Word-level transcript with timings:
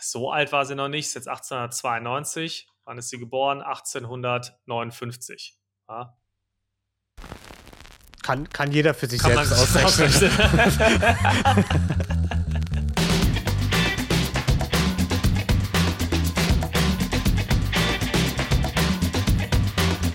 so 0.00 0.30
alt 0.30 0.52
war 0.52 0.64
sie 0.64 0.74
noch 0.74 0.88
nicht, 0.88 1.06
ist 1.06 1.14
jetzt 1.14 1.28
1892. 1.28 2.68
Wann 2.84 2.98
ist 2.98 3.10
sie 3.10 3.18
geboren? 3.18 3.62
1859. 3.62 5.56
Ja. 5.88 6.16
Kann, 8.22 8.48
kann 8.50 8.72
jeder 8.72 8.94
für 8.94 9.06
sich 9.06 9.20
kann 9.20 9.32
selbst 9.32 9.52
ausrechnen. 9.52 10.30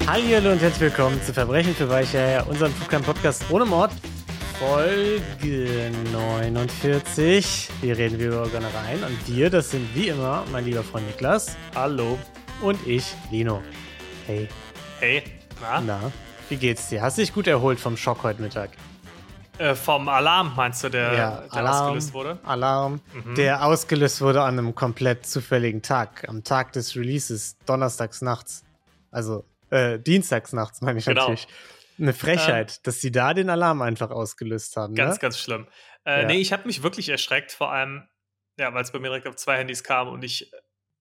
Hallo 0.05 0.51
und 0.51 0.61
herzlich 0.61 0.79
willkommen 0.79 1.19
zu 1.23 1.33
Verbrechen 1.33 1.73
für 1.73 1.89
Weiche, 1.89 2.45
unserem 2.47 2.71
Flugkern-Podcast 2.73 3.49
ohne 3.49 3.65
Mord. 3.65 3.91
Folge 4.59 5.91
49. 6.11 7.69
Hier 7.81 7.97
reden 7.97 8.19
wir 8.19 8.27
über 8.27 8.47
Gönnereien 8.47 9.03
und 9.03 9.27
wir, 9.27 9.49
das 9.49 9.71
sind 9.71 9.93
wie 9.95 10.09
immer 10.09 10.43
mein 10.51 10.65
lieber 10.65 10.83
Freund 10.83 11.07
Niklas. 11.07 11.55
Hallo. 11.75 12.19
Und 12.61 12.85
ich, 12.85 13.13
Lino. 13.31 13.61
Hey. 14.27 14.47
Hey. 14.99 15.23
Na? 15.61 15.81
Na, 15.81 16.11
wie 16.49 16.57
geht's 16.57 16.89
dir? 16.89 17.01
Hast 17.01 17.17
du 17.17 17.21
dich 17.21 17.33
gut 17.33 17.47
erholt 17.47 17.79
vom 17.79 17.97
Schock 17.97 18.23
heute 18.23 18.41
Mittag? 18.41 18.71
Äh, 19.57 19.75
vom 19.75 20.07
Alarm 20.07 20.53
meinst 20.55 20.83
du, 20.83 20.89
der, 20.89 21.13
ja, 21.13 21.41
der 21.41 21.53
Alarm, 21.53 21.83
ausgelöst 21.83 22.13
wurde? 22.13 22.39
Alarm, 22.43 23.01
mhm. 23.13 23.35
der 23.35 23.65
ausgelöst 23.65 24.21
wurde 24.21 24.41
an 24.41 24.57
einem 24.57 24.75
komplett 24.75 25.25
zufälligen 25.25 25.81
Tag, 25.81 26.27
am 26.27 26.43
Tag 26.43 26.73
des 26.73 26.95
Releases, 26.95 27.57
donnerstags 27.65 28.21
nachts. 28.21 28.63
Also 29.11 29.45
äh, 29.69 29.99
dienstags 29.99 30.53
nachts, 30.53 30.81
meine 30.81 30.99
ich 30.99 31.05
genau. 31.05 31.21
natürlich. 31.21 31.47
Eine 31.99 32.13
Frechheit, 32.13 32.71
ähm, 32.71 32.79
dass 32.83 33.01
sie 33.01 33.11
da 33.11 33.33
den 33.33 33.49
Alarm 33.49 33.81
einfach 33.81 34.11
ausgelöst 34.11 34.75
haben. 34.77 34.95
Ganz, 34.95 35.15
ne? 35.15 35.19
ganz 35.19 35.39
schlimm. 35.39 35.67
Äh, 36.05 36.21
ja. 36.21 36.27
Nee, 36.27 36.37
ich 36.39 36.53
habe 36.53 36.65
mich 36.65 36.83
wirklich 36.83 37.09
erschreckt, 37.09 37.51
vor 37.51 37.71
allem, 37.71 38.07
ja, 38.57 38.73
weil 38.73 38.83
es 38.83 38.91
bei 38.91 38.99
mir 38.99 39.07
direkt 39.07 39.27
auf 39.27 39.35
zwei 39.35 39.57
Handys 39.57 39.83
kam 39.83 40.09
und 40.09 40.23
ich 40.23 40.51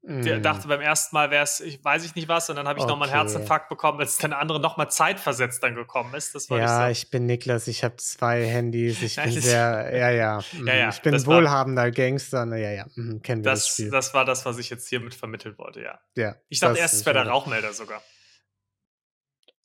mm. 0.02 0.42
dachte 0.42 0.68
beim 0.68 0.80
ersten 0.80 1.14
Mal 1.14 1.30
wäre 1.30 1.42
es, 1.42 1.60
ich 1.60 1.84
weiß 1.84 2.04
ich 2.04 2.14
nicht 2.14 2.28
was, 2.28 2.48
und 2.50 2.56
dann 2.56 2.68
habe 2.68 2.78
ich 2.78 2.84
okay. 2.84 2.92
nochmal 2.92 3.08
einen 3.08 3.18
Herzinfarkt 3.18 3.68
bekommen, 3.68 4.00
als 4.00 4.16
dann 4.16 4.32
andere 4.32 4.60
nochmal 4.60 4.90
zeitversetzt 4.90 5.62
dann 5.62 5.74
gekommen 5.74 6.14
ist. 6.14 6.34
Das 6.34 6.48
war 6.50 6.58
ja, 6.58 6.86
so. 6.86 6.90
ich 6.90 7.10
bin 7.10 7.26
Niklas, 7.26 7.66
ich 7.68 7.84
habe 7.84 7.96
zwei 7.96 8.46
Handys, 8.46 9.02
ich 9.02 9.16
bin 9.16 9.32
sehr, 9.32 9.90
ja, 9.94 10.10
ja, 10.10 10.40
mm, 10.52 10.66
ja, 10.68 10.74
ja 10.74 10.88
ich 10.90 11.02
bin 11.02 11.26
wohlhabender 11.26 11.82
war, 11.82 11.90
Gangster, 11.90 12.46
ne, 12.46 12.62
ja, 12.62 12.70
ja, 12.70 12.86
mm, 12.94 13.22
kennen 13.22 13.44
wir 13.44 13.50
das, 13.50 13.64
das 13.64 13.68
Spiel. 13.72 13.90
Das 13.90 14.14
war 14.14 14.24
das, 14.24 14.46
was 14.46 14.58
ich 14.58 14.70
jetzt 14.70 14.88
hiermit 14.88 15.14
vermitteln 15.14 15.58
wollte, 15.58 15.82
ja. 15.82 16.00
Ja. 16.16 16.36
Ich 16.48 16.60
dachte 16.60 16.78
erst, 16.78 16.94
es 16.94 17.06
wäre 17.06 17.24
der 17.24 17.28
Rauchmelder 17.28 17.72
sogar. 17.72 18.02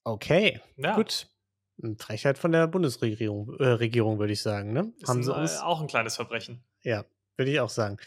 Okay, 0.08 0.62
ja. 0.78 0.96
gut. 0.96 1.28
Frechheit 2.00 2.38
von 2.38 2.54
der 2.54 2.66
Bundesregierung, 2.68 3.54
äh, 3.60 3.68
Regierung, 3.68 4.20
würde 4.20 4.32
ich 4.32 4.42
sagen. 4.42 4.72
Ne? 4.72 4.94
Ist 5.00 5.10
Haben 5.10 5.22
sie 5.22 5.36
uns 5.36 5.58
auch 5.58 5.82
ein 5.82 5.88
kleines 5.88 6.16
Verbrechen. 6.16 6.64
Ja, 6.82 7.04
würde 7.36 7.52
ich 7.52 7.60
auch 7.60 7.70
sagen. 7.70 7.98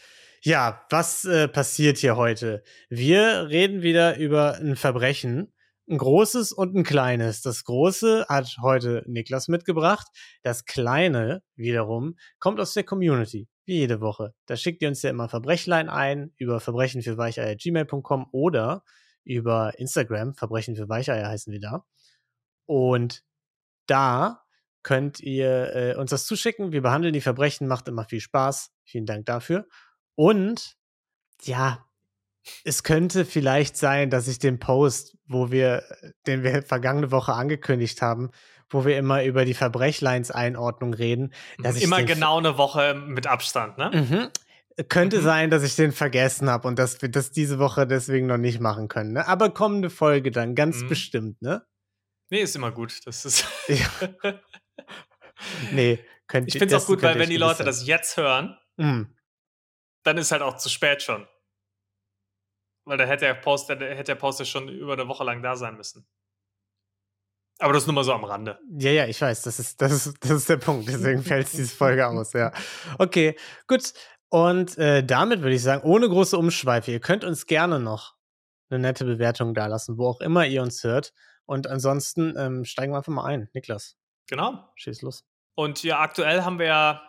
Ja, 0.41 0.83
was 0.89 1.25
äh, 1.25 1.47
passiert 1.47 1.99
hier 1.99 2.17
heute? 2.17 2.63
Wir 2.89 3.49
reden 3.49 3.83
wieder 3.83 4.17
über 4.17 4.55
ein 4.55 4.75
Verbrechen, 4.75 5.53
ein 5.87 5.99
großes 5.99 6.53
und 6.53 6.75
ein 6.75 6.83
kleines. 6.83 7.43
Das 7.43 7.63
große 7.65 8.25
hat 8.27 8.57
heute 8.63 9.03
Niklas 9.05 9.47
mitgebracht. 9.47 10.07
Das 10.41 10.65
kleine 10.65 11.43
wiederum 11.55 12.15
kommt 12.39 12.59
aus 12.59 12.73
der 12.73 12.83
Community, 12.83 13.47
wie 13.65 13.77
jede 13.77 14.01
Woche. 14.01 14.33
Da 14.47 14.57
schickt 14.57 14.81
ihr 14.81 14.87
uns 14.87 15.03
ja 15.03 15.11
immer 15.11 15.29
Verbrechlein 15.29 15.87
ein 15.87 16.33
über 16.37 16.59
verbrechen 16.59 17.03
für 17.03 17.15
gmail.com 17.15 18.25
oder 18.31 18.83
über 19.23 19.77
Instagram, 19.77 20.33
Verbrechen 20.33 20.75
für 20.75 20.89
Weicheier 20.89 21.27
heißen 21.27 21.51
wir 21.51 21.59
da. 21.59 21.85
Und 22.65 23.23
da 23.87 24.43
könnt 24.83 25.19
ihr 25.19 25.75
äh, 25.75 25.95
uns 25.95 26.11
das 26.11 26.25
zuschicken. 26.25 26.71
Wir 26.71 26.81
behandeln 26.81 27.13
die 27.13 27.21
Verbrechen, 27.21 27.67
macht 27.67 27.87
immer 27.87 28.05
viel 28.05 28.21
Spaß. 28.21 28.71
Vielen 28.83 29.05
Dank 29.05 29.25
dafür. 29.25 29.67
Und 30.15 30.75
ja, 31.43 31.85
es 32.63 32.83
könnte 32.83 33.25
vielleicht 33.25 33.77
sein, 33.77 34.09
dass 34.09 34.27
ich 34.27 34.39
den 34.39 34.59
Post, 34.59 35.17
wo 35.25 35.51
wir, 35.51 35.83
den 36.25 36.43
wir 36.43 36.63
vergangene 36.63 37.11
Woche 37.11 37.33
angekündigt 37.33 38.01
haben, 38.01 38.31
wo 38.69 38.85
wir 38.85 38.97
immer 38.97 39.23
über 39.23 39.45
die 39.45 39.53
Verbrechleins-Einordnung 39.53 40.93
reden, 40.93 41.33
dass 41.59 41.77
immer 41.77 42.03
genau 42.03 42.37
eine 42.39 42.57
Woche 42.57 42.95
mit 42.95 43.27
Abstand, 43.27 43.77
ne? 43.77 43.91
Mhm. 43.93 44.29
Könnte 44.89 45.19
mhm. 45.19 45.23
sein, 45.23 45.49
dass 45.49 45.63
ich 45.63 45.75
den 45.75 45.91
vergessen 45.91 46.49
habe 46.49 46.67
und 46.67 46.79
dass 46.79 47.01
wir 47.01 47.09
das 47.09 47.31
diese 47.31 47.59
Woche 47.59 47.85
deswegen 47.85 48.27
noch 48.27 48.37
nicht 48.37 48.59
machen 48.59 48.87
können. 48.87 49.13
Ne? 49.13 49.27
Aber 49.27 49.49
kommende 49.49 49.89
Folge 49.89 50.31
dann, 50.31 50.55
ganz 50.55 50.81
mhm. 50.81 50.89
bestimmt, 50.89 51.41
ne? 51.41 51.65
Nee, 52.29 52.41
ist 52.41 52.55
immer 52.55 52.71
gut. 52.71 53.05
Das 53.05 53.25
ist. 53.25 53.45
ja. 53.67 53.89
nee, 55.71 55.99
könnt 56.27 56.47
Ich 56.47 56.57
finde 56.57 56.75
es 56.75 56.83
auch 56.83 56.87
gut, 56.87 57.01
weil 57.03 57.19
wenn 57.19 57.29
die 57.29 57.37
Leute 57.37 57.57
sein. 57.57 57.65
das 57.65 57.85
jetzt 57.85 58.15
hören, 58.15 58.57
mhm. 58.77 59.15
dann 60.03 60.17
ist 60.17 60.31
halt 60.31 60.41
auch 60.41 60.57
zu 60.57 60.69
spät 60.69 61.01
schon. 61.01 61.27
Weil 62.85 62.97
da 62.97 63.05
hätte 63.05 63.25
der 63.25 63.33
Post, 63.35 63.69
der, 63.69 63.77
hätte 63.77 64.03
der 64.11 64.15
Post 64.15 64.39
ja 64.39 64.45
schon 64.45 64.69
über 64.69 64.93
eine 64.93 65.07
Woche 65.07 65.23
lang 65.23 65.43
da 65.43 65.55
sein 65.55 65.75
müssen. 65.75 66.07
Aber 67.59 67.73
das 67.73 67.83
ist 67.83 67.87
nur 67.87 67.93
mal 67.93 68.03
so 68.03 68.13
am 68.13 68.23
Rande. 68.23 68.59
Ja, 68.71 68.89
ja, 68.89 69.05
ich 69.05 69.21
weiß, 69.21 69.43
das 69.43 69.59
ist, 69.59 69.81
das 69.81 69.91
ist, 69.91 70.17
das 70.21 70.31
ist 70.31 70.49
der 70.49 70.57
Punkt. 70.57 70.87
Deswegen 70.87 71.21
fällt 71.21 71.51
diese 71.53 71.75
Folge 71.75 72.07
aus, 72.07 72.33
ja. 72.33 72.51
Okay, 72.97 73.37
gut. 73.67 73.93
Und 74.31 74.77
äh, 74.77 75.03
damit 75.03 75.41
würde 75.41 75.55
ich 75.55 75.61
sagen, 75.61 75.83
ohne 75.83 76.07
große 76.07 76.37
Umschweife, 76.37 76.89
ihr 76.89 77.01
könnt 77.01 77.25
uns 77.25 77.47
gerne 77.47 77.81
noch 77.81 78.15
eine 78.69 78.79
nette 78.79 79.03
Bewertung 79.03 79.53
dalassen, 79.53 79.97
wo 79.97 80.07
auch 80.07 80.21
immer 80.21 80.45
ihr 80.45 80.61
uns 80.61 80.85
hört. 80.85 81.11
Und 81.45 81.67
ansonsten 81.67 82.35
ähm, 82.37 82.63
steigen 82.63 82.93
wir 82.93 82.97
einfach 82.99 83.11
mal 83.11 83.25
ein. 83.25 83.49
Niklas. 83.53 83.97
Genau. 84.29 84.71
Schieß 84.75 85.01
los. 85.01 85.25
Und 85.55 85.83
ja, 85.83 85.99
aktuell 85.99 86.43
haben 86.43 86.59
wir 86.59 86.67
ja 86.67 87.01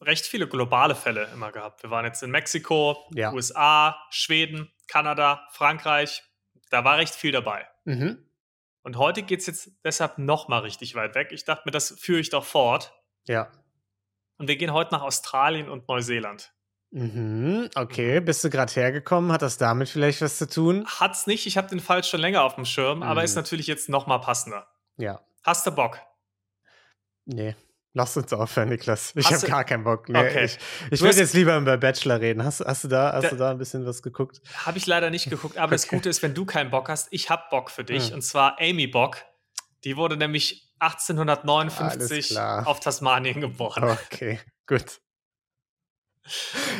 recht 0.00 0.24
viele 0.24 0.48
globale 0.48 0.94
Fälle 0.94 1.28
immer 1.34 1.52
gehabt. 1.52 1.82
Wir 1.82 1.90
waren 1.90 2.06
jetzt 2.06 2.22
in 2.22 2.30
Mexiko, 2.30 2.96
ja. 3.14 3.30
USA, 3.34 3.98
Schweden, 4.08 4.72
Kanada, 4.88 5.46
Frankreich. 5.52 6.22
Da 6.70 6.82
war 6.82 6.96
recht 6.96 7.14
viel 7.14 7.32
dabei. 7.32 7.66
Mhm. 7.84 8.24
Und 8.82 8.96
heute 8.96 9.22
geht 9.22 9.40
es 9.40 9.46
jetzt 9.46 9.72
deshalb 9.84 10.16
noch 10.16 10.48
mal 10.48 10.60
richtig 10.60 10.94
weit 10.94 11.14
weg. 11.14 11.28
Ich 11.32 11.44
dachte 11.44 11.64
mir, 11.66 11.72
das 11.72 11.90
führe 12.00 12.20
ich 12.20 12.30
doch 12.30 12.46
fort. 12.46 12.94
Ja. 13.28 13.52
Und 14.38 14.48
wir 14.48 14.56
gehen 14.56 14.72
heute 14.72 14.94
nach 14.94 15.02
Australien 15.02 15.68
und 15.68 15.86
Neuseeland. 15.88 16.54
Mhm, 16.92 17.70
okay. 17.76 18.20
Bist 18.20 18.42
du 18.42 18.50
gerade 18.50 18.72
hergekommen? 18.72 19.30
Hat 19.32 19.42
das 19.42 19.58
damit 19.58 19.88
vielleicht 19.88 20.20
was 20.22 20.38
zu 20.38 20.48
tun? 20.48 20.84
Hat's 20.86 21.26
nicht. 21.26 21.46
Ich 21.46 21.56
habe 21.56 21.68
den 21.68 21.80
Fall 21.80 22.02
schon 22.02 22.20
länger 22.20 22.42
auf 22.42 22.56
dem 22.56 22.64
Schirm, 22.64 22.98
mhm. 22.98 23.02
aber 23.04 23.22
ist 23.22 23.32
mhm. 23.32 23.42
natürlich 23.42 23.66
jetzt 23.66 23.88
noch 23.88 24.06
mal 24.06 24.18
passender. 24.18 24.66
Ja. 24.96 25.20
Hast 25.44 25.66
du 25.66 25.70
Bock? 25.70 26.00
Nee. 27.24 27.54
Lass 27.92 28.16
uns 28.16 28.32
aufhören, 28.32 28.68
Niklas. 28.68 29.12
Ich 29.16 29.32
habe 29.32 29.46
gar 29.48 29.64
keinen 29.64 29.82
Bock. 29.82 30.08
Nee, 30.08 30.18
okay. 30.18 30.44
Ich, 30.44 30.58
ich 30.92 31.00
würde 31.00 31.18
jetzt 31.18 31.34
lieber 31.34 31.56
über 31.56 31.76
Bachelor 31.76 32.20
reden. 32.20 32.44
Hast, 32.44 32.60
hast, 32.60 32.84
du, 32.84 32.88
da, 32.88 33.12
hast 33.12 33.24
da, 33.24 33.28
du 33.30 33.36
da 33.36 33.50
ein 33.50 33.58
bisschen 33.58 33.84
was 33.84 34.00
geguckt? 34.00 34.40
Habe 34.64 34.78
ich 34.78 34.86
leider 34.86 35.10
nicht 35.10 35.28
geguckt, 35.28 35.56
aber 35.56 35.66
okay. 35.66 35.74
das 35.74 35.88
Gute 35.88 36.08
ist, 36.08 36.22
wenn 36.22 36.32
du 36.32 36.44
keinen 36.44 36.70
Bock 36.70 36.88
hast, 36.88 37.08
ich 37.10 37.30
habe 37.30 37.42
Bock 37.50 37.68
für 37.70 37.82
dich. 37.82 38.10
Mhm. 38.10 38.16
Und 38.16 38.22
zwar 38.22 38.60
Amy 38.60 38.86
Bock. 38.86 39.16
Die 39.82 39.96
wurde 39.96 40.16
nämlich 40.16 40.70
1859 40.78 42.38
auf 42.38 42.78
Tasmanien 42.78 43.40
geboren. 43.40 43.84
Okay, 43.84 44.38
gut. 44.66 45.00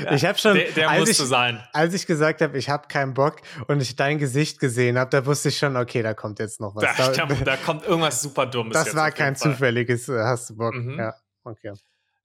Ja, 0.05 0.13
ich 0.13 0.25
habe 0.25 0.39
schon, 0.39 0.55
der, 0.55 0.71
der 0.73 0.91
als, 0.91 1.09
ich, 1.09 1.17
sein. 1.19 1.63
als 1.73 1.95
ich 1.95 2.07
gesagt 2.07 2.41
habe, 2.41 2.57
ich 2.59 2.69
habe 2.69 2.89
keinen 2.89 3.15
Bock 3.15 3.37
und 3.69 3.81
ich 3.81 3.97
dein 3.97 4.19
Gesicht 4.19 4.61
gesehen 4.61 4.99
habe, 4.99 5.11
da 5.11 5.27
wusste 5.27 5.49
ich 5.49 5.59
schon, 5.59 5.77
okay, 5.77 6.03
da 6.03 6.15
kommt 6.15 6.39
jetzt 6.39 6.61
noch 6.61 6.75
was. 6.75 6.97
Da, 6.97 7.13
da, 7.13 7.27
da 7.27 7.57
kommt 7.57 7.85
irgendwas 7.85 8.23
super 8.23 8.47
Dummes. 8.47 8.73
Das 8.73 8.95
war 8.95 9.11
kein 9.11 9.37
zufälliges, 9.37 10.09
äh, 10.09 10.21
hast 10.23 10.51
du 10.51 10.57
Bock. 10.57 10.75
Mhm. 10.75 10.99
Ja, 10.99 11.15
okay. 11.45 11.75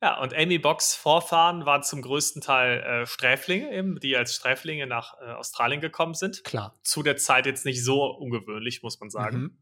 Ja, 0.02 0.20
und 0.20 0.36
Amy 0.36 0.60
Bocks 0.60 0.94
Vorfahren 0.94 1.66
waren 1.66 1.82
zum 1.82 2.02
größten 2.02 2.42
Teil 2.42 2.80
äh, 2.80 3.06
Sträflinge, 3.08 3.72
eben, 3.72 4.00
die 4.00 4.16
als 4.16 4.36
Sträflinge 4.36 4.86
nach 4.88 5.16
äh, 5.20 5.32
Australien 5.32 5.82
gekommen 5.82 6.14
sind. 6.14 6.44
Klar. 6.44 6.78
Zu 6.84 7.02
der 7.02 7.18
Zeit 7.18 7.46
jetzt 7.46 7.66
nicht 7.66 7.84
so 7.84 8.04
ungewöhnlich, 8.04 8.84
muss 8.84 9.00
man 9.00 9.10
sagen. 9.10 9.38
Mhm. 9.38 9.58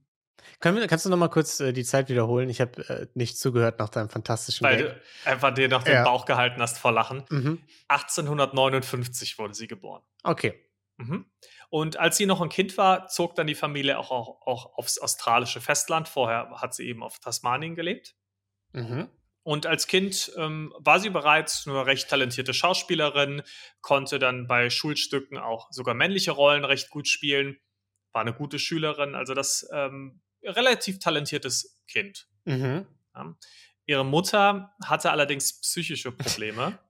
Können 0.59 0.87
kannst 0.87 1.05
du 1.05 1.09
noch 1.09 1.17
mal 1.17 1.29
kurz 1.29 1.59
äh, 1.59 1.73
die 1.73 1.83
Zeit 1.83 2.09
wiederholen? 2.09 2.49
Ich 2.49 2.61
habe 2.61 2.87
äh, 2.87 3.07
nicht 3.13 3.37
zugehört 3.37 3.79
nach 3.79 3.89
deinem 3.89 4.09
fantastischen 4.09 4.65
Weil 4.65 4.77
Gag. 4.77 4.87
du 4.87 5.29
einfach 5.29 5.53
dir 5.53 5.67
noch 5.67 5.83
den 5.83 5.93
ja. 5.93 6.03
Bauch 6.03 6.25
gehalten 6.25 6.61
hast 6.61 6.77
vor 6.77 6.91
Lachen. 6.91 7.23
Mhm. 7.29 7.61
1859 7.87 9.37
wurde 9.37 9.53
sie 9.53 9.67
geboren. 9.67 10.01
Okay. 10.23 10.59
Mhm. 10.97 11.25
Und 11.69 11.97
als 11.97 12.17
sie 12.17 12.25
noch 12.25 12.41
ein 12.41 12.49
Kind 12.49 12.77
war, 12.77 13.07
zog 13.07 13.35
dann 13.35 13.47
die 13.47 13.55
Familie 13.55 13.97
auch, 13.97 14.11
auch, 14.11 14.41
auch 14.45 14.77
aufs 14.77 14.99
australische 14.99 15.59
Festland. 15.59 16.07
Vorher 16.07 16.49
hat 16.61 16.73
sie 16.73 16.87
eben 16.87 17.03
auf 17.03 17.19
Tasmanien 17.19 17.75
gelebt. 17.75 18.15
Mhm. 18.73 19.09
Und 19.43 19.65
als 19.65 19.87
Kind 19.87 20.31
ähm, 20.37 20.73
war 20.77 20.99
sie 20.99 21.09
bereits 21.09 21.67
eine 21.67 21.85
recht 21.85 22.09
talentierte 22.09 22.53
Schauspielerin, 22.53 23.41
konnte 23.81 24.17
dann 24.17 24.47
bei 24.47 24.69
Schulstücken 24.69 25.37
auch 25.37 25.67
sogar 25.71 25.95
männliche 25.95 26.31
Rollen 26.31 26.63
recht 26.63 26.89
gut 26.89 27.09
spielen, 27.09 27.57
war 28.13 28.21
eine 28.21 28.33
gute 28.33 28.59
Schülerin. 28.59 29.15
Also 29.15 29.33
das 29.33 29.67
ähm, 29.73 30.21
relativ 30.43 30.99
talentiertes 30.99 31.81
Kind. 31.87 32.27
Mhm. 32.45 32.85
Ja. 33.15 33.35
Ihre 33.85 34.05
Mutter 34.05 34.73
hatte 34.83 35.11
allerdings 35.11 35.59
psychische 35.61 36.11
Probleme. 36.11 36.79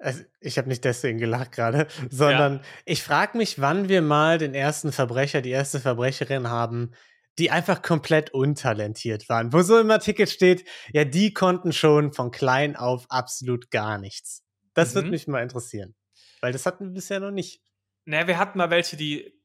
Also 0.00 0.22
ich 0.38 0.58
habe 0.58 0.68
nicht 0.68 0.84
deswegen 0.84 1.18
gelacht 1.18 1.50
gerade, 1.50 1.88
sondern 2.08 2.58
ja. 2.58 2.62
ich 2.84 3.02
frage 3.02 3.36
mich, 3.36 3.60
wann 3.60 3.88
wir 3.88 4.00
mal 4.00 4.38
den 4.38 4.54
ersten 4.54 4.92
Verbrecher, 4.92 5.40
die 5.40 5.50
erste 5.50 5.80
Verbrecherin 5.80 6.48
haben, 6.48 6.92
die 7.38 7.50
einfach 7.50 7.82
komplett 7.82 8.30
untalentiert 8.30 9.28
waren. 9.28 9.52
Wo 9.52 9.62
so 9.62 9.76
im 9.76 9.90
Artikel 9.90 10.28
steht, 10.28 10.64
ja, 10.92 11.04
die 11.04 11.34
konnten 11.34 11.72
schon 11.72 12.12
von 12.12 12.30
klein 12.30 12.76
auf 12.76 13.06
absolut 13.08 13.72
gar 13.72 13.98
nichts. 13.98 14.44
Das 14.74 14.90
mhm. 14.90 14.94
würde 14.94 15.10
mich 15.10 15.26
mal 15.26 15.42
interessieren. 15.42 15.96
Weil 16.40 16.52
das 16.52 16.66
hatten 16.66 16.86
wir 16.86 16.92
bisher 16.92 17.18
noch 17.18 17.32
nicht. 17.32 17.60
Naja, 18.04 18.26
wir 18.26 18.38
hatten 18.38 18.58
mal 18.58 18.70
welche, 18.70 18.96
die 18.96 19.37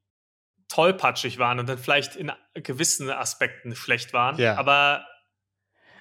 tollpatschig 0.74 1.38
waren 1.38 1.60
und 1.60 1.68
dann 1.70 1.78
vielleicht 1.78 2.16
in 2.16 2.32
gewissen 2.56 3.10
Aspekten 3.10 3.76
schlecht 3.76 4.14
waren. 4.14 4.38
Ja. 4.40 4.56
Aber, 4.58 5.06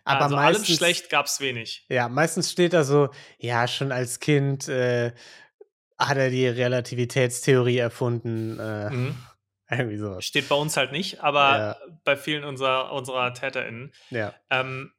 Aber 0.04 0.22
also 0.24 0.36
meistens, 0.36 0.68
allem 0.68 0.76
schlecht 0.78 1.10
gab 1.10 1.26
es 1.26 1.40
wenig. 1.40 1.84
Ja, 1.88 2.08
meistens 2.08 2.50
steht 2.50 2.72
da 2.72 2.82
so, 2.84 3.10
ja, 3.38 3.68
schon 3.68 3.92
als 3.92 4.18
Kind 4.20 4.68
äh, 4.68 5.12
hat 5.98 6.16
er 6.16 6.30
die 6.30 6.46
Relativitätstheorie 6.48 7.78
erfunden. 7.78 8.58
Äh, 8.58 8.90
Mhm. 8.90 9.16
Irgendwie 9.70 9.96
sowas. 9.96 10.24
Steht 10.26 10.50
bei 10.50 10.54
uns 10.54 10.76
halt 10.76 10.92
nicht, 10.92 11.22
aber 11.22 11.56
Ja. 11.58 11.76
bei 12.04 12.14
vielen 12.16 12.44
unserer, 12.44 12.92
unserer 12.92 13.32
TäterInnen. 13.32 13.92
Ja. 14.10 14.34
Ähm, 14.50 14.92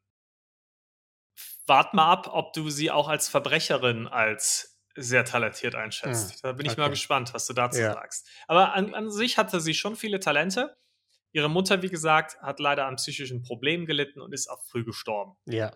wart 1.67 1.93
mal 1.93 2.11
ab, 2.11 2.29
ob 2.31 2.53
du 2.53 2.69
sie 2.71 2.89
auch 2.89 3.07
als 3.07 3.27
Verbrecherin 3.29 4.07
als 4.07 4.72
sehr 4.95 5.25
talentiert 5.25 5.75
einschätzt. 5.75 6.33
Hm, 6.33 6.39
Da 6.43 6.51
bin 6.53 6.65
ich 6.65 6.77
mal 6.77 6.89
gespannt, 6.89 7.33
was 7.33 7.47
du 7.47 7.53
dazu 7.53 7.79
Ja. 7.79 7.93
sagst. 7.93 8.29
Aber 8.47 8.73
an, 8.73 8.93
an 8.93 9.09
sich 9.11 9.37
hatte 9.37 9.59
sie 9.59 9.73
schon 9.73 9.95
viele 9.95 10.19
Talente. 10.19 10.75
Ihre 11.31 11.49
Mutter, 11.49 11.81
wie 11.81 11.89
gesagt, 11.89 12.39
hat 12.41 12.59
leider 12.59 12.85
an 12.85 12.97
psychischen 12.97 13.41
Problemen 13.41 13.85
gelitten 13.85 14.21
und 14.21 14.33
ist 14.33 14.47
auch 14.49 14.63
früh 14.65 14.83
gestorben. 14.83 15.35
Ja. 15.45 15.71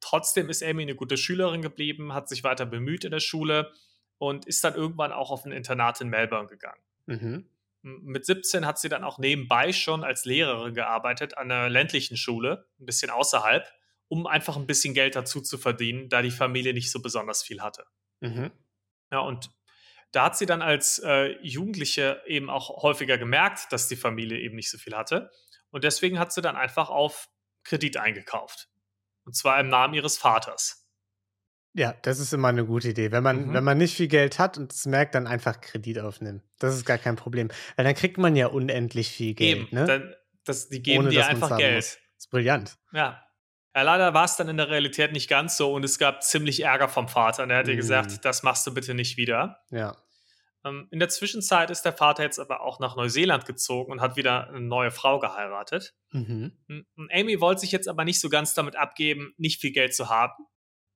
Trotzdem 0.00 0.50
ist 0.50 0.62
Amy 0.62 0.82
eine 0.82 0.94
gute 0.96 1.16
Schülerin 1.16 1.62
geblieben, 1.62 2.12
hat 2.12 2.28
sich 2.28 2.42
weiter 2.44 2.66
bemüht 2.66 3.04
in 3.04 3.12
der 3.12 3.20
Schule 3.20 3.72
und 4.18 4.46
ist 4.46 4.62
dann 4.64 4.74
irgendwann 4.74 5.12
auch 5.12 5.30
auf 5.30 5.44
ein 5.44 5.52
Internat 5.52 6.00
in 6.00 6.08
Melbourne 6.08 6.48
gegangen. 6.48 6.80
Mhm. 7.06 7.48
Mit 7.82 8.26
17 8.26 8.66
hat 8.66 8.80
sie 8.80 8.88
dann 8.88 9.04
auch 9.04 9.18
nebenbei 9.18 9.72
schon 9.72 10.02
als 10.02 10.24
Lehrerin 10.24 10.74
gearbeitet 10.74 11.38
an 11.38 11.50
einer 11.52 11.68
ländlichen 11.68 12.16
Schule, 12.16 12.66
ein 12.80 12.86
bisschen 12.86 13.10
außerhalb, 13.10 13.64
um 14.08 14.26
einfach 14.26 14.56
ein 14.56 14.66
bisschen 14.66 14.92
Geld 14.92 15.14
dazu 15.14 15.40
zu 15.40 15.56
verdienen, 15.56 16.08
da 16.08 16.20
die 16.22 16.32
Familie 16.32 16.74
nicht 16.74 16.90
so 16.90 17.00
besonders 17.00 17.44
viel 17.44 17.60
hatte. 17.62 17.86
Mhm. 18.20 18.50
Ja, 19.10 19.20
und 19.20 19.50
da 20.12 20.24
hat 20.26 20.36
sie 20.38 20.46
dann 20.46 20.62
als 20.62 20.98
äh, 21.00 21.36
Jugendliche 21.42 22.22
eben 22.26 22.48
auch 22.50 22.82
häufiger 22.82 23.18
gemerkt, 23.18 23.72
dass 23.72 23.88
die 23.88 23.96
Familie 23.96 24.38
eben 24.38 24.56
nicht 24.56 24.70
so 24.70 24.78
viel 24.78 24.96
hatte. 24.96 25.30
Und 25.70 25.84
deswegen 25.84 26.18
hat 26.18 26.32
sie 26.32 26.40
dann 26.42 26.56
einfach 26.56 26.88
auf 26.90 27.28
Kredit 27.64 27.96
eingekauft. 27.96 28.68
Und 29.24 29.34
zwar 29.36 29.58
im 29.60 29.68
Namen 29.68 29.94
ihres 29.94 30.16
Vaters. 30.16 30.84
Ja, 31.74 31.92
das 32.02 32.20
ist 32.20 32.32
immer 32.32 32.48
eine 32.48 32.64
gute 32.64 32.88
Idee. 32.88 33.10
Wenn 33.12 33.22
man, 33.22 33.48
Mhm. 33.48 33.52
wenn 33.52 33.64
man 33.64 33.76
nicht 33.76 33.94
viel 33.94 34.08
Geld 34.08 34.38
hat 34.38 34.56
und 34.56 34.72
es 34.72 34.86
merkt, 34.86 35.14
dann 35.14 35.26
einfach 35.26 35.60
Kredit 35.60 35.98
aufnehmen. 35.98 36.42
Das 36.58 36.74
ist 36.74 36.86
gar 36.86 36.96
kein 36.96 37.16
Problem. 37.16 37.48
Weil 37.74 37.84
dann 37.84 37.94
kriegt 37.94 38.16
man 38.16 38.34
ja 38.34 38.46
unendlich 38.46 39.10
viel 39.10 39.34
Geld. 39.34 39.56
eben, 39.58 39.68
ne? 39.74 39.84
dann, 39.84 40.14
das, 40.44 40.68
die 40.70 40.80
geben 40.80 41.00
Ohne, 41.00 41.10
dir 41.10 41.26
einfach 41.26 41.58
Geld. 41.58 41.74
muss. 41.76 41.84
Das 42.14 42.24
ist 42.24 42.30
brillant. 42.30 42.78
Ja. 42.92 43.22
Ja 43.76 43.82
leider 43.82 44.14
war 44.14 44.24
es 44.24 44.36
dann 44.36 44.48
in 44.48 44.56
der 44.56 44.68
Realität 44.70 45.12
nicht 45.12 45.28
ganz 45.28 45.56
so 45.56 45.72
und 45.72 45.84
es 45.84 45.98
gab 45.98 46.22
ziemlich 46.22 46.62
Ärger 46.64 46.88
vom 46.88 47.08
Vater. 47.08 47.42
Und 47.44 47.50
er 47.50 47.58
hat 47.58 47.66
Mhm. 47.66 47.76
gesagt, 47.76 48.24
das 48.24 48.42
machst 48.42 48.66
du 48.66 48.74
bitte 48.74 48.94
nicht 48.94 49.16
wieder. 49.16 49.60
Ja. 49.70 49.96
Ähm, 50.64 50.88
in 50.90 50.98
der 50.98 51.08
Zwischenzeit 51.10 51.70
ist 51.70 51.82
der 51.82 51.92
Vater 51.92 52.22
jetzt 52.24 52.38
aber 52.40 52.62
auch 52.62 52.80
nach 52.80 52.96
Neuseeland 52.96 53.44
gezogen 53.44 53.92
und 53.92 54.00
hat 54.00 54.16
wieder 54.16 54.48
eine 54.48 54.60
neue 54.60 54.90
Frau 54.90 55.18
geheiratet. 55.20 55.94
Mhm. 56.10 56.56
Und 56.68 57.12
Amy 57.12 57.40
wollte 57.40 57.60
sich 57.60 57.70
jetzt 57.70 57.86
aber 57.88 58.04
nicht 58.04 58.20
so 58.20 58.28
ganz 58.28 58.54
damit 58.54 58.74
abgeben, 58.76 59.34
nicht 59.36 59.60
viel 59.60 59.72
Geld 59.72 59.94
zu 59.94 60.08
haben 60.08 60.46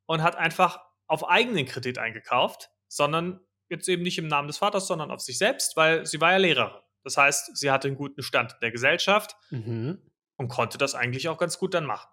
und 0.06 0.22
hat 0.22 0.34
einfach 0.36 0.80
auf 1.06 1.28
eigenen 1.28 1.66
Kredit 1.66 1.98
eingekauft, 1.98 2.70
sondern 2.88 3.40
jetzt 3.68 3.88
eben 3.88 4.02
nicht 4.02 4.18
im 4.18 4.26
Namen 4.26 4.48
des 4.48 4.58
Vaters, 4.58 4.86
sondern 4.88 5.10
auf 5.12 5.20
sich 5.20 5.38
selbst, 5.38 5.76
weil 5.76 6.04
sie 6.06 6.20
war 6.20 6.32
ja 6.32 6.38
Lehrerin. 6.38 6.80
Das 7.04 7.16
heißt, 7.16 7.56
sie 7.56 7.70
hatte 7.70 7.88
einen 7.88 7.96
guten 7.96 8.22
Stand 8.22 8.52
in 8.54 8.58
der 8.62 8.70
Gesellschaft 8.72 9.36
Mhm. 9.50 9.98
und 10.36 10.48
konnte 10.48 10.78
das 10.78 10.94
eigentlich 10.94 11.28
auch 11.28 11.38
ganz 11.38 11.58
gut 11.58 11.74
dann 11.74 11.84
machen. 11.86 12.08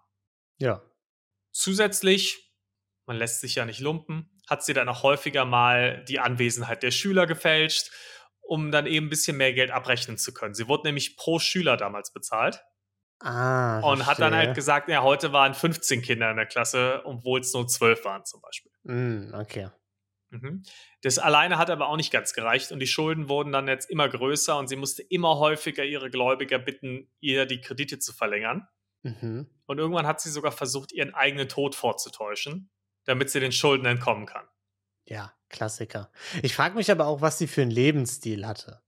Ja. 0.58 0.82
Zusätzlich, 1.52 2.52
man 3.06 3.16
lässt 3.16 3.40
sich 3.40 3.54
ja 3.54 3.64
nicht 3.64 3.80
lumpen, 3.80 4.30
hat 4.48 4.64
sie 4.64 4.74
dann 4.74 4.88
auch 4.88 5.02
häufiger 5.02 5.44
mal 5.44 6.04
die 6.04 6.20
Anwesenheit 6.20 6.82
der 6.82 6.90
Schüler 6.90 7.26
gefälscht, 7.26 7.90
um 8.40 8.70
dann 8.70 8.86
eben 8.86 9.06
ein 9.06 9.10
bisschen 9.10 9.36
mehr 9.36 9.52
Geld 9.52 9.70
abrechnen 9.70 10.18
zu 10.18 10.32
können. 10.32 10.54
Sie 10.54 10.68
wurde 10.68 10.86
nämlich 10.88 11.16
pro 11.16 11.38
Schüler 11.38 11.76
damals 11.76 12.12
bezahlt 12.12 12.62
Ah. 13.20 13.80
und 13.80 14.06
hat 14.06 14.20
dann 14.20 14.34
halt 14.34 14.54
gesagt, 14.54 14.88
ja, 14.88 15.02
heute 15.02 15.32
waren 15.32 15.52
15 15.52 16.02
Kinder 16.02 16.30
in 16.30 16.36
der 16.36 16.46
Klasse, 16.46 17.02
obwohl 17.04 17.40
es 17.40 17.52
nur 17.52 17.66
12 17.66 18.04
waren 18.04 18.24
zum 18.24 18.40
Beispiel. 18.40 18.70
Mm, 18.84 19.34
okay. 19.34 19.70
Mhm. 20.30 20.62
Das 21.02 21.18
alleine 21.18 21.58
hat 21.58 21.68
aber 21.68 21.88
auch 21.88 21.96
nicht 21.96 22.12
ganz 22.12 22.32
gereicht 22.32 22.70
und 22.70 22.78
die 22.78 22.86
Schulden 22.86 23.28
wurden 23.28 23.50
dann 23.50 23.66
jetzt 23.66 23.90
immer 23.90 24.08
größer 24.08 24.56
und 24.56 24.68
sie 24.68 24.76
musste 24.76 25.02
immer 25.02 25.38
häufiger 25.38 25.84
ihre 25.84 26.10
Gläubiger 26.10 26.58
bitten, 26.60 27.10
ihr 27.18 27.44
die 27.46 27.60
Kredite 27.60 27.98
zu 27.98 28.12
verlängern. 28.12 28.68
Mhm. 29.02 29.46
Und 29.66 29.78
irgendwann 29.78 30.06
hat 30.06 30.20
sie 30.20 30.30
sogar 30.30 30.52
versucht, 30.52 30.92
ihren 30.92 31.14
eigenen 31.14 31.48
Tod 31.48 31.74
vorzutäuschen, 31.74 32.70
damit 33.04 33.30
sie 33.30 33.40
den 33.40 33.52
Schulden 33.52 33.86
entkommen 33.86 34.26
kann. 34.26 34.46
Ja, 35.06 35.32
Klassiker. 35.48 36.10
Ich 36.42 36.54
frage 36.54 36.74
mich 36.76 36.90
aber 36.90 37.06
auch, 37.06 37.20
was 37.22 37.38
sie 37.38 37.46
für 37.46 37.62
einen 37.62 37.70
Lebensstil 37.70 38.46
hatte. 38.46 38.82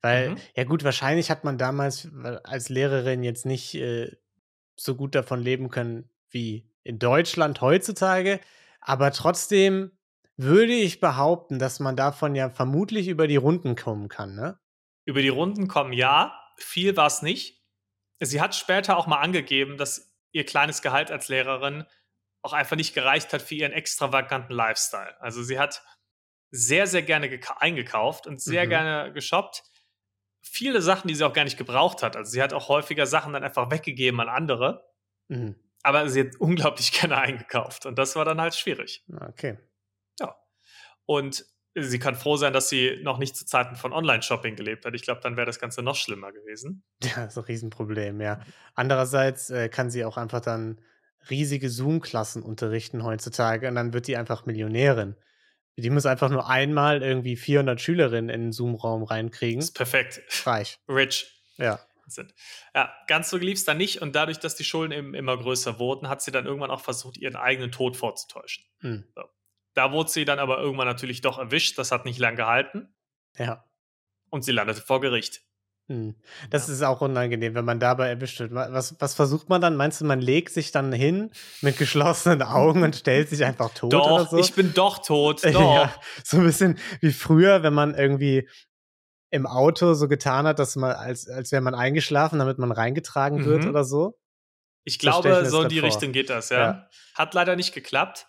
Weil, 0.00 0.30
Mhm. 0.30 0.36
ja 0.54 0.64
gut, 0.64 0.84
wahrscheinlich 0.84 1.30
hat 1.30 1.44
man 1.44 1.58
damals 1.58 2.08
als 2.44 2.68
Lehrerin 2.70 3.22
jetzt 3.22 3.44
nicht 3.44 3.74
äh, 3.74 4.16
so 4.76 4.94
gut 4.96 5.14
davon 5.14 5.40
leben 5.42 5.68
können 5.70 6.10
wie 6.30 6.70
in 6.82 6.98
Deutschland 6.98 7.60
heutzutage. 7.60 8.40
Aber 8.80 9.10
trotzdem 9.12 9.92
würde 10.36 10.72
ich 10.74 11.00
behaupten, 11.00 11.58
dass 11.58 11.80
man 11.80 11.96
davon 11.96 12.34
ja 12.34 12.50
vermutlich 12.50 13.08
über 13.08 13.26
die 13.26 13.36
Runden 13.36 13.74
kommen 13.76 14.08
kann, 14.08 14.34
ne? 14.34 14.58
Über 15.04 15.22
die 15.22 15.28
Runden 15.28 15.68
kommen 15.68 15.92
ja, 15.92 16.38
viel 16.58 16.96
war 16.96 17.06
es 17.06 17.22
nicht. 17.22 17.55
Sie 18.20 18.40
hat 18.40 18.54
später 18.54 18.96
auch 18.96 19.06
mal 19.06 19.20
angegeben, 19.20 19.76
dass 19.76 20.14
ihr 20.32 20.44
kleines 20.44 20.82
Gehalt 20.82 21.10
als 21.10 21.28
Lehrerin 21.28 21.84
auch 22.42 22.52
einfach 22.52 22.76
nicht 22.76 22.94
gereicht 22.94 23.32
hat 23.32 23.42
für 23.42 23.54
ihren 23.56 23.72
extravaganten 23.72 24.52
Lifestyle. 24.54 25.20
Also 25.20 25.42
sie 25.42 25.58
hat 25.58 25.82
sehr, 26.50 26.86
sehr 26.86 27.02
gerne 27.02 27.26
geka- 27.28 27.56
eingekauft 27.58 28.26
und 28.26 28.40
sehr 28.40 28.64
Mhm. 28.66 28.68
gerne 28.70 29.12
geshoppt. 29.12 29.64
Viele 30.42 30.80
Sachen, 30.80 31.08
die 31.08 31.14
sie 31.16 31.24
auch 31.24 31.32
gar 31.32 31.44
nicht 31.44 31.58
gebraucht 31.58 32.02
hat. 32.02 32.16
Also 32.16 32.30
sie 32.30 32.42
hat 32.42 32.52
auch 32.52 32.68
häufiger 32.68 33.06
Sachen 33.06 33.32
dann 33.32 33.42
einfach 33.42 33.70
weggegeben 33.70 34.20
an 34.20 34.28
andere, 34.28 34.88
Mhm. 35.28 35.56
aber 35.82 36.08
sie 36.08 36.20
hat 36.20 36.36
unglaublich 36.38 36.92
gerne 37.10 37.18
eingekauft 37.18 37.84
und 37.84 37.98
das 37.98 38.14
war 38.16 38.24
dann 38.24 38.40
halt 38.40 38.54
schwierig. 38.54 39.04
Okay. 39.28 39.58
Ja. 40.20 40.36
Und 41.04 41.44
sie 41.78 41.98
kann 41.98 42.14
froh 42.14 42.36
sein, 42.36 42.52
dass 42.52 42.68
sie 42.68 42.98
noch 43.02 43.18
nicht 43.18 43.36
zu 43.36 43.44
Zeiten 43.44 43.76
von 43.76 43.92
Online-Shopping 43.92 44.56
gelebt 44.56 44.84
hat. 44.86 44.94
Ich 44.94 45.02
glaube, 45.02 45.20
dann 45.22 45.36
wäre 45.36 45.46
das 45.46 45.58
Ganze 45.58 45.82
noch 45.82 45.96
schlimmer 45.96 46.32
gewesen. 46.32 46.82
Ja, 47.04 47.24
das 47.24 47.32
ist 47.34 47.38
ein 47.38 47.44
Riesenproblem, 47.44 48.20
ja. 48.20 48.40
Andererseits 48.74 49.50
äh, 49.50 49.68
kann 49.68 49.90
sie 49.90 50.04
auch 50.04 50.16
einfach 50.16 50.40
dann 50.40 50.80
riesige 51.28 51.68
Zoom-Klassen 51.68 52.42
unterrichten 52.42 53.04
heutzutage 53.04 53.68
und 53.68 53.74
dann 53.74 53.92
wird 53.92 54.06
die 54.06 54.16
einfach 54.16 54.46
Millionärin. 54.46 55.16
Die 55.76 55.90
muss 55.90 56.06
einfach 56.06 56.30
nur 56.30 56.48
einmal 56.48 57.02
irgendwie 57.02 57.36
400 57.36 57.80
Schülerinnen 57.80 58.30
in 58.30 58.40
den 58.44 58.52
Zoom-Raum 58.52 59.02
reinkriegen. 59.02 59.60
ist 59.60 59.74
perfekt. 59.74 60.22
Reich. 60.46 60.78
Rich 60.88 61.42
Ja. 61.58 61.80
sind. 62.06 62.32
Ja, 62.74 62.94
ganz 63.08 63.28
so 63.28 63.36
lief 63.36 63.58
es 63.58 63.64
dann 63.64 63.76
nicht. 63.76 64.00
Und 64.00 64.14
dadurch, 64.16 64.38
dass 64.38 64.54
die 64.54 64.64
Schulden 64.64 64.92
eben 64.92 65.14
immer 65.14 65.36
größer 65.36 65.78
wurden, 65.78 66.08
hat 66.08 66.22
sie 66.22 66.30
dann 66.30 66.46
irgendwann 66.46 66.70
auch 66.70 66.80
versucht, 66.80 67.18
ihren 67.18 67.36
eigenen 67.36 67.72
Tod 67.72 67.96
vorzutäuschen. 67.96 68.64
Hm. 68.80 69.04
Da 69.76 69.92
wurde 69.92 70.10
sie 70.10 70.24
dann 70.24 70.38
aber 70.38 70.58
irgendwann 70.58 70.86
natürlich 70.88 71.20
doch 71.20 71.38
erwischt. 71.38 71.78
Das 71.78 71.92
hat 71.92 72.04
nicht 72.06 72.18
lang 72.18 72.34
gehalten. 72.34 72.88
Ja. 73.36 73.64
Und 74.30 74.42
sie 74.42 74.52
landete 74.52 74.80
vor 74.80 75.00
Gericht. 75.02 75.42
Hm. 75.88 76.16
Das 76.50 76.66
Ja. 76.66 76.72
ist 76.74 76.82
auch 76.82 77.00
unangenehm, 77.02 77.54
wenn 77.54 77.64
man 77.66 77.78
dabei 77.78 78.08
erwischt 78.08 78.40
wird. 78.40 78.54
Wa- 78.54 78.68
Was, 78.72 78.96
was 79.00 79.14
versucht 79.14 79.48
man 79.50 79.60
dann? 79.60 79.76
Meinst 79.76 80.00
du, 80.00 80.04
man 80.06 80.20
legt 80.20 80.50
sich 80.52 80.72
dann 80.72 80.92
hin 80.92 81.30
mit 81.60 81.76
geschlossenen 81.76 82.42
Augen 82.42 82.82
und 82.82 82.96
stellt 82.96 83.28
sich 83.28 83.44
einfach 83.44 83.70
tot 83.74 83.94
oder 83.94 84.02
Doch, 84.24 84.30
so? 84.30 84.38
ich 84.38 84.54
bin 84.54 84.72
doch 84.74 84.98
tot. 84.98 85.44
Doch. 85.44 85.60
Ja, 85.74 85.94
so 86.24 86.38
ein 86.38 86.44
bisschen 86.44 86.78
wie 87.00 87.12
früher, 87.12 87.62
wenn 87.62 87.74
man 87.74 87.94
irgendwie 87.94 88.48
im 89.30 89.46
Auto 89.46 89.92
so 89.94 90.08
getan 90.08 90.46
hat, 90.46 90.58
dass 90.58 90.74
man, 90.76 90.92
als, 90.92 91.28
als 91.28 91.52
wäre 91.52 91.60
man 91.62 91.74
eingeschlafen, 91.74 92.38
damit 92.38 92.58
man 92.58 92.72
reingetragen 92.72 93.44
wird 93.44 93.64
Mhm. 93.64 93.70
oder 93.70 93.84
so. 93.84 94.18
Ich 94.84 94.98
glaube, 94.98 95.44
so 95.46 95.62
in 95.62 95.68
die 95.68 95.80
vor. 95.80 95.88
Richtung 95.88 96.12
geht 96.12 96.30
das, 96.30 96.48
ja. 96.48 96.58
Ja. 96.58 96.88
Hat 97.14 97.34
leider 97.34 97.54
nicht 97.56 97.74
geklappt. 97.74 98.26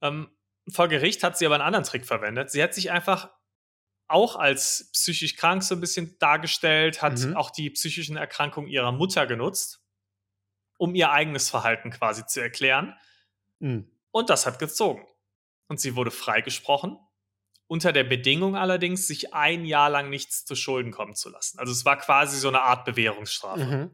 Ähm, 0.00 0.28
vor 0.68 0.88
Gericht 0.88 1.22
hat 1.22 1.36
sie 1.36 1.46
aber 1.46 1.56
einen 1.56 1.64
anderen 1.64 1.84
Trick 1.84 2.06
verwendet. 2.06 2.50
Sie 2.50 2.62
hat 2.62 2.74
sich 2.74 2.90
einfach 2.90 3.30
auch 4.06 4.36
als 4.36 4.90
psychisch 4.92 5.36
krank 5.36 5.62
so 5.62 5.74
ein 5.74 5.80
bisschen 5.80 6.18
dargestellt, 6.18 7.02
hat 7.02 7.18
Mhm. 7.18 7.36
auch 7.36 7.50
die 7.50 7.70
psychischen 7.70 8.16
Erkrankungen 8.16 8.68
ihrer 8.68 8.92
Mutter 8.92 9.26
genutzt, 9.26 9.82
um 10.78 10.94
ihr 10.94 11.10
eigenes 11.10 11.48
Verhalten 11.48 11.90
quasi 11.90 12.26
zu 12.26 12.40
erklären. 12.40 12.96
Hm. 13.60 13.90
Und 14.10 14.30
das 14.30 14.46
hat 14.46 14.58
gezogen. 14.58 15.06
Und 15.68 15.80
sie 15.80 15.96
wurde 15.96 16.10
freigesprochen, 16.10 16.98
unter 17.66 17.92
der 17.92 18.04
Bedingung 18.04 18.56
allerdings, 18.56 19.06
sich 19.06 19.32
ein 19.32 19.64
Jahr 19.64 19.88
lang 19.88 20.10
nichts 20.10 20.44
zu 20.44 20.54
Schulden 20.54 20.92
kommen 20.92 21.14
zu 21.14 21.30
lassen. 21.30 21.58
Also 21.58 21.72
es 21.72 21.84
war 21.86 21.96
quasi 21.96 22.38
so 22.38 22.48
eine 22.48 22.60
Art 22.62 22.84
Bewährungsstrafe. 22.84 23.64
Mhm. 23.64 23.90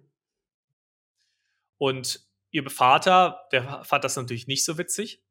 Und 1.78 2.28
ihr 2.50 2.68
Vater, 2.68 3.46
der 3.52 3.84
fand 3.84 4.04
das 4.04 4.16
natürlich 4.16 4.48
nicht 4.48 4.64
so 4.64 4.76
witzig. 4.76 5.22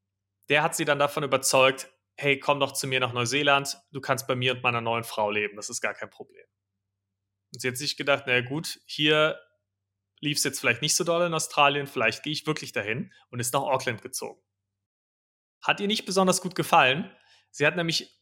Der 0.50 0.64
hat 0.64 0.76
sie 0.76 0.86
dann 0.86 1.00
davon 1.00 1.24
überzeugt, 1.24 1.90
hey, 2.18 2.40
komm 2.40 2.60
doch 2.60 2.74
zu 2.74 2.88
mir 2.88 3.00
nach 3.00 3.14
Neuseeland, 3.14 3.78
du 3.92 4.02
kannst 4.02 4.28
bei 4.28 4.36
mir 4.36 4.54
und 4.54 4.64
meiner 4.64 4.82
neuen 4.82 5.04
Frau 5.04 5.32
leben, 5.32 5.56
das 5.56 5.70
ist 5.70 5.82
gar 5.82 5.94
kein 5.94 6.10
Problem. 6.10 6.46
Und 7.54 7.62
sie 7.62 7.68
hat 7.68 7.78
sich 7.78 7.98
gedacht, 7.98 8.28
naja 8.28 8.42
gut, 8.42 8.80
hier 8.86 9.40
lief 10.20 10.38
es 10.38 10.44
jetzt 10.44 10.60
vielleicht 10.60 10.82
nicht 10.82 10.96
so 10.96 11.04
doll 11.04 11.26
in 11.26 11.34
Australien, 11.34 11.88
vielleicht 11.88 12.24
gehe 12.24 12.34
ich 12.34 12.46
wirklich 12.46 12.74
dahin 12.74 13.14
und 13.30 13.40
ist 13.40 13.54
nach 13.54 13.62
Auckland 13.62 14.02
gezogen. 14.02 14.42
Hat 15.62 15.80
ihr 15.80 15.88
nicht 15.88 16.06
besonders 16.06 16.42
gut 16.42 16.56
gefallen. 16.56 17.10
Sie 17.52 17.66
hat 17.66 17.76
nämlich 17.76 18.20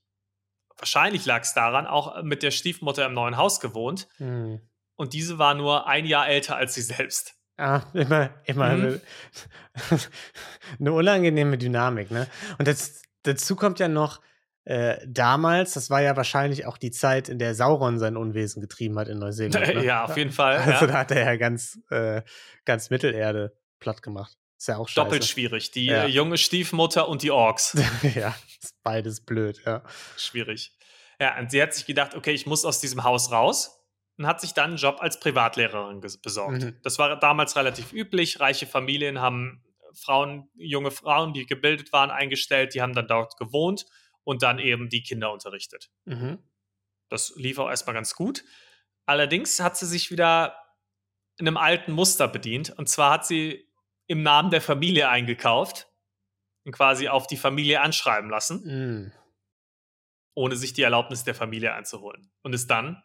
wahrscheinlich 0.77 1.25
lag 1.25 1.41
es 1.41 1.53
daran, 1.53 1.87
auch 1.87 2.21
mit 2.23 2.43
der 2.43 2.51
Stiefmutter 2.51 3.05
im 3.05 3.13
neuen 3.13 3.37
Haus 3.37 3.59
gewohnt. 3.59 4.07
Hm. 4.17 4.61
Und 4.95 5.13
diese 5.13 5.37
war 5.37 5.53
nur 5.53 5.87
ein 5.87 6.05
Jahr 6.05 6.27
älter 6.27 6.55
als 6.55 6.73
sie 6.73 6.81
selbst. 6.81 7.36
Ah, 7.57 7.81
immer, 7.93 8.29
immer 8.45 8.69
Mhm. 8.75 8.83
eine, 8.83 9.01
eine 10.79 10.93
unangenehme 10.93 11.57
Dynamik, 11.57 12.11
ne? 12.11 12.27
Und 12.57 12.67
das, 12.67 13.01
dazu 13.23 13.55
kommt 13.55 13.79
ja 13.79 13.87
noch, 13.87 14.21
äh, 14.65 14.97
damals, 15.07 15.73
das 15.73 15.89
war 15.89 16.01
ja 16.01 16.15
wahrscheinlich 16.17 16.65
auch 16.65 16.77
die 16.77 16.91
Zeit, 16.91 17.29
in 17.29 17.39
der 17.39 17.55
Sauron 17.55 17.99
sein 17.99 18.17
Unwesen 18.17 18.61
getrieben 18.61 18.99
hat 18.99 19.07
in 19.07 19.17
Neuseeland. 19.17 19.65
Ne? 19.75 19.85
ja, 19.85 20.03
auf 20.05 20.17
jeden 20.17 20.31
Fall. 20.31 20.57
Also 20.57 20.85
ja. 20.85 20.91
da 20.91 20.93
hat 20.99 21.11
er 21.11 21.23
ja 21.25 21.35
ganz, 21.37 21.79
äh, 21.89 22.21
ganz 22.65 22.89
Mittelerde 22.89 23.55
platt 23.79 24.03
gemacht. 24.03 24.37
Ist 24.59 24.67
ja 24.67 24.77
auch 24.77 24.87
scheiße. 24.89 25.05
Doppelt 25.05 25.25
schwierig. 25.25 25.71
Die 25.71 25.85
Ja. 25.85 26.03
äh, 26.03 26.07
junge 26.07 26.37
Stiefmutter 26.37 27.07
und 27.07 27.21
die 27.23 27.31
Orks. 27.31 27.77
ja, 28.15 28.35
ist 28.61 28.75
beides 28.83 29.21
blöd, 29.21 29.61
ja. 29.65 29.83
schwierig. 30.17 30.73
Ja, 31.19 31.39
und 31.39 31.49
sie 31.49 31.61
hat 31.61 31.73
sich 31.73 31.85
gedacht, 31.85 32.13
okay, 32.15 32.31
ich 32.31 32.45
muss 32.45 32.65
aus 32.65 32.79
diesem 32.81 33.03
Haus 33.03 33.31
raus 33.31 33.76
und 34.17 34.27
hat 34.27 34.41
sich 34.41 34.53
dann 34.53 34.71
einen 34.71 34.77
Job 34.77 34.97
als 34.99 35.19
Privatlehrerin 35.19 35.99
besorgt. 35.99 36.63
Mhm. 36.63 36.79
Das 36.83 36.97
war 36.99 37.15
damals 37.19 37.55
relativ 37.55 37.93
üblich. 37.93 38.39
Reiche 38.39 38.65
Familien 38.65 39.21
haben 39.21 39.63
Frauen, 39.93 40.49
junge 40.55 40.91
Frauen, 40.91 41.33
die 41.33 41.45
gebildet 41.45 41.93
waren, 41.93 42.11
eingestellt, 42.11 42.73
die 42.73 42.81
haben 42.81 42.93
dann 42.93 43.07
dort 43.07 43.37
gewohnt 43.37 43.85
und 44.23 44.43
dann 44.43 44.59
eben 44.59 44.89
die 44.89 45.03
Kinder 45.03 45.31
unterrichtet. 45.31 45.89
Mhm. 46.05 46.39
Das 47.09 47.33
lief 47.35 47.57
auch 47.59 47.69
erstmal 47.69 47.93
ganz 47.93 48.15
gut. 48.15 48.43
Allerdings 49.05 49.59
hat 49.59 49.77
sie 49.77 49.85
sich 49.85 50.11
wieder 50.11 50.57
in 51.37 51.47
einem 51.47 51.57
alten 51.57 51.91
Muster 51.91 52.27
bedient. 52.27 52.71
Und 52.77 52.89
zwar 52.89 53.11
hat 53.13 53.25
sie 53.25 53.69
im 54.07 54.23
Namen 54.23 54.51
der 54.51 54.61
Familie 54.61 55.09
eingekauft 55.09 55.87
und 56.65 56.71
quasi 56.71 57.07
auf 57.07 57.27
die 57.27 57.37
Familie 57.37 57.81
anschreiben 57.81 58.29
lassen, 58.29 59.05
Mm. 59.07 59.13
ohne 60.33 60.55
sich 60.55 60.73
die 60.73 60.81
Erlaubnis 60.81 61.23
der 61.23 61.35
Familie 61.35 61.73
einzuholen. 61.73 62.31
Und 62.41 62.53
ist 62.53 62.67
dann 62.67 63.03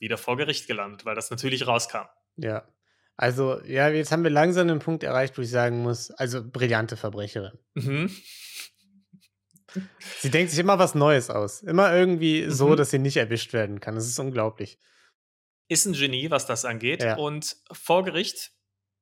wieder 0.00 0.18
vor 0.18 0.36
Gericht 0.36 0.66
gelandet, 0.66 1.04
weil 1.04 1.14
das 1.14 1.30
natürlich 1.30 1.66
rauskam. 1.66 2.06
Ja. 2.36 2.66
Also, 3.16 3.60
ja, 3.64 3.88
jetzt 3.88 4.12
haben 4.12 4.22
wir 4.22 4.30
langsam 4.30 4.68
den 4.68 4.78
Punkt 4.78 5.02
erreicht, 5.02 5.36
wo 5.36 5.42
ich 5.42 5.50
sagen 5.50 5.82
muss, 5.82 6.10
also 6.12 6.40
brillante 6.48 6.96
Verbrecherin. 6.96 7.58
Mhm. 7.74 8.14
Sie 10.20 10.30
denkt 10.30 10.50
sich 10.50 10.58
immer 10.60 10.78
was 10.78 10.94
Neues 10.94 11.28
aus. 11.30 11.62
Immer 11.62 11.94
irgendwie 11.94 12.50
so, 12.50 12.68
Mhm. 12.68 12.76
dass 12.76 12.90
sie 12.90 12.98
nicht 12.98 13.16
erwischt 13.16 13.52
werden 13.52 13.80
kann. 13.80 13.94
Das 13.96 14.06
ist 14.06 14.18
unglaublich. 14.18 14.78
Ist 15.68 15.84
ein 15.84 15.92
Genie, 15.92 16.30
was 16.30 16.46
das 16.46 16.64
angeht. 16.64 17.02
Ja. 17.02 17.16
Und 17.16 17.56
vor 17.70 18.04
Gericht 18.04 18.52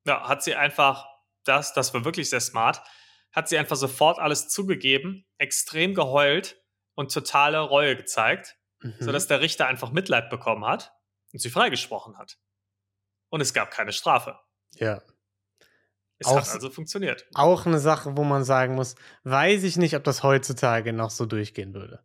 ja, 0.06 0.28
hat 0.28 0.42
sie 0.42 0.54
einfach 0.54 1.06
das, 1.44 1.72
das 1.72 1.94
war 1.94 2.04
wirklich 2.04 2.28
sehr 2.28 2.40
smart, 2.40 2.82
hat 3.32 3.48
sie 3.48 3.58
einfach 3.58 3.76
sofort 3.76 4.18
alles 4.18 4.48
zugegeben, 4.48 5.24
extrem 5.38 5.94
geheult 5.94 6.60
und 6.94 7.12
totale 7.12 7.60
Reue 7.60 7.96
gezeigt. 7.96 8.56
Mhm. 8.98 9.04
sodass 9.04 9.26
der 9.26 9.40
Richter 9.40 9.66
einfach 9.66 9.90
Mitleid 9.92 10.30
bekommen 10.30 10.64
hat 10.66 10.92
und 11.32 11.40
sie 11.40 11.50
freigesprochen 11.50 12.18
hat. 12.18 12.38
Und 13.28 13.40
es 13.40 13.52
gab 13.54 13.70
keine 13.70 13.92
Strafe. 13.92 14.38
ja. 14.74 15.00
Es 16.18 16.28
Auch 16.28 16.36
hat 16.40 16.48
also 16.48 16.70
funktioniert. 16.70 17.26
Auch 17.34 17.66
eine 17.66 17.78
Sache, 17.78 18.16
wo 18.16 18.24
man 18.24 18.42
sagen 18.42 18.74
muss, 18.74 18.94
weiß 19.24 19.64
ich 19.64 19.76
nicht, 19.76 19.94
ob 19.96 20.02
das 20.04 20.22
heutzutage 20.22 20.94
noch 20.94 21.10
so 21.10 21.26
durchgehen 21.26 21.74
würde. 21.74 22.02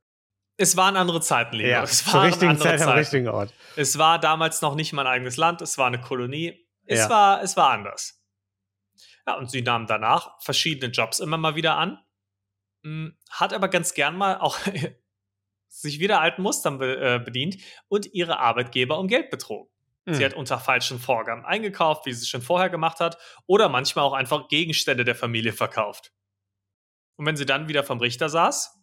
Es 0.57 0.75
waren 0.75 0.97
andere 0.97 1.21
Zeiten, 1.21 1.55
Leo. 1.55 1.69
Ja, 1.69 1.83
es 1.83 2.03
zur 2.03 2.21
richtigen 2.23 2.57
Zeit 2.57 2.73
am 2.73 2.88
Zeiten. 2.88 2.97
richtigen 3.00 3.29
Ort. 3.29 3.53
Es 3.77 3.97
war 3.97 4.19
damals 4.19 4.61
noch 4.61 4.75
nicht 4.75 4.91
mein 4.91 5.07
eigenes 5.07 5.38
Land, 5.38 5.61
es 5.61 5.77
war 5.77 5.88
eine 5.88 6.01
Kolonie. 6.01 6.67
Es, 6.85 7.00
Ja. 7.00 7.09
war, 7.09 7.41
es 7.41 7.55
war 7.55 7.69
anders. 7.69 8.21
Ja, 9.25 9.35
und 9.38 9.50
sie 9.50 9.61
nahm 9.61 9.88
danach 9.88 10.35
verschiedene 10.41 10.91
Jobs 10.91 11.19
immer 11.21 11.38
mal 11.38 11.55
wieder 11.55 11.77
an, 11.77 11.97
mh, 12.83 13.11
hat 13.29 13.53
aber 13.53 13.69
ganz 13.69 13.93
gern 13.93 14.17
mal 14.17 14.39
auch 14.39 14.57
sich 15.73 15.99
wieder 15.99 16.19
alten 16.21 16.41
Mustern 16.41 16.77
be 16.79 16.97
äh, 16.97 17.19
bedient 17.23 17.57
und 17.87 18.13
ihre 18.13 18.39
Arbeitgeber 18.39 18.99
um 18.99 19.07
Geld 19.07 19.29
betrogen. 19.29 19.69
Sie 20.05 20.19
Mhm. 20.19 20.25
hat 20.25 20.33
unter 20.33 20.59
falschen 20.59 20.99
Vorgaben 20.99 21.45
eingekauft, 21.45 22.05
wie 22.05 22.11
sie 22.13 22.23
es 22.23 22.27
schon 22.29 22.41
vorher 22.41 22.69
gemacht 22.69 22.99
hat, 22.99 23.17
oder 23.45 23.69
manchmal 23.69 24.03
auch 24.03 24.13
einfach 24.13 24.47
Gegenstände 24.47 25.05
der 25.05 25.15
Familie 25.15 25.53
verkauft. 25.53 26.11
Und 27.17 27.25
wenn 27.25 27.37
sie 27.37 27.45
dann 27.45 27.67
wieder 27.67 27.83
vom 27.83 27.99
Richter 27.99 28.27
saß, 28.27 28.77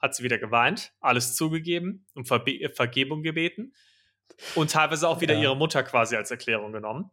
hat 0.00 0.14
sie 0.14 0.22
wieder 0.22 0.38
geweint, 0.38 0.92
alles 1.00 1.34
zugegeben, 1.34 2.06
um 2.14 2.24
Verbe 2.26 2.52
äh, 2.60 2.68
Vergebung 2.68 3.22
gebeten 3.22 3.72
und 4.54 4.70
teilweise 4.70 5.08
auch 5.08 5.20
wieder 5.20 5.34
Ja. 5.34 5.40
ihre 5.40 5.56
Mutter 5.56 5.82
quasi 5.82 6.14
als 6.14 6.30
Erklärung 6.30 6.72
genommen. 6.72 7.10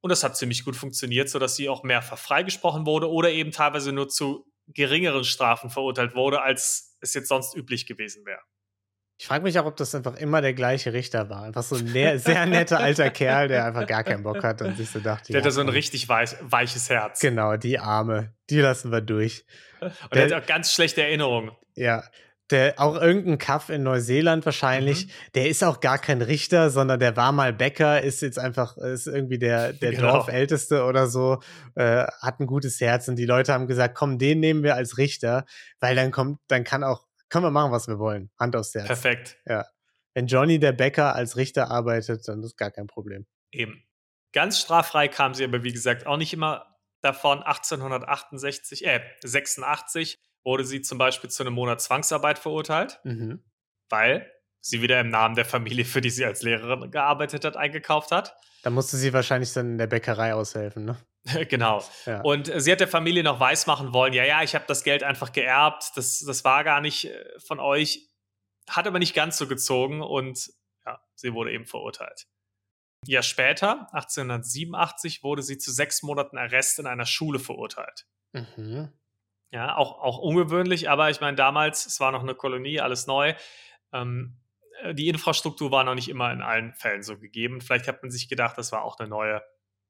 Und 0.00 0.10
das 0.10 0.22
hat 0.22 0.36
ziemlich 0.36 0.64
gut 0.64 0.76
funktioniert, 0.76 1.28
sodass 1.30 1.56
sie 1.56 1.68
auch 1.68 1.82
mehrfach 1.84 2.18
freigesprochen 2.18 2.86
wurde 2.86 3.10
oder 3.10 3.30
eben 3.30 3.52
teilweise 3.52 3.92
nur 3.92 4.08
zu 4.08 4.46
geringeren 4.66 5.24
Strafen 5.24 5.70
verurteilt 5.70 6.14
wurde, 6.14 6.42
als 6.42 6.87
es 7.00 7.14
jetzt 7.14 7.28
sonst 7.28 7.56
üblich 7.56 7.86
gewesen 7.86 8.24
wäre. 8.26 8.40
Ich 9.20 9.26
frage 9.26 9.42
mich 9.42 9.58
auch, 9.58 9.66
ob 9.66 9.76
das 9.76 9.94
einfach 9.96 10.14
immer 10.16 10.40
der 10.40 10.54
gleiche 10.54 10.92
Richter 10.92 11.28
war. 11.28 11.42
Einfach 11.42 11.64
so 11.64 11.74
ein 11.74 11.86
ne 11.86 12.20
sehr 12.20 12.46
netter 12.46 12.78
alter 12.78 13.10
Kerl, 13.10 13.48
der 13.48 13.64
einfach 13.64 13.84
gar 13.86 14.04
keinen 14.04 14.22
Bock 14.22 14.44
hat 14.44 14.62
und 14.62 14.76
sich 14.76 14.88
so 14.90 15.00
dachte, 15.00 15.32
Der 15.32 15.40
hatte 15.40 15.50
so 15.50 15.60
ein 15.60 15.68
richtig 15.68 16.08
weich, 16.08 16.36
weiches 16.40 16.88
Herz. 16.88 17.18
Genau, 17.18 17.56
die 17.56 17.80
Arme, 17.80 18.32
die 18.48 18.60
lassen 18.60 18.92
wir 18.92 19.00
durch. 19.00 19.44
Und 19.80 19.92
Der- 20.14 20.28
er 20.30 20.36
hat 20.36 20.42
auch 20.44 20.46
ganz 20.46 20.72
schlechte 20.72 21.02
Erinnerungen. 21.02 21.50
Ja. 21.74 22.04
Der, 22.50 22.74
auch 22.78 22.94
irgendein 22.98 23.36
Kaff 23.36 23.68
in 23.68 23.82
Neuseeland 23.82 24.46
wahrscheinlich, 24.46 25.06
Mhm. 25.06 25.10
der 25.34 25.48
ist 25.48 25.62
auch 25.62 25.80
gar 25.80 25.98
kein 25.98 26.22
Richter, 26.22 26.70
sondern 26.70 26.98
der 26.98 27.14
war 27.16 27.30
mal 27.32 27.52
Bäcker, 27.52 28.00
ist 28.00 28.22
jetzt 28.22 28.38
einfach, 28.38 28.78
ist 28.78 29.06
irgendwie 29.06 29.38
der, 29.38 29.72
der 29.74 29.90
Genau. 29.92 30.12
Dorfälteste 30.12 30.84
oder 30.84 31.08
so, 31.08 31.40
äh, 31.74 32.04
hat 32.22 32.40
ein 32.40 32.46
gutes 32.46 32.80
Herz 32.80 33.06
und 33.08 33.16
die 33.16 33.26
Leute 33.26 33.52
haben 33.52 33.66
gesagt, 33.66 33.94
komm, 33.94 34.18
den 34.18 34.40
nehmen 34.40 34.62
wir 34.62 34.76
als 34.76 34.96
Richter, 34.96 35.44
weil 35.80 35.94
dann 35.94 36.10
kommt, 36.10 36.40
dann 36.48 36.64
kann 36.64 36.82
auch, 36.84 37.06
können 37.28 37.44
wir 37.44 37.50
machen, 37.50 37.70
was 37.72 37.86
wir 37.88 37.98
wollen. 37.98 38.30
Hand 38.38 38.56
aufs 38.56 38.74
Herz. 38.74 38.86
Perfekt. 38.86 39.36
Wenn 40.14 40.26
Johnny 40.26 40.58
der 40.58 40.72
Bäcker 40.72 41.14
als 41.14 41.36
Richter 41.36 41.70
arbeitet, 41.70 42.26
dann 42.26 42.42
ist 42.42 42.56
gar 42.56 42.70
kein 42.70 42.86
Problem. 42.86 43.26
Eben. 43.52 43.84
Ganz 44.32 44.58
straffrei 44.58 45.08
kam 45.08 45.34
sie 45.34 45.44
aber, 45.44 45.62
wie 45.62 45.72
gesagt, 45.72 46.06
auch 46.06 46.16
nicht 46.16 46.32
immer 46.32 46.66
davon. 47.02 47.42
1868, 47.42 48.86
äh, 48.86 49.00
86 49.22 50.18
wurde 50.44 50.64
sie 50.64 50.80
zum 50.82 50.98
Beispiel 50.98 51.30
zu 51.30 51.42
einem 51.42 51.54
Monat 51.54 51.80
Zwangsarbeit 51.80 52.38
verurteilt, 52.38 53.00
Mhm. 53.04 53.42
weil 53.90 54.30
sie 54.60 54.82
wieder 54.82 55.00
im 55.00 55.08
Namen 55.10 55.34
der 55.34 55.44
Familie, 55.44 55.84
für 55.84 56.00
die 56.00 56.10
sie 56.10 56.24
als 56.24 56.42
Lehrerin 56.42 56.90
gearbeitet 56.90 57.44
hat, 57.44 57.56
eingekauft 57.56 58.10
hat. 58.10 58.36
Da 58.62 58.70
musste 58.70 58.96
sie 58.96 59.12
wahrscheinlich 59.12 59.52
dann 59.52 59.72
in 59.72 59.78
der 59.78 59.86
Bäckerei 59.86 60.34
aushelfen, 60.34 60.84
ne? 60.84 60.96
genau. 61.48 61.82
Ja. 62.06 62.20
Und 62.22 62.48
äh, 62.48 62.60
sie 62.60 62.72
hat 62.72 62.80
der 62.80 62.88
Familie 62.88 63.22
noch 63.22 63.38
weismachen 63.40 63.92
wollen, 63.92 64.12
ja, 64.12 64.24
ja, 64.24 64.42
ich 64.42 64.54
habe 64.54 64.64
das 64.66 64.82
Geld 64.82 65.02
einfach 65.02 65.32
geerbt, 65.32 65.92
das, 65.94 66.20
das 66.20 66.44
war 66.44 66.64
gar 66.64 66.80
nicht 66.80 67.06
äh, 67.06 67.38
von 67.38 67.60
euch, 67.60 68.08
hat 68.68 68.86
aber 68.86 68.98
nicht 68.98 69.14
ganz 69.14 69.36
so 69.38 69.46
gezogen 69.46 70.02
und 70.02 70.50
ja, 70.84 71.00
sie 71.14 71.32
wurde 71.34 71.52
eben 71.52 71.66
verurteilt. 71.66 72.26
Ein 73.06 73.10
Jahr 73.12 73.22
später, 73.22 73.86
1887, 73.94 75.22
wurde 75.22 75.42
sie 75.42 75.58
zu 75.58 75.70
sechs 75.72 76.02
Monaten 76.02 76.36
Arrest 76.36 76.78
in 76.78 76.86
einer 76.86 77.06
Schule 77.06 77.38
verurteilt. 77.38 78.06
mhm. 78.32 78.92
Ja, 79.50 79.76
auch, 79.76 79.98
auch 80.00 80.18
ungewöhnlich, 80.18 80.90
aber 80.90 81.08
ich 81.10 81.20
meine, 81.20 81.36
damals, 81.36 81.86
es 81.86 82.00
war 82.00 82.12
noch 82.12 82.22
eine 82.22 82.34
Kolonie, 82.34 82.80
alles 82.80 83.06
neu. 83.06 83.34
Ähm, 83.92 84.36
äh, 84.82 84.94
die 84.94 85.08
Infrastruktur 85.08 85.70
war 85.70 85.84
noch 85.84 85.94
nicht 85.94 86.08
immer 86.08 86.30
in 86.32 86.42
allen 86.42 86.74
Fällen 86.74 87.02
so 87.02 87.18
gegeben. 87.18 87.60
Vielleicht 87.60 87.88
hat 87.88 88.02
man 88.02 88.10
sich 88.10 88.28
gedacht, 88.28 88.58
das 88.58 88.72
war 88.72 88.82
auch 88.82 88.98
eine 88.98 89.08
neue 89.08 89.42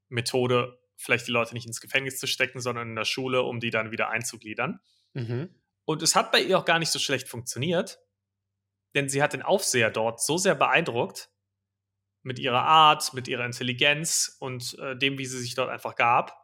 Methode, 0.08 0.78
vielleicht 0.96 1.26
die 1.26 1.32
Leute 1.32 1.54
nicht 1.54 1.66
ins 1.66 1.80
Gefängnis 1.80 2.18
zu 2.18 2.26
stecken, 2.26 2.60
sondern 2.60 2.90
in 2.90 2.96
der 2.96 3.04
Schule, 3.04 3.42
um 3.42 3.60
die 3.60 3.70
dann 3.70 3.90
wieder 3.90 4.10
einzugliedern. 4.10 4.80
Mhm. 5.14 5.54
Und 5.84 6.02
es 6.02 6.14
hat 6.14 6.32
bei 6.32 6.40
ihr 6.40 6.58
auch 6.58 6.64
gar 6.64 6.78
nicht 6.78 6.90
so 6.90 6.98
schlecht 6.98 7.28
funktioniert, 7.28 7.98
denn 8.94 9.08
sie 9.08 9.22
hat 9.22 9.32
den 9.32 9.42
Aufseher 9.42 9.90
dort 9.90 10.22
so 10.22 10.38
sehr 10.38 10.54
beeindruckt 10.54 11.30
mit 12.22 12.38
ihrer 12.38 12.62
Art, 12.62 13.14
mit 13.14 13.28
ihrer 13.28 13.44
Intelligenz 13.44 14.36
und 14.40 14.78
äh, 14.78 14.96
dem, 14.96 15.18
wie 15.18 15.26
sie 15.26 15.38
sich 15.38 15.54
dort 15.54 15.70
einfach 15.70 15.94
gab, 15.94 16.37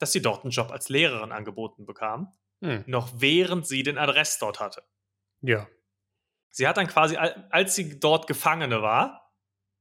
dass 0.00 0.10
sie 0.12 0.20
dort 0.22 0.42
einen 0.42 0.50
Job 0.50 0.72
als 0.72 0.88
Lehrerin 0.88 1.30
angeboten 1.30 1.86
bekam, 1.86 2.36
Hm. 2.62 2.82
noch 2.86 3.10
während 3.16 3.66
sie 3.66 3.82
den 3.84 3.96
Arrest 3.96 4.42
dort 4.42 4.58
hatte. 4.60 4.82
Ja. 5.40 5.66
Sie 6.50 6.66
hat 6.66 6.76
dann 6.76 6.88
quasi, 6.88 7.16
al- 7.16 7.46
als 7.50 7.74
sie 7.76 8.00
dort 8.00 8.26
Gefangene 8.26 8.82
war, 8.82 9.32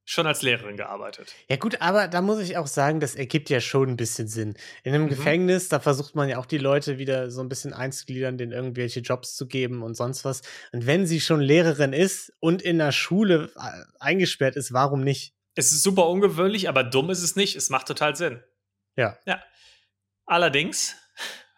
schon 0.06 0.26
als 0.26 0.42
Lehrerin 0.42 0.76
gearbeitet. 0.78 1.36
Ja, 1.50 1.56
gut, 1.58 1.82
aber 1.82 2.08
da 2.08 2.22
muss 2.22 2.40
ich 2.40 2.58
auch 2.58 2.66
sagen, 2.68 3.00
das 3.00 3.16
ergibt 3.16 3.50
ja 3.52 3.60
schon 3.62 3.90
ein 3.90 3.98
bisschen 3.98 4.28
Sinn. 4.28 4.56
In 4.84 4.94
einem 4.94 5.04
Mhm. 5.06 5.10
Gefängnis, 5.10 5.70
da 5.70 5.80
versucht 5.80 6.16
man 6.16 6.28
ja 6.30 6.38
auch 6.40 6.46
die 6.48 6.58
Leute 6.58 6.98
wieder 6.98 7.30
so 7.30 7.42
ein 7.42 7.50
bisschen 7.50 7.74
einzugliedern, 7.74 8.38
denen 8.38 8.52
irgendwelche 8.52 9.02
Jobs 9.02 9.36
zu 9.36 9.48
geben 9.48 9.84
und 9.84 9.94
sonst 9.96 10.26
was. 10.26 10.42
Und 10.72 10.88
wenn 10.88 11.06
sie 11.06 11.22
schon 11.22 11.42
Lehrerin 11.42 11.94
ist 11.94 12.34
und 12.40 12.62
in 12.62 12.78
der 12.80 12.92
Schule 12.92 13.52
äh, 13.56 13.84
eingesperrt 14.00 14.56
ist, 14.56 14.74
warum 14.74 15.04
nicht? 15.04 15.36
Es 15.56 15.72
ist 15.72 15.84
super 15.84 16.08
ungewöhnlich, 16.08 16.70
aber 16.70 16.84
dumm 16.84 17.10
ist 17.12 17.22
es 17.22 17.36
nicht. 17.36 17.56
Es 17.56 17.70
macht 17.70 17.88
total 17.88 18.16
Sinn. 18.16 18.42
Ja. 18.96 19.18
Ja. 19.26 19.44
Allerdings 20.30 20.96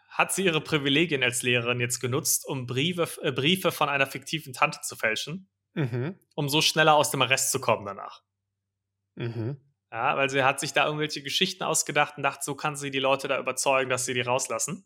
hat 0.10 0.32
sie 0.34 0.46
ihre 0.46 0.62
Privilegien 0.62 1.24
als 1.24 1.42
Lehrerin 1.44 1.80
jetzt 1.80 2.00
genutzt, 2.00 2.46
um 2.48 2.68
Briefe, 2.68 3.08
äh, 3.22 3.32
Briefe 3.32 3.72
von 3.72 3.90
einer 3.90 4.08
fiktiven 4.08 4.54
Tante 4.54 4.80
zu 4.82 4.96
fälschen, 4.96 5.50
Mhm. 5.74 6.18
um 6.36 6.48
so 6.50 6.62
schneller 6.62 6.96
aus 6.96 7.12
dem 7.12 7.22
Arrest 7.22 7.52
zu 7.52 7.60
kommen 7.60 7.86
danach. 7.86 8.24
Mhm. 9.16 9.58
Ja, 9.92 10.16
weil 10.16 10.30
sie 10.30 10.44
hat 10.44 10.60
sich 10.62 10.72
da 10.74 10.86
irgendwelche 10.86 11.22
Geschichten 11.22 11.64
ausgedacht 11.64 12.16
und 12.18 12.24
dachte, 12.24 12.44
so 12.46 12.56
kann 12.56 12.76
sie 12.78 12.92
die 12.92 13.00
Leute 13.00 13.28
da 13.28 13.38
überzeugen, 13.40 13.90
dass 13.90 14.06
sie 14.06 14.14
die 14.14 14.22
rauslassen. 14.22 14.86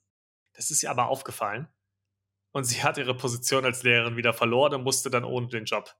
Das 0.53 0.71
ist 0.71 0.81
ihr 0.83 0.89
aber 0.91 1.07
aufgefallen. 1.09 1.67
und 2.51 2.63
sie 2.63 2.83
hat 2.83 2.97
ihre 2.97 3.15
Position 3.17 3.65
als 3.65 3.83
Lehrerin 3.83 4.15
wieder 4.15 4.33
verloren 4.33 4.73
und 4.75 4.83
musste 4.83 5.09
dann 5.09 5.25
ohne 5.25 5.47
den 5.47 5.65
Job 5.65 5.93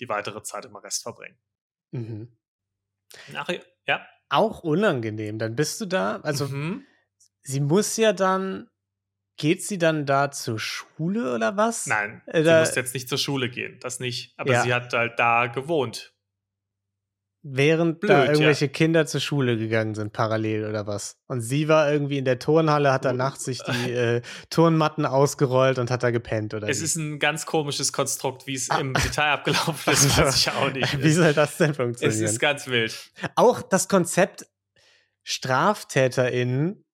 die 0.00 0.08
weitere 0.08 0.42
Zeit 0.42 0.64
im 0.64 0.74
Arrest 0.74 1.02
verbringen. 1.02 1.38
Mhm. 1.90 2.38
Ach, 3.34 3.48
ja. 3.86 4.06
Auch 4.30 4.60
unangenehm. 4.60 5.38
Dann 5.38 5.54
bist 5.56 5.78
du 5.80 5.84
da. 5.86 6.16
Also, 6.22 6.46
Mhm. 6.48 6.86
Sie 7.42 7.60
muss 7.60 7.96
ja 7.96 8.12
dann. 8.12 8.68
Geht 9.36 9.62
sie 9.64 9.78
dann 9.78 10.04
da 10.04 10.30
zur 10.30 10.58
Schule 10.58 11.34
oder 11.34 11.56
was? 11.56 11.86
Nein, 11.86 12.20
Äh, 12.26 12.42
sie 12.44 12.50
musste 12.58 12.80
jetzt 12.80 12.92
nicht 12.92 13.08
zur 13.08 13.16
Schule 13.16 13.48
gehen, 13.48 13.78
das 13.80 13.98
nicht. 13.98 14.34
Aber 14.36 14.52
Ja. 14.52 14.62
sie 14.62 14.74
hat 14.74 14.92
halt 14.92 15.18
da 15.18 15.46
gewohnt. 15.46 16.12
Während 17.42 18.00
Blöd, 18.00 18.10
da 18.10 18.24
ja. 18.26 18.32
irgendwelche 18.32 18.68
Kinder 18.68 19.06
zur 19.06 19.20
Schule 19.22 19.56
gegangen 19.56 19.94
sind, 19.94 20.12
parallel 20.12 20.66
oder 20.68 20.86
was. 20.86 21.16
Und 21.26 21.40
sie 21.40 21.68
war 21.68 21.90
irgendwie 21.90 22.18
in 22.18 22.26
der 22.26 22.38
Turnhalle, 22.38 22.92
hat 22.92 23.06
da 23.06 23.12
Oh. 23.12 23.14
nachts 23.14 23.44
sich 23.44 23.62
die 23.62 23.90
äh, 23.92 24.20
Turnmatten 24.50 25.06
ausgerollt 25.06 25.78
und 25.78 25.90
hat 25.90 26.02
da 26.02 26.10
gepennt 26.10 26.52
oder 26.52 26.68
Es 26.68 26.80
wie? 26.80 26.84
ist 26.84 26.96
ein 26.96 27.18
ganz 27.18 27.46
komisches 27.46 27.94
Konstrukt, 27.94 28.46
wie 28.46 28.56
es 28.56 28.68
Ah. 28.68 28.78
im 28.80 28.92
Detail 28.92 29.30
abgelaufen 29.32 29.90
ist, 29.94 30.18
weiß 30.18 30.36
ich 30.36 30.50
auch 30.50 30.70
nicht. 30.70 31.02
Wie 31.02 31.12
soll 31.12 31.32
das 31.32 31.56
denn 31.56 31.70
es 31.70 31.76
funktionieren? 31.78 32.24
ist 32.24 32.40
ganz 32.40 32.66
wild. 32.66 33.10
Auch 33.36 33.62
das 33.62 33.88
Konzept, 33.88 34.46
StraftäterInnen 35.22 36.84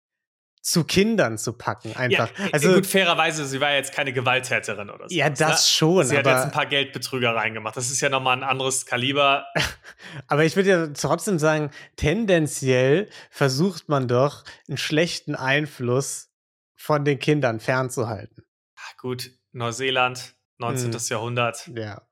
zu 0.67 0.83
Kindern 0.83 1.39
zu 1.39 1.53
packen, 1.53 1.95
einfach. 1.95 2.29
Ja, 2.37 2.49
also, 2.51 2.75
gut, 2.75 2.87
fairerweise, 2.87 3.47
sie 3.47 3.61
war 3.61 3.75
jetzt 3.75 3.93
keine 3.93 4.13
Gewalttäterin 4.13 4.91
oder 4.91 5.09
so. 5.09 5.15
ja, 5.15 5.31
das 5.31 5.71
schon, 5.71 6.05
Sie 6.05 6.19
hat 6.19 6.27
jetzt 6.27 6.43
ein 6.43 6.51
paar 6.51 6.67
Geldbetrügereien 6.67 7.55
gemacht. 7.55 7.77
Das 7.77 7.89
ist 7.89 8.01
ja 8.01 8.09
nochmal 8.09 8.37
ein 8.37 8.43
anderes 8.43 8.85
Kaliber. 8.85 9.47
aber 10.27 10.45
ich 10.45 10.57
würde 10.57 10.69
ja 10.69 10.87
trotzdem 10.89 11.39
sagen, 11.39 11.71
tendenziell 11.95 13.09
versucht 13.31 13.89
man 13.89 14.09
doch, 14.09 14.43
einen 14.67 14.77
schlechten 14.77 15.37
Einfluss 15.37 16.33
von 16.75 17.05
den 17.05 17.21
Kindern 17.21 17.61
fernzuhalten. 17.61 18.45
Ah, 18.75 18.93
gut, 19.01 19.31
Neuseeland, 19.53 20.35
19. 20.59 20.93
Hm. 20.93 21.01
Jahrhundert. 21.11 21.71
Ja, 21.77 22.03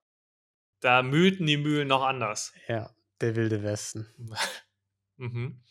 Da 0.80 1.02
mühlten 1.02 1.44
die 1.46 1.56
Mühlen 1.56 1.88
noch 1.88 2.04
anders. 2.04 2.52
ja, 2.68 2.94
der 3.20 3.34
wilde 3.34 3.64
Westen. 3.64 4.06
Mhm. 5.16 5.62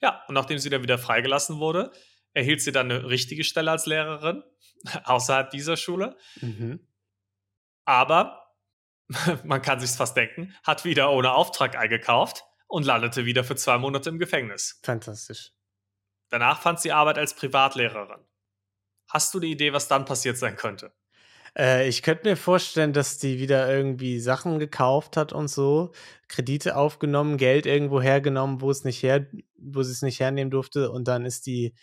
Ja, 0.00 0.24
und 0.28 0.34
nachdem 0.34 0.58
sie 0.58 0.70
dann 0.70 0.82
wieder 0.82 0.98
freigelassen 0.98 1.58
wurde, 1.58 1.92
erhielt 2.32 2.60
sie 2.60 2.72
dann 2.72 2.90
eine 2.90 3.08
richtige 3.08 3.44
Stelle 3.44 3.70
als 3.70 3.86
Lehrerin 3.86 4.42
außerhalb 5.04 5.50
dieser 5.50 5.76
Schule. 5.76 6.16
Mhm. 6.40 6.86
Aber 7.84 8.54
man 9.44 9.62
kann 9.62 9.80
sich's 9.80 9.96
fast 9.96 10.16
denken, 10.16 10.54
hat 10.64 10.84
wieder 10.84 11.10
ohne 11.10 11.32
Auftrag 11.32 11.76
eingekauft 11.76 12.44
und 12.66 12.84
landete 12.84 13.24
wieder 13.24 13.44
für 13.44 13.56
zwei 13.56 13.78
Monate 13.78 14.10
im 14.10 14.18
Gefängnis. 14.18 14.80
Fantastisch. 14.82 15.52
Danach 16.28 16.60
fand 16.60 16.80
sie 16.80 16.92
Arbeit 16.92 17.18
als 17.18 17.34
Privatlehrerin. 17.34 18.26
Hast 19.08 19.32
du 19.32 19.40
die 19.40 19.52
Idee, 19.52 19.72
was 19.72 19.86
dann 19.86 20.04
passiert 20.04 20.36
sein 20.36 20.56
könnte? 20.56 20.92
Äh, 21.56 21.88
ich 21.88 22.02
könnte 22.02 22.28
mir 22.28 22.36
vorstellen, 22.36 22.92
dass 22.92 23.18
die 23.18 23.38
wieder 23.38 23.72
irgendwie 23.72 24.20
Sachen 24.20 24.58
gekauft 24.58 25.16
hat 25.16 25.32
und 25.32 25.48
so, 25.48 25.92
Kredite 26.28 26.76
aufgenommen, 26.76 27.38
Geld 27.38 27.66
irgendwo 27.66 28.00
hergenommen, 28.00 28.60
wo 28.60 28.70
es 28.70 28.84
nicht 28.84 29.02
her, 29.02 29.26
wo 29.56 29.82
sie 29.82 29.92
es 29.92 30.02
nicht 30.02 30.20
hernehmen 30.20 30.50
durfte, 30.50 30.90
und 30.90 31.08
dann 31.08 31.24
ist 31.24 31.46
die 31.46 31.74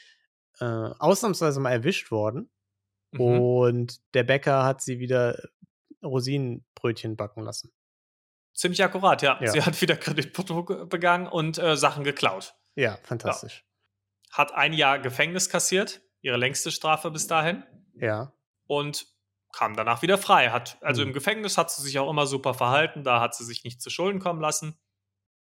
äh, 0.60 0.66
ausnahmsweise 0.66 1.60
mal 1.60 1.72
erwischt 1.72 2.12
worden. 2.12 2.50
Mhm. 3.12 3.22
Und 3.22 4.14
der 4.14 4.24
Bäcker 4.24 4.64
hat 4.64 4.82
sie 4.82 5.00
wieder 5.00 5.42
Rosinenbrötchen 6.04 7.16
backen 7.16 7.44
lassen. 7.44 7.72
Ziemlich 8.54 8.84
akkurat, 8.84 9.22
ja. 9.24 9.40
Ja. 9.42 9.52
Sie 9.52 9.62
hat 9.62 9.82
wieder 9.82 9.96
Kreditbetrug 9.96 10.90
begangen 10.90 11.28
und 11.28 11.58
äh, 11.58 11.76
Sachen 11.76 12.04
geklaut. 12.04 12.54
Ja, 12.76 12.98
fantastisch. 13.04 13.66
Hat 14.32 14.54
ein 14.54 14.74
Jahr 14.74 15.00
Gefängnis 15.00 15.50
kassiert, 15.50 16.02
ihre 16.22 16.38
längste 16.38 16.72
Strafe 16.72 17.10
bis 17.10 17.26
dahin, 17.28 17.64
Ja. 17.96 18.34
und 18.68 19.08
kam 19.54 19.76
danach 19.76 20.02
wieder 20.02 20.18
frei. 20.18 20.50
Hat, 20.50 20.78
also 20.82 21.02
Mhm. 21.02 21.10
im 21.10 21.14
Gefängnis 21.14 21.58
hat 21.58 21.72
sie 21.72 21.82
sich 21.82 21.98
auch 22.00 22.10
immer 22.10 22.26
super 22.28 22.54
verhalten, 22.54 23.04
da 23.06 23.22
hat 23.22 23.34
sie 23.36 23.46
sich 23.46 23.64
nicht 23.64 23.82
zu 23.82 23.90
Schulden 23.90 24.20
kommen 24.20 24.42
lassen, 24.42 24.78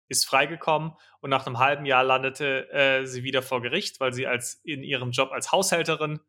ist 0.10 0.26
freigekommen 0.28 0.94
und 1.22 1.30
nach 1.32 1.48
einem 1.48 1.58
halben 1.58 1.86
Jahr 1.86 2.04
landete 2.04 2.70
äh, 2.72 3.06
sie 3.08 3.24
wieder 3.24 3.42
vor 3.42 3.62
Gericht, 3.62 4.00
weil 4.00 4.14
sie 4.14 4.28
als 4.28 4.56
in 4.64 4.84
ihrem 4.84 5.12
Job 5.12 5.32
als 5.32 5.52
Haushälterin 5.52 6.20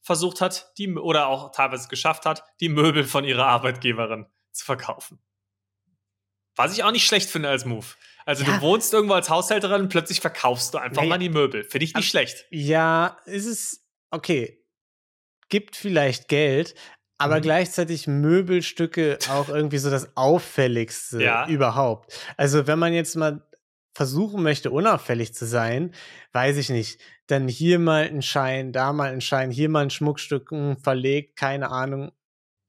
versucht 0.00 0.40
hat, 0.40 0.72
die 0.78 0.92
oder 0.96 1.28
auch 1.28 1.52
teilweise 1.52 1.86
geschafft 1.88 2.26
hat, 2.26 2.42
die 2.60 2.68
Möbel 2.68 3.04
von 3.04 3.24
ihrer 3.24 3.46
Arbeitgeberin 3.46 4.26
zu 4.50 4.64
verkaufen. 4.64 5.20
Was 6.56 6.72
ich 6.76 6.82
auch 6.84 6.90
nicht 6.90 7.06
schlecht 7.06 7.30
finde 7.30 7.48
als 7.48 7.64
Move. 7.64 7.86
Also 8.26 8.44
Ja. 8.44 8.56
du 8.56 8.60
wohnst 8.62 8.92
irgendwo 8.92 9.14
als 9.14 9.30
Haushälterin 9.30 9.82
und 9.82 9.88
plötzlich 9.88 10.20
verkaufst 10.20 10.74
du 10.74 10.78
einfach 10.78 11.02
Naja. 11.02 11.08
mal 11.10 11.18
die 11.18 11.28
Möbel. 11.28 11.64
Finde 11.64 11.84
ich 11.84 11.94
nicht 11.94 12.08
schlecht. 12.08 12.46
Ja, 12.50 13.16
ist 13.26 13.46
es, 13.46 13.86
okay, 14.10 14.64
gibt 15.48 15.76
vielleicht 15.76 16.28
Geld, 16.28 16.74
aber 17.22 17.38
Mhm. 17.38 17.42
gleichzeitig 17.42 18.06
Möbelstücke 18.06 19.18
auch 19.30 19.48
irgendwie 19.48 19.78
so 19.78 19.90
das 19.90 20.16
Auffälligste 20.16 21.22
Ja. 21.22 21.46
überhaupt. 21.48 22.12
Also, 22.36 22.66
wenn 22.66 22.78
man 22.78 22.92
jetzt 22.92 23.16
mal 23.16 23.42
versuchen 23.94 24.42
möchte, 24.42 24.70
unauffällig 24.70 25.34
zu 25.34 25.46
sein, 25.46 25.94
weiß 26.32 26.56
ich 26.56 26.70
nicht, 26.70 27.00
dann 27.26 27.48
hier 27.48 27.78
mal 27.78 28.04
ein 28.04 28.22
Schein, 28.22 28.72
da 28.72 28.92
mal 28.92 29.12
ein 29.12 29.20
Schein, 29.20 29.50
hier 29.50 29.68
mal 29.68 29.84
ein 29.84 29.90
Schmuckstück 29.90 30.50
hm, 30.50 30.76
verlegt, 30.78 31.36
keine 31.36 31.70
Ahnung, 31.70 32.12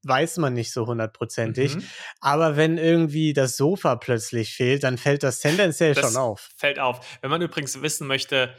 weiß 0.06 0.36
man 0.36 0.52
nicht 0.52 0.70
so 0.72 0.86
hundertprozentig. 0.86 1.76
Mhm. 1.76 1.84
Aber 2.20 2.56
wenn 2.56 2.76
irgendwie 2.76 3.32
das 3.32 3.56
Sofa 3.56 3.96
plötzlich 3.96 4.54
fehlt, 4.54 4.84
dann 4.84 4.98
fällt 4.98 5.22
das 5.22 5.40
tendenziell 5.40 5.94
Das 5.94 6.04
schon 6.12 6.16
auf. 6.20 6.50
Fällt 6.56 6.78
auf. 6.78 7.00
Wenn 7.22 7.30
man 7.30 7.40
übrigens 7.40 7.80
wissen 7.80 8.06
möchte, 8.06 8.54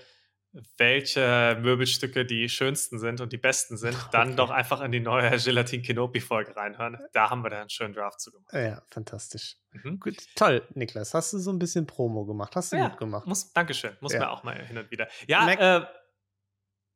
welche 0.77 1.57
Möbelstücke 1.61 2.25
die 2.25 2.47
schönsten 2.49 2.97
sind 2.99 3.19
und 3.21 3.33
die 3.33 3.37
besten 3.37 3.77
sind, 3.77 3.97
dann 4.11 4.27
Okay. 4.29 4.35
doch 4.37 4.49
einfach 4.51 4.81
in 4.81 4.91
die 4.91 4.99
neue 4.99 5.29
Gelatin 5.37 5.81
Kenobi 5.81 6.21
Folge 6.21 6.55
reinhören. 6.55 6.97
Da 7.13 7.29
haben 7.29 7.43
wir 7.43 7.49
da 7.49 7.59
einen 7.61 7.69
schönen 7.69 7.93
Draft 7.93 8.19
zu 8.21 8.31
gemacht. 8.31 8.53
Ja, 8.53 8.81
fantastisch. 8.89 9.57
Mhm. 9.71 9.99
Gut, 9.99 10.15
toll, 10.35 10.65
Niklas. 10.73 11.13
Hast 11.13 11.33
du 11.33 11.39
so 11.39 11.51
ein 11.51 11.59
bisschen 11.59 11.85
Promo 11.85 12.25
gemacht? 12.25 12.55
Hast 12.55 12.71
du 12.71 12.77
Ja, 12.77 12.87
gut 12.87 12.97
gemacht. 12.97 13.27
Muss, 13.27 13.51
Dankeschön. 13.53 13.97
Muss 13.99 14.13
Ja. 14.13 14.19
man 14.19 14.29
auch 14.29 14.43
mal 14.43 14.55
hin 14.65 14.77
und 14.77 14.89
wieder. 14.91 15.07
Ja, 15.27 15.45
Merk- 15.45 15.59
äh, 15.59 15.85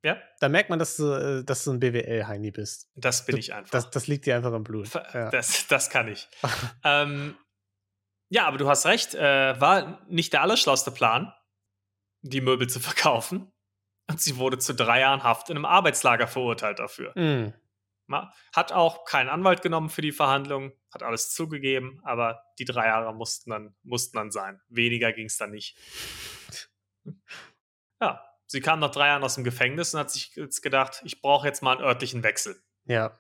ja, 0.02 0.18
Da 0.40 0.48
merkt 0.48 0.70
man, 0.70 0.80
dass 0.80 0.96
du, 0.96 1.12
äh, 1.12 1.44
dass 1.44 1.66
du 1.66 1.72
ein 1.74 1.80
BWL-Heini 1.82 2.52
bist. 2.52 2.88
das 2.96 3.26
bin 3.26 3.34
Du- 3.36 3.40
ich 3.40 3.54
einfach. 3.54 3.72
Das, 3.72 3.90
das 3.90 4.08
liegt 4.08 4.26
dir 4.26 4.36
einfach 4.38 4.54
im 4.54 4.64
Blut. 4.64 4.94
Ja. 4.94 5.30
Das, 5.30 5.68
das 5.68 5.90
kann 5.90 6.08
ich. 6.08 6.30
ähm, 6.86 7.36
ja, 8.30 8.46
aber 8.48 8.58
du 8.58 8.70
hast 8.70 8.86
recht. 8.86 9.14
Äh, 9.16 9.60
war 9.60 10.06
nicht 10.08 10.32
der 10.32 10.42
allerschlauste 10.44 10.92
Plan, 10.92 11.34
die 12.22 12.42
Möbel 12.42 12.68
zu 12.70 12.80
verkaufen. 12.80 13.52
Und 14.10 14.20
sie 14.22 14.38
wurde 14.38 14.58
zu 14.58 14.74
drei 14.74 15.02
Jahren 15.02 15.24
Haft 15.24 15.50
in 15.50 15.56
einem 15.58 15.66
Arbeitslager 15.66 16.28
verurteilt 16.28 16.80
dafür. 16.80 17.14
Ma- 18.08 18.34
Hat 18.56 18.72
auch 18.72 19.06
keinen 19.06 19.30
Anwalt 19.30 19.62
genommen 19.62 19.90
für 19.90 20.02
die 20.02 20.12
Verhandlung, 20.12 20.74
hat 20.92 21.04
alles 21.04 21.32
zugegeben, 21.32 22.02
aber 22.04 22.44
die 22.58 22.66
drei 22.66 22.88
Jahre 22.88 23.14
mussten 23.14 23.52
dann, 23.52 23.76
mussten 23.84 24.18
dann 24.18 24.32
sein. 24.32 24.60
Weniger 24.68 25.14
ging 25.14 25.28
es 25.28 25.38
dann 25.38 25.52
nicht. 25.52 25.78
Ja, 28.02 28.26
sie 28.48 28.62
kam 28.62 28.80
nach 28.80 28.92
drei 28.92 29.08
Jahren 29.08 29.24
aus 29.24 29.36
dem 29.36 29.44
Gefängnis 29.44 29.94
und 29.94 30.00
hat 30.00 30.10
sich 30.12 30.36
jetzt 30.36 30.62
gedacht, 30.62 31.02
ich 31.04 31.22
brauche 31.22 31.46
jetzt 31.48 31.62
mal 31.62 31.74
einen 31.78 31.86
örtlichen 31.86 32.24
Wechsel. 32.24 32.62
ja. 32.86 33.20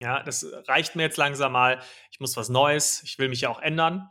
Ja, 0.00 0.22
das 0.24 0.44
reicht 0.66 0.96
mir 0.96 1.04
jetzt 1.04 1.16
langsam 1.16 1.52
mal. 1.52 1.80
Ich 2.10 2.18
muss 2.18 2.36
was 2.36 2.48
Neues. 2.48 3.02
Ich 3.04 3.18
will 3.18 3.28
mich 3.28 3.42
ja 3.42 3.48
auch 3.48 3.60
ändern. 3.60 4.10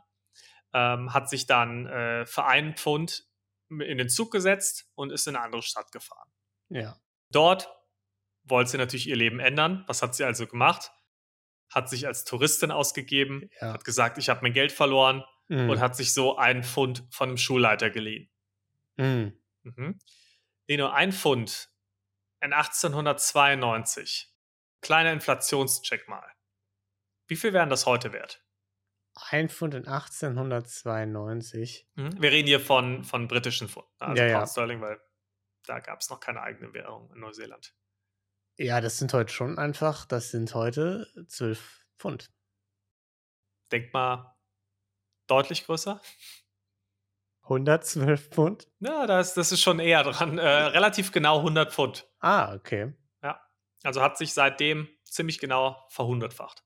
Ähm, 0.72 1.12
hat 1.12 1.28
sich 1.28 1.46
dann 1.46 1.86
äh, 1.86 2.24
für 2.24 2.46
einen 2.46 2.74
Pfund 2.74 3.28
in 3.70 3.98
den 3.98 4.08
Zug 4.08 4.30
gesetzt 4.30 4.86
und 4.94 5.10
ist 5.10 5.26
in 5.26 5.36
eine 5.36 5.44
andere 5.44 5.62
Stadt 5.62 5.90
gefahren. 5.92 6.30
Ja. 6.68 6.96
Dort 7.30 7.68
wollte 8.44 8.70
sie 8.72 8.78
natürlich 8.78 9.08
ihr 9.08 9.16
Leben 9.16 9.40
ändern. 9.40 9.84
Was 9.86 10.02
hat 10.02 10.14
sie 10.14 10.24
also 10.24 10.46
gemacht? 10.46 10.92
Hat 11.70 11.88
sich 11.88 12.06
als 12.06 12.24
Touristin 12.24 12.70
ausgegeben, 12.70 13.48
Ja. 13.60 13.72
hat 13.72 13.84
gesagt, 13.84 14.18
ich 14.18 14.28
habe 14.28 14.40
mein 14.42 14.52
Geld 14.52 14.72
verloren 14.72 15.24
Mm, 15.48 15.68
und 15.68 15.78
hat 15.80 15.94
sich 15.94 16.14
so 16.14 16.38
einen 16.38 16.62
Pfund 16.64 17.04
von 17.10 17.28
einem 17.28 17.36
Schulleiter 17.36 17.90
geliehen. 17.90 18.30
mm. 18.96 19.26
Mhm. 19.62 19.98
Nee, 20.66 20.76
nur 20.78 20.94
ein 20.94 21.12
Pfund 21.12 21.68
in 22.40 22.52
1892. 22.54 24.30
Kleiner 24.80 25.12
Inflationscheck 25.12 26.08
mal. 26.08 26.26
Wie 27.26 27.36
viel 27.36 27.52
wären 27.52 27.70
das 27.70 27.86
heute 27.86 28.12
wert? 28.12 28.43
Ein 29.30 29.48
Pfund 29.48 29.74
in 29.74 29.86
1892. 29.86 31.88
Mhm. 31.94 32.20
Wir 32.20 32.32
reden 32.32 32.48
hier 32.48 32.60
von, 32.60 33.04
von 33.04 33.28
britischen 33.28 33.68
Pfund, 33.68 33.86
also 33.98 34.20
Ja, 34.20 34.28
ja. 34.28 34.38
Pound 34.38 34.50
Sterling, 34.50 34.80
weil 34.80 35.00
da 35.66 35.80
gab 35.80 36.00
es 36.00 36.10
noch 36.10 36.20
keine 36.20 36.42
eigene 36.42 36.72
Währung 36.74 37.10
in 37.12 37.20
Neuseeland. 37.20 37.74
Ja, 38.56 38.80
das 38.80 38.98
sind 38.98 39.12
heute 39.12 39.32
schon 39.32 39.58
einfach, 39.58 40.04
das 40.04 40.30
sind 40.30 40.54
heute 40.54 41.06
12 41.28 41.86
Pfund. 41.98 42.30
Denk 43.72 43.92
mal, 43.92 44.36
deutlich 45.26 45.64
größer. 45.64 46.00
112 47.42 48.30
Pfund? 48.30 48.68
Ja, 48.80 49.06
das, 49.06 49.34
das 49.34 49.52
ist 49.52 49.60
schon 49.60 49.78
eher 49.78 50.02
dran. 50.02 50.38
Äh, 50.38 50.46
relativ 50.46 51.12
genau 51.12 51.38
100 51.38 51.72
Pfund. 51.72 52.08
Ah, 52.20 52.54
okay. 52.54 52.94
Also 53.84 54.00
hat 54.00 54.16
sich 54.16 54.32
seitdem 54.32 54.88
ziemlich 55.04 55.38
genau 55.38 55.86
verhundertfacht. 55.90 56.64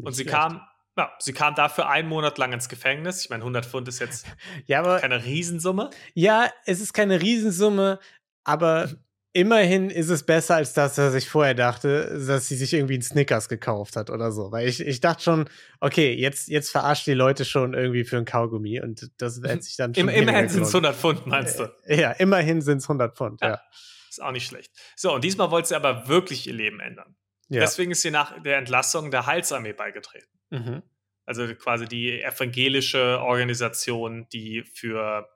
Nicht 0.00 0.06
Und 0.06 0.12
sie 0.14 0.22
schlecht. 0.22 0.36
kam, 0.36 0.60
ja, 0.96 1.12
sie 1.18 1.32
kam 1.32 1.54
dafür 1.54 1.88
einen 1.88 2.08
Monat 2.08 2.36
lang 2.38 2.52
ins 2.52 2.68
Gefängnis. 2.68 3.22
Ich 3.22 3.30
meine, 3.30 3.42
100 3.42 3.64
Pfund 3.66 3.88
ist 3.88 3.98
jetzt 4.00 4.26
Ja, 4.66 4.80
aber 4.80 5.00
keine 5.00 5.24
Riesensumme. 5.24 5.90
ja, 6.14 6.50
es 6.66 6.80
ist 6.80 6.92
keine 6.92 7.20
Riesensumme, 7.22 7.98
aber 8.44 8.88
immerhin 9.32 9.90
ist 9.90 10.08
es 10.10 10.24
besser 10.24 10.56
als 10.56 10.72
das, 10.72 10.98
was 10.98 11.14
ich 11.14 11.28
vorher 11.28 11.54
dachte, 11.54 12.20
dass 12.26 12.48
sie 12.48 12.56
sich 12.56 12.72
irgendwie 12.74 12.94
einen 12.94 13.02
Snickers 13.02 13.48
gekauft 13.48 13.94
hat 13.94 14.10
oder 14.10 14.32
so. 14.32 14.50
Weil 14.50 14.66
ich, 14.68 14.80
ich 14.80 15.00
dachte 15.00 15.22
schon, 15.22 15.48
okay, 15.78 16.12
jetzt, 16.12 16.48
jetzt 16.48 16.70
verarscht 16.70 17.06
die 17.06 17.14
Leute 17.14 17.44
schon 17.44 17.72
irgendwie 17.74 18.02
für 18.04 18.16
ein 18.16 18.24
Kaugummi 18.24 18.80
und 18.80 19.08
das 19.18 19.40
wird 19.42 19.62
sich 19.62 19.76
dann 19.76 19.94
schon. 19.94 20.08
immerhin 20.08 20.48
sind 20.48 20.62
es 20.62 20.74
100 20.74 20.96
Pfund, 20.96 21.26
meinst 21.26 21.60
du? 21.60 21.64
Äh, 21.84 22.00
ja, 22.00 22.10
immerhin 22.10 22.60
sind 22.60 22.78
es 22.78 22.84
100 22.84 23.16
Pfund, 23.16 23.40
ja. 23.40 23.48
ja. 23.50 23.60
Ist 24.08 24.20
auch 24.20 24.32
nicht 24.32 24.46
schlecht. 24.46 24.72
So, 24.96 25.14
und 25.14 25.22
diesmal 25.22 25.52
wollte 25.52 25.68
sie 25.68 25.76
aber 25.76 26.08
wirklich 26.08 26.48
ihr 26.48 26.54
Leben 26.54 26.80
ändern. 26.80 27.14
Ja. 27.50 27.60
Deswegen 27.60 27.90
ist 27.90 28.02
sie 28.02 28.10
nach 28.10 28.40
der 28.42 28.56
Entlassung 28.58 29.10
der 29.10 29.26
Heilsarmee 29.26 29.72
beigetreten. 29.72 30.40
Mhm. 30.50 30.82
Also 31.26 31.52
quasi 31.54 31.86
die 31.86 32.22
evangelische 32.22 33.20
Organisation, 33.20 34.28
die 34.32 34.62
für 34.62 35.28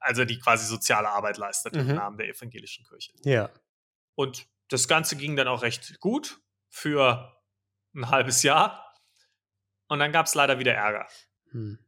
also 0.00 0.24
die 0.26 0.38
quasi 0.38 0.66
soziale 0.66 1.08
Arbeit 1.08 1.38
leistet 1.38 1.74
mhm. 1.74 1.80
im 1.80 1.96
Namen 1.96 2.18
der 2.18 2.28
evangelischen 2.28 2.84
Kirche. 2.84 3.12
Ja. 3.24 3.50
Und 4.14 4.46
das 4.68 4.86
Ganze 4.86 5.16
ging 5.16 5.34
dann 5.34 5.48
auch 5.48 5.62
recht 5.62 5.98
gut 6.00 6.40
für 6.68 7.34
ein 7.94 8.10
halbes 8.10 8.42
Jahr. 8.42 8.92
Und 9.88 9.98
dann 9.98 10.12
gab 10.12 10.26
es 10.26 10.34
leider 10.34 10.58
wieder 10.58 10.74
Ärger. 10.74 11.06
Hm. 11.50 11.78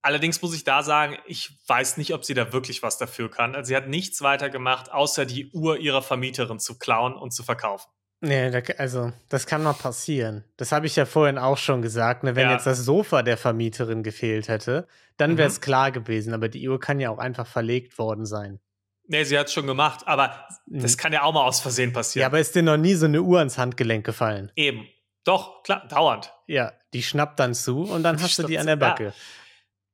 Allerdings 0.00 0.40
muss 0.40 0.54
ich 0.54 0.64
da 0.64 0.82
sagen, 0.82 1.18
ich 1.26 1.50
weiß 1.66 1.96
nicht, 1.96 2.14
ob 2.14 2.24
sie 2.24 2.34
da 2.34 2.52
wirklich 2.52 2.82
was 2.82 2.98
dafür 2.98 3.30
kann. 3.30 3.54
Also 3.54 3.68
sie 3.68 3.76
hat 3.76 3.88
nichts 3.88 4.22
weiter 4.22 4.48
gemacht, 4.48 4.90
außer 4.90 5.26
die 5.26 5.50
Uhr 5.50 5.78
ihrer 5.78 6.02
Vermieterin 6.02 6.60
zu 6.60 6.78
klauen 6.78 7.14
und 7.14 7.32
zu 7.32 7.42
verkaufen. 7.42 7.90
Nee, 8.20 8.62
also 8.78 9.12
das 9.28 9.46
kann 9.46 9.62
mal 9.62 9.74
passieren. 9.74 10.44
Das 10.56 10.72
habe 10.72 10.86
ich 10.86 10.96
ja 10.96 11.06
vorhin 11.06 11.38
auch 11.38 11.56
schon 11.56 11.82
gesagt. 11.82 12.24
Ne? 12.24 12.34
Wenn 12.34 12.46
ja. 12.46 12.54
jetzt 12.54 12.66
das 12.66 12.78
Sofa 12.78 13.22
der 13.22 13.36
Vermieterin 13.36 14.02
gefehlt 14.02 14.48
hätte, 14.48 14.88
dann 15.16 15.36
wäre 15.36 15.48
es 15.48 15.58
mhm. 15.58 15.62
klar 15.62 15.92
gewesen. 15.92 16.34
Aber 16.34 16.48
die 16.48 16.68
Uhr 16.68 16.80
kann 16.80 16.98
ja 16.98 17.10
auch 17.10 17.18
einfach 17.18 17.46
verlegt 17.46 17.96
worden 17.96 18.26
sein. 18.26 18.58
Nee, 19.06 19.24
sie 19.24 19.38
hat 19.38 19.46
es 19.46 19.52
schon 19.52 19.66
gemacht, 19.66 20.06
aber 20.06 20.46
mhm. 20.66 20.80
das 20.80 20.98
kann 20.98 21.12
ja 21.12 21.22
auch 21.22 21.32
mal 21.32 21.44
aus 21.44 21.60
Versehen 21.60 21.92
passieren. 21.92 22.22
Ja, 22.22 22.26
aber 22.26 22.40
ist 22.40 22.54
dir 22.54 22.62
noch 22.62 22.76
nie 22.76 22.94
so 22.94 23.06
eine 23.06 23.22
Uhr 23.22 23.38
ans 23.38 23.56
Handgelenk 23.56 24.04
gefallen? 24.04 24.52
Eben. 24.56 24.86
Doch, 25.24 25.62
klar, 25.62 25.86
dauernd. 25.88 26.32
Ja, 26.46 26.72
die 26.92 27.02
schnappt 27.02 27.38
dann 27.38 27.54
zu 27.54 27.82
und 27.82 28.02
dann 28.02 28.16
die 28.16 28.22
hast 28.22 28.38
du 28.38 28.42
die 28.42 28.58
an 28.58 28.66
der 28.66 28.76
Backe. 28.76 29.04
Ja. 29.04 29.14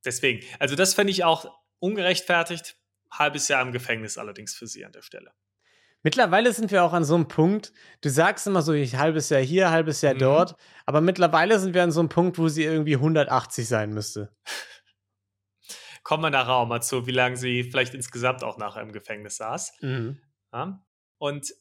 Deswegen, 0.04 0.44
also 0.58 0.76
das 0.76 0.94
fände 0.94 1.10
ich 1.10 1.24
auch 1.24 1.52
ungerechtfertigt. 1.78 2.76
Halbes 3.10 3.48
Jahr 3.48 3.62
im 3.62 3.72
Gefängnis 3.72 4.18
allerdings 4.18 4.54
für 4.54 4.66
sie 4.66 4.84
an 4.84 4.92
der 4.92 5.02
Stelle. 5.02 5.32
Mittlerweile 6.04 6.52
sind 6.52 6.70
wir 6.70 6.84
auch 6.84 6.92
an 6.92 7.02
so 7.02 7.14
einem 7.14 7.28
Punkt, 7.28 7.72
du 8.02 8.10
sagst 8.10 8.46
immer 8.46 8.60
so, 8.60 8.74
ich 8.74 8.96
halbes 8.96 9.30
Jahr 9.30 9.40
hier, 9.40 9.70
halbes 9.70 10.02
Jahr 10.02 10.12
mhm. 10.12 10.18
dort, 10.18 10.56
aber 10.84 11.00
mittlerweile 11.00 11.58
sind 11.58 11.72
wir 11.72 11.82
an 11.82 11.92
so 11.92 12.00
einem 12.00 12.10
Punkt, 12.10 12.38
wo 12.38 12.48
sie 12.48 12.62
irgendwie 12.62 12.96
180 12.96 13.66
sein 13.66 13.94
müsste. 13.94 14.30
Kommen 16.02 16.22
wir 16.22 16.28
nachher 16.28 16.56
auch 16.56 16.66
mal 16.66 16.82
zu, 16.82 17.06
wie 17.06 17.12
lange 17.12 17.38
sie 17.38 17.64
vielleicht 17.64 17.94
insgesamt 17.94 18.44
auch 18.44 18.58
nachher 18.58 18.82
im 18.82 18.92
Gefängnis 18.92 19.38
saß. 19.38 19.72
Mhm. 19.80 20.20
Ja? 20.52 20.84
Und 21.16 21.54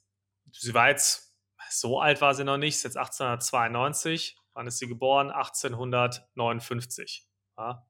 sie 0.52 0.74
war 0.74 0.90
jetzt, 0.90 1.34
so 1.70 2.02
alt 2.02 2.20
war 2.20 2.36
sie 2.36 2.44
noch 2.44 2.58
nicht, 2.58 2.76
ist 2.76 2.84
jetzt 2.84 2.98
1892. 2.98 4.38
Wann 4.56 4.68
ist 4.68 4.78
sie 4.78 4.88
geboren? 4.88 5.32
1859. 5.32 7.26
Ja? 7.58 7.88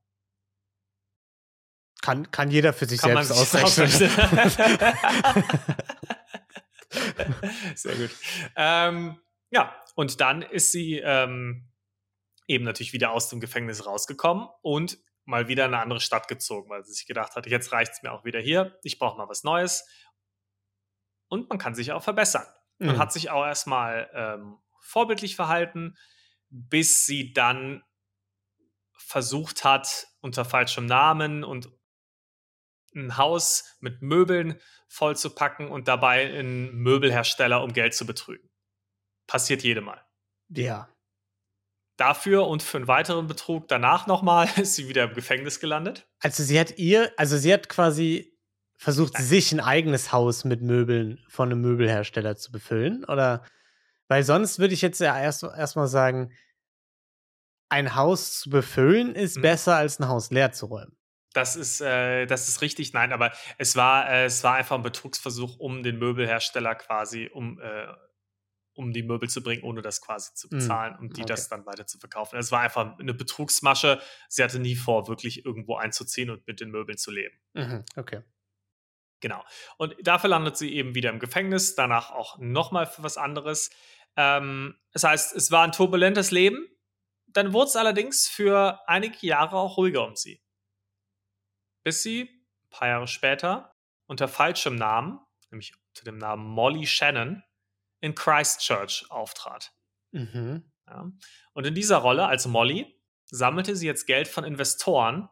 Kann, 2.03 2.29
kann 2.29 2.51
jeder 2.51 2.73
für 2.73 2.85
sich 2.85 3.01
kann 3.01 3.23
selbst 3.23 3.55
ausrechnen. 3.55 4.11
Sehr 7.75 7.95
gut. 7.95 8.11
Ähm, 8.55 9.19
ja, 9.49 9.75
und 9.95 10.19
dann 10.19 10.41
ist 10.41 10.71
sie 10.71 10.97
ähm, 10.97 11.69
eben 12.47 12.63
natürlich 12.63 12.93
wieder 12.93 13.11
aus 13.11 13.29
dem 13.29 13.39
Gefängnis 13.39 13.85
rausgekommen 13.85 14.47
und 14.61 14.97
mal 15.25 15.47
wieder 15.47 15.65
in 15.65 15.73
eine 15.73 15.81
andere 15.81 16.01
Stadt 16.01 16.27
gezogen, 16.27 16.69
weil 16.69 16.83
sie 16.83 16.93
sich 16.93 17.05
gedacht 17.05 17.35
hat, 17.35 17.47
jetzt 17.47 17.71
reicht 17.71 17.93
es 17.93 18.03
mir 18.03 18.11
auch 18.11 18.25
wieder 18.25 18.39
hier, 18.39 18.77
ich 18.83 18.99
brauche 18.99 19.17
mal 19.17 19.29
was 19.29 19.43
Neues. 19.43 19.87
Und 21.27 21.49
man 21.49 21.57
kann 21.57 21.75
sich 21.75 21.91
auch 21.91 22.03
verbessern. 22.03 22.45
Mhm. 22.79 22.87
Man 22.87 22.99
hat 22.99 23.13
sich 23.13 23.29
auch 23.29 23.45
erstmal 23.45 24.09
ähm, 24.13 24.57
vorbildlich 24.79 25.35
verhalten, 25.35 25.95
bis 26.49 27.05
sie 27.05 27.33
dann 27.33 27.83
versucht 28.95 29.63
hat, 29.63 30.07
unter 30.21 30.45
falschem 30.45 30.85
Namen 30.85 31.43
und 31.43 31.69
ein 32.95 33.17
Haus 33.17 33.75
mit 33.79 34.01
Möbeln 34.01 34.59
vollzupacken 34.87 35.69
und 35.69 35.87
dabei 35.87 36.27
einen 36.27 36.75
Möbelhersteller 36.75 37.63
um 37.63 37.73
Geld 37.73 37.93
zu 37.93 38.05
betrügen. 38.05 38.49
Passiert 39.27 39.63
jedem 39.63 39.85
Mal. 39.85 40.01
Ja. 40.49 40.89
Dafür 41.97 42.47
und 42.47 42.63
für 42.63 42.77
einen 42.77 42.87
weiteren 42.87 43.27
Betrug 43.27 43.67
danach 43.67 44.07
nochmal 44.07 44.47
ist 44.57 44.75
sie 44.75 44.89
wieder 44.89 45.05
im 45.05 45.13
Gefängnis 45.13 45.59
gelandet. 45.59 46.07
Also 46.19 46.43
sie 46.43 46.59
hat 46.59 46.77
ihr, 46.77 47.11
also 47.17 47.37
sie 47.37 47.53
hat 47.53 47.69
quasi 47.69 48.37
versucht, 48.77 49.13
Nein. 49.13 49.23
sich 49.23 49.51
ein 49.51 49.59
eigenes 49.59 50.11
Haus 50.11 50.43
mit 50.43 50.61
Möbeln 50.61 51.23
von 51.27 51.49
einem 51.49 51.61
Möbelhersteller 51.61 52.35
zu 52.35 52.51
befüllen, 52.51 53.05
oder? 53.05 53.43
Weil 54.07 54.23
sonst 54.23 54.59
würde 54.59 54.73
ich 54.73 54.81
jetzt 54.81 54.99
ja 54.99 55.19
erst 55.19 55.43
erstmal 55.43 55.87
sagen, 55.87 56.33
ein 57.69 57.95
Haus 57.95 58.39
zu 58.39 58.49
befüllen 58.49 59.15
ist 59.15 59.35
hm. 59.35 59.41
besser 59.41 59.75
als 59.75 59.99
ein 59.99 60.07
Haus 60.07 60.29
leer 60.29 60.51
zu 60.51 60.67
räumen. 60.67 60.95
Das 61.33 61.55
ist, 61.55 61.81
äh, 61.81 62.27
das 62.27 62.47
ist 62.47 62.61
richtig, 62.61 62.93
nein, 62.93 63.11
aber 63.11 63.33
es 63.57 63.75
war, 63.75 64.09
äh, 64.09 64.25
es 64.25 64.43
war 64.43 64.53
einfach 64.53 64.75
ein 64.75 64.83
Betrugsversuch, 64.83 65.57
um 65.57 65.81
den 65.81 65.97
Möbelhersteller 65.97 66.75
quasi, 66.75 67.29
um, 67.33 67.59
äh, 67.59 67.87
um 68.75 68.93
die 68.93 69.03
Möbel 69.03 69.29
zu 69.29 69.41
bringen, 69.41 69.63
ohne 69.63 69.81
das 69.81 70.01
quasi 70.01 70.33
zu 70.35 70.49
hm, 70.49 70.59
bezahlen 70.59 70.95
und 70.99 71.17
die 71.17 71.21
okay. 71.21 71.29
das 71.29 71.49
dann 71.49 71.65
weiter 71.65 71.87
zu 71.87 71.97
verkaufen. 71.97 72.37
Es 72.37 72.51
war 72.51 72.61
einfach 72.61 72.99
eine 72.99 73.13
Betrugsmasche. 73.15 73.99
Sie 74.29 74.43
hatte 74.43 74.59
nie 74.59 74.75
vor, 74.75 75.07
wirklich 75.07 75.43
irgendwo 75.43 75.75
einzuziehen 75.75 76.29
und 76.29 76.45
mit 76.47 76.59
den 76.59 76.69
Möbeln 76.69 76.97
zu 76.97 77.11
leben. 77.11 77.35
Mhm, 77.53 77.83
okay. 77.95 78.21
Genau. 79.19 79.43
Und 79.77 79.95
dafür 80.03 80.29
landet 80.29 80.57
sie 80.57 80.73
eben 80.73 80.95
wieder 80.95 81.09
im 81.09 81.19
Gefängnis, 81.19 81.75
danach 81.75 82.11
auch 82.11 82.37
nochmal 82.39 82.85
für 82.85 83.03
was 83.03 83.17
anderes. 83.17 83.71
Ähm, 84.17 84.75
das 84.91 85.03
heißt, 85.03 85.35
es 85.35 85.49
war 85.49 85.63
ein 85.63 85.71
turbulentes 85.71 86.29
Leben. 86.29 86.67
Dann 87.27 87.53
wurde 87.53 87.69
es 87.69 87.75
allerdings 87.75 88.27
für 88.27 88.79
einige 88.87 89.25
Jahre 89.25 89.55
auch 89.55 89.77
ruhiger 89.77 90.05
um 90.05 90.15
sie 90.15 90.42
bis 91.83 92.03
sie 92.03 92.23
ein 92.23 92.69
paar 92.69 92.87
Jahre 92.87 93.07
später 93.07 93.75
unter 94.05 94.27
falschem 94.27 94.75
Namen, 94.75 95.19
nämlich 95.49 95.73
unter 95.89 96.05
dem 96.05 96.17
Namen 96.17 96.45
Molly 96.45 96.85
Shannon, 96.85 97.43
in 98.01 98.15
Christchurch 98.15 99.05
auftrat. 99.09 99.73
Mhm. 100.11 100.71
Ja. 100.87 101.09
Und 101.53 101.65
in 101.65 101.75
dieser 101.75 101.97
Rolle 101.97 102.25
als 102.25 102.45
Molly 102.47 102.99
sammelte 103.25 103.75
sie 103.75 103.87
jetzt 103.87 104.05
Geld 104.05 104.27
von 104.27 104.43
Investoren, 104.43 105.29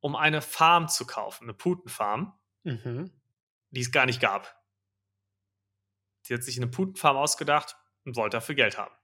um 0.00 0.16
eine 0.16 0.40
Farm 0.40 0.88
zu 0.88 1.06
kaufen, 1.06 1.44
eine 1.44 1.54
Putenfarm, 1.54 2.38
mhm. 2.64 3.12
die 3.70 3.80
es 3.80 3.92
gar 3.92 4.06
nicht 4.06 4.20
gab. 4.20 4.56
Sie 6.22 6.34
hat 6.34 6.42
sich 6.42 6.56
eine 6.56 6.66
Putenfarm 6.66 7.16
ausgedacht 7.16 7.76
und 8.04 8.16
wollte 8.16 8.38
dafür 8.38 8.54
Geld 8.54 8.78
haben. 8.78 8.94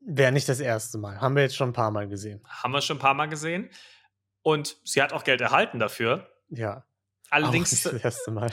Wäre 0.00 0.32
nicht 0.32 0.48
das 0.48 0.60
erste 0.60 0.98
Mal. 0.98 1.20
Haben 1.20 1.36
wir 1.36 1.42
jetzt 1.42 1.56
schon 1.56 1.70
ein 1.70 1.74
paar 1.74 1.90
Mal 1.90 2.08
gesehen. 2.08 2.42
Haben 2.46 2.72
wir 2.72 2.80
schon 2.80 2.96
ein 2.96 3.00
paar 3.00 3.14
Mal 3.14 3.28
gesehen. 3.28 3.70
Und 4.42 4.76
sie 4.84 5.02
hat 5.02 5.12
auch 5.12 5.24
Geld 5.24 5.40
erhalten 5.40 5.78
dafür. 5.78 6.30
Ja. 6.48 6.84
Allerdings. 7.30 7.86
Auch 7.86 7.92
nicht 7.92 8.04
das 8.04 8.04
erste 8.04 8.30
Mal. 8.30 8.50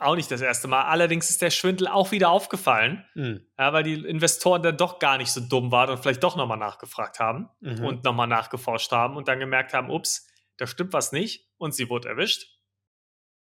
Auch 0.00 0.14
nicht 0.14 0.30
das 0.30 0.40
erste 0.40 0.68
Mal. 0.68 0.82
Allerdings 0.84 1.28
ist 1.28 1.42
der 1.42 1.50
Schwindel 1.50 1.88
auch 1.88 2.12
wieder 2.12 2.30
aufgefallen, 2.30 3.04
mhm. 3.14 3.44
ja, 3.58 3.72
weil 3.72 3.82
die 3.82 3.94
Investoren 3.94 4.62
dann 4.62 4.76
doch 4.76 5.00
gar 5.00 5.18
nicht 5.18 5.32
so 5.32 5.40
dumm 5.40 5.72
waren 5.72 5.90
und 5.90 5.98
vielleicht 5.98 6.22
doch 6.22 6.36
nochmal 6.36 6.58
nachgefragt 6.58 7.18
haben 7.18 7.48
mhm. 7.60 7.84
und 7.84 8.04
nochmal 8.04 8.28
nachgeforscht 8.28 8.92
haben 8.92 9.16
und 9.16 9.26
dann 9.26 9.40
gemerkt 9.40 9.74
haben, 9.74 9.90
ups, 9.90 10.28
da 10.56 10.68
stimmt 10.68 10.92
was 10.92 11.10
nicht. 11.10 11.48
Und 11.56 11.74
sie 11.74 11.90
wurde 11.90 12.08
erwischt 12.08 12.58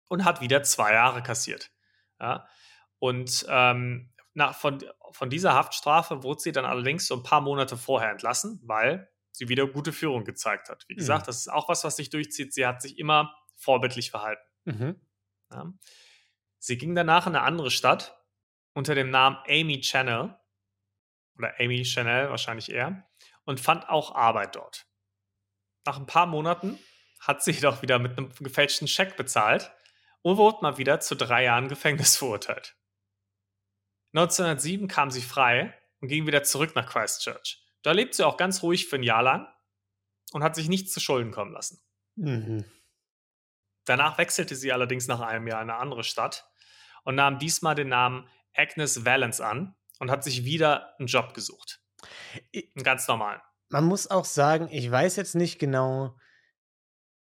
und 0.08 0.24
hat 0.24 0.40
wieder 0.40 0.62
zwei 0.62 0.92
Jahre 0.92 1.22
kassiert. 1.22 1.72
Ja. 2.20 2.46
Und 3.00 3.44
ähm, 3.48 4.12
nach, 4.34 4.54
von, 4.54 4.78
von 5.10 5.30
dieser 5.30 5.54
Haftstrafe 5.54 6.22
wurde 6.22 6.40
sie 6.40 6.52
dann 6.52 6.64
allerdings 6.64 7.06
so 7.06 7.16
ein 7.16 7.22
paar 7.24 7.40
Monate 7.40 7.76
vorher 7.76 8.10
entlassen, 8.10 8.60
weil 8.64 9.10
sie 9.36 9.48
wieder 9.48 9.66
gute 9.66 9.92
Führung 9.92 10.24
gezeigt 10.24 10.68
hat. 10.68 10.84
Wie 10.88 10.94
gesagt, 10.94 11.22
mhm. 11.22 11.26
das 11.26 11.38
ist 11.38 11.48
auch 11.48 11.68
was, 11.68 11.84
was 11.84 11.96
sich 11.96 12.10
durchzieht. 12.10 12.54
Sie 12.54 12.66
hat 12.66 12.80
sich 12.80 12.98
immer 12.98 13.34
vorbildlich 13.56 14.10
verhalten. 14.10 14.42
Mhm. 14.64 15.00
Ja. 15.50 15.72
Sie 16.58 16.78
ging 16.78 16.94
danach 16.94 17.26
in 17.26 17.34
eine 17.34 17.44
andere 17.44 17.70
Stadt 17.70 18.16
unter 18.72 18.94
dem 18.94 19.10
Namen 19.10 19.36
Amy 19.48 19.80
Channel 19.80 20.36
oder 21.36 21.54
Amy 21.58 21.84
Chanel 21.84 22.30
wahrscheinlich 22.30 22.70
eher 22.70 23.08
und 23.44 23.60
fand 23.60 23.88
auch 23.88 24.14
Arbeit 24.14 24.56
dort. 24.56 24.86
Nach 25.84 25.98
ein 25.98 26.06
paar 26.06 26.26
Monaten 26.26 26.78
hat 27.20 27.42
sie 27.42 27.50
jedoch 27.52 27.82
wieder 27.82 27.98
mit 27.98 28.16
einem 28.16 28.32
gefälschten 28.34 28.88
Scheck 28.88 29.16
bezahlt 29.16 29.72
und 30.22 30.36
wurde 30.36 30.58
mal 30.62 30.78
wieder 30.78 31.00
zu 31.00 31.16
drei 31.16 31.44
Jahren 31.44 31.68
Gefängnis 31.68 32.16
verurteilt. 32.18 32.76
1907 34.14 34.86
kam 34.86 35.10
sie 35.10 35.22
frei 35.22 35.76
und 36.00 36.08
ging 36.08 36.26
wieder 36.26 36.44
zurück 36.44 36.76
nach 36.76 36.86
Christchurch. 36.88 37.63
Da 37.84 37.92
lebt 37.92 38.14
sie 38.14 38.26
auch 38.26 38.36
ganz 38.36 38.62
ruhig 38.62 38.88
für 38.88 38.96
ein 38.96 39.02
Jahr 39.02 39.22
lang 39.22 39.46
und 40.32 40.42
hat 40.42 40.56
sich 40.56 40.68
nichts 40.68 40.92
zu 40.92 41.00
Schulden 41.00 41.30
kommen 41.30 41.52
lassen. 41.52 41.80
Mhm. 42.16 42.64
Danach 43.84 44.16
wechselte 44.18 44.56
sie 44.56 44.72
allerdings 44.72 45.06
nach 45.06 45.20
einem 45.20 45.46
Jahr 45.46 45.62
in 45.62 45.70
eine 45.70 45.78
andere 45.78 46.02
Stadt 46.02 46.50
und 47.04 47.14
nahm 47.14 47.38
diesmal 47.38 47.74
den 47.74 47.88
Namen 47.88 48.26
Agnes 48.54 49.04
Valence 49.04 49.40
an 49.40 49.76
und 49.98 50.10
hat 50.10 50.24
sich 50.24 50.44
wieder 50.44 50.98
einen 50.98 51.08
Job 51.08 51.34
gesucht. 51.34 51.80
Einen 52.54 52.84
ganz 52.84 53.06
normalen. 53.06 53.40
Man 53.68 53.84
muss 53.84 54.10
auch 54.10 54.24
sagen, 54.24 54.68
ich 54.70 54.90
weiß 54.90 55.16
jetzt 55.16 55.34
nicht 55.34 55.58
genau, 55.58 56.16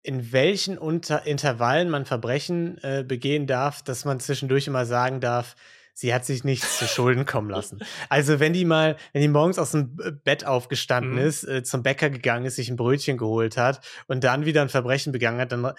in 0.02 0.32
welchen 0.32 0.76
Unter 0.76 1.24
Intervallen 1.24 1.88
man 1.88 2.04
Verbrechen 2.04 2.76
äh, 2.78 3.04
begehen 3.06 3.46
darf, 3.46 3.82
dass 3.82 4.04
man 4.04 4.20
zwischendurch 4.20 4.66
immer 4.66 4.84
sagen 4.84 5.20
darf, 5.20 5.56
sie 5.94 6.14
hat 6.14 6.24
sich 6.24 6.44
nichts 6.44 6.78
zu 6.78 6.87
Schulden 6.87 7.26
kommen 7.26 7.50
lassen. 7.50 7.81
Also 8.09 8.40
wenn 8.40 8.52
die 8.52 8.64
mal, 8.64 8.96
wenn 9.12 9.22
die 9.22 9.28
morgens 9.28 9.59
aus 9.59 9.72
dem 9.72 9.96
Bett 10.24 10.44
aufgestanden 10.44 11.12
mhm. 11.12 11.18
ist, 11.18 11.44
äh, 11.44 11.62
zum 11.62 11.83
Bäcker 11.83 12.11
gegangen 12.11 12.46
ist, 12.46 12.57
sich 12.57 12.68
ein 12.68 12.76
Brötchen 12.76 13.18
geholt 13.18 13.57
hat 13.57 13.85
und 14.07 14.24
dann 14.24 14.44
wieder 14.44 14.62
ein 14.62 14.68
Verbrechen 14.68 15.12
begangen 15.12 15.40
hat, 15.40 15.52
dann 15.52 15.72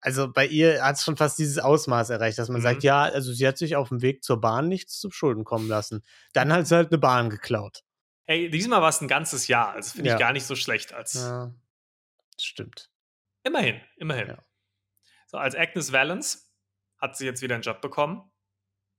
also 0.00 0.30
bei 0.30 0.46
ihr 0.46 0.84
hat 0.84 0.96
es 0.96 1.04
schon 1.04 1.16
fast 1.16 1.38
dieses 1.38 1.58
Ausmaß 1.58 2.10
erreicht, 2.10 2.38
dass 2.38 2.48
man 2.48 2.60
mhm. 2.60 2.64
sagt, 2.64 2.82
ja, 2.84 3.02
also 3.02 3.32
sie 3.32 3.46
hat 3.46 3.58
sich 3.58 3.74
auf 3.74 3.88
dem 3.88 4.02
Weg 4.02 4.22
zur 4.22 4.40
Bahn 4.40 4.68
nichts 4.68 5.00
zu 5.00 5.10
Schulden 5.10 5.44
kommen 5.44 5.68
lassen. 5.68 6.04
Dann 6.32 6.52
hat 6.52 6.66
sie 6.68 6.76
halt 6.76 6.92
eine 6.92 6.98
Bahn 6.98 7.28
geklaut. 7.28 7.82
Hey, 8.24 8.48
diesmal 8.50 8.82
war 8.82 8.88
es 8.88 9.00
ein 9.00 9.08
ganzes 9.08 9.48
Jahr. 9.48 9.72
Also 9.72 9.92
finde 9.94 10.10
ja. 10.10 10.14
ich 10.14 10.20
gar 10.20 10.32
nicht 10.32 10.44
so 10.44 10.54
schlecht 10.54 10.92
als. 10.92 11.14
Ja, 11.14 11.52
stimmt. 12.40 12.90
Immerhin, 13.42 13.80
immerhin. 13.96 14.28
Ja. 14.28 14.44
So, 15.26 15.38
als 15.38 15.56
Agnes 15.56 15.92
Valence 15.92 16.52
hat 16.98 17.16
sie 17.16 17.26
jetzt 17.26 17.42
wieder 17.42 17.54
einen 17.54 17.62
Job 17.62 17.80
bekommen. 17.80 18.30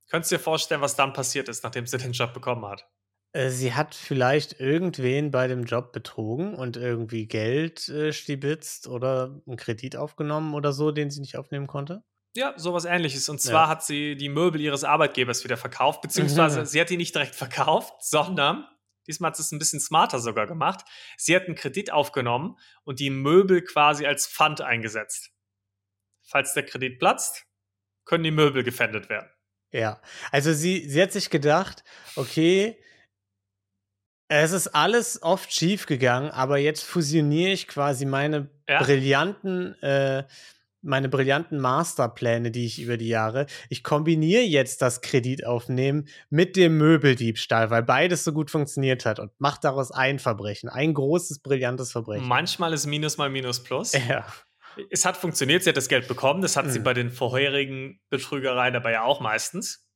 Könntest 0.10 0.32
du 0.32 0.38
dir 0.38 0.44
vorstellen, 0.44 0.82
was 0.82 0.96
dann 0.96 1.14
passiert 1.14 1.50
ist, 1.50 1.64
nachdem 1.64 1.86
sie 1.86 1.98
den 1.98 2.14
Job 2.14 2.34
bekommen 2.34 2.66
hat? 2.66 2.88
Äh, 3.34 3.50
sie 3.50 3.74
hat 3.74 3.94
vielleicht 3.94 4.60
irgendwen 4.60 5.32
bei 5.32 5.48
dem 5.48 5.64
Job 5.64 5.92
betrogen 5.92 6.56
und 6.56 6.78
irgendwie 6.78 7.28
Geld 7.28 7.88
äh, 7.90 8.14
stibitzt 8.14 8.88
oder 8.88 9.42
einen 9.46 9.58
Kredit 9.58 9.96
aufgenommen 9.96 10.54
oder 10.54 10.72
so, 10.72 10.92
den 10.92 11.10
sie 11.10 11.20
nicht 11.20 11.38
aufnehmen 11.38 11.68
konnte? 11.68 12.04
Ja, 12.36 12.54
sowas 12.58 12.86
ähnliches. 12.86 13.30
Und 13.30 13.42
zwar 13.42 13.66
ja. 13.66 13.70
hat 13.70 13.84
sie 13.84 14.16
die 14.16 14.30
Möbel 14.30 14.62
ihres 14.62 14.84
Arbeitgebers 14.84 15.44
wieder 15.44 15.58
verkauft, 15.58 16.02
beziehungsweise 16.02 16.62
mhm. 16.62 16.66
sie 16.66 16.80
hat 16.80 16.90
die 16.90 16.98
nicht 16.98 17.16
direkt 17.16 17.36
verkauft, 17.36 17.94
sondern 18.00 18.68
diesmal 19.08 19.30
hat 19.30 19.38
sie 19.38 19.42
es 19.42 19.52
ein 19.52 19.60
bisschen 19.60 19.80
smarter 19.80 20.20
sogar 20.20 20.48
gemacht. 20.48 20.86
Sie 21.18 21.36
hat 21.36 21.46
einen 21.46 21.56
Kredit 21.56 21.92
aufgenommen 21.92 22.58
und 22.84 23.00
die 23.00 23.10
Möbel 23.10 23.64
quasi 23.64 24.06
als 24.06 24.28
Pfand 24.28 24.62
eingesetzt. 24.62 25.32
Falls 26.22 26.54
der 26.54 26.64
Kredit 26.64 27.00
platzt, 27.00 27.46
können 28.06 28.24
die 28.24 28.32
Möbel 28.32 28.64
gefändet 28.64 29.10
werden. 29.10 29.30
Ja, 29.72 30.02
also 30.32 30.54
sie, 30.54 30.88
sie 30.90 31.02
hat 31.02 31.12
sich 31.12 31.30
gedacht, 31.30 31.84
okay, 32.16 32.78
es 34.30 34.52
ist 34.52 34.68
alles 34.68 35.22
oft 35.22 35.54
schief 35.54 35.86
gegangen, 35.86 36.30
aber 36.32 36.58
jetzt 36.58 36.84
fusioniere 36.84 37.52
ich 37.52 37.68
quasi 37.68 38.06
meine 38.06 38.50
ja. 38.68 38.82
brillanten, 38.82 39.82
äh, 39.82 40.26
meine 40.82 41.10
brillanten 41.10 41.60
Masterpläne, 41.60 42.52
die 42.52 42.66
ich 42.66 42.82
über 42.82 42.98
die 42.98 43.08
Jahre. 43.08 43.48
Ich 43.70 43.84
kombiniere 43.84 44.44
jetzt 44.44 44.82
das 44.82 45.02
Kreditaufnehmen 45.02 46.08
mit 46.30 46.56
dem 46.56 46.78
Möbeldiebstahl, 46.78 47.70
weil 47.70 47.84
beides 47.84 48.24
so 48.24 48.34
gut 48.34 48.52
funktioniert 48.52 49.06
hat 49.06 49.20
und 49.20 49.32
macht 49.40 49.64
daraus 49.64 49.92
ein 49.92 50.20
Verbrechen, 50.20 50.70
ein 50.70 50.94
großes, 50.94 51.40
brillantes 51.40 51.92
Verbrechen. 51.92 52.28
Manchmal 52.28 52.74
ist 52.74 52.86
Minus 52.86 53.18
mal 53.18 53.30
Minus 53.30 53.64
Plus. 53.64 53.94
Ja. 54.08 54.26
Es 54.90 55.06
hat 55.06 55.18
funktioniert, 55.18 55.64
sie 55.64 55.70
hat 55.70 55.78
das 55.78 55.90
Geld 55.90 56.08
bekommen. 56.08 56.42
Das 56.42 56.56
hat 56.56 56.66
mhm. 56.66 56.72
sie 56.72 56.80
bei 56.80 56.94
den 56.94 57.12
vorherigen 57.12 58.00
Betrügereien 58.10 58.74
dabei 58.74 58.94
ja 58.94 59.04
auch 59.04 59.20
meistens. 59.20 59.88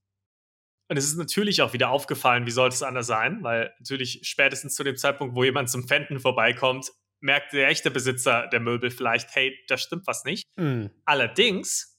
Und 0.89 0.97
es 0.97 1.05
ist 1.05 1.15
natürlich 1.15 1.61
auch 1.61 1.71
wieder 1.73 1.89
aufgefallen, 1.89 2.45
wie 2.45 2.51
sollte 2.51 2.75
es 2.75 2.83
anders 2.83 3.07
sein, 3.07 3.43
weil 3.43 3.73
natürlich 3.79 4.21
spätestens 4.23 4.75
zu 4.75 4.83
dem 4.83 4.97
Zeitpunkt, 4.97 5.35
wo 5.35 5.43
jemand 5.43 5.69
zum 5.69 5.87
Fenden 5.87 6.19
vorbeikommt, 6.19 6.91
merkt 7.21 7.53
der 7.53 7.69
echte 7.69 7.91
Besitzer 7.91 8.47
der 8.47 8.59
Möbel 8.59 8.91
vielleicht, 8.91 9.33
hey, 9.33 9.57
da 9.67 9.77
stimmt 9.77 10.05
was 10.07 10.25
nicht. 10.25 10.43
Mhm. 10.57 10.91
Allerdings 11.05 11.97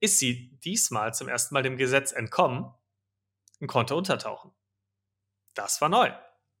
ist 0.00 0.18
sie 0.18 0.58
diesmal 0.64 1.14
zum 1.14 1.28
ersten 1.28 1.54
Mal 1.54 1.62
dem 1.62 1.76
Gesetz 1.76 2.12
entkommen 2.12 2.70
und 3.60 3.68
konnte 3.68 3.94
untertauchen. 3.94 4.52
Das 5.54 5.80
war 5.80 5.88
neu. 5.88 6.12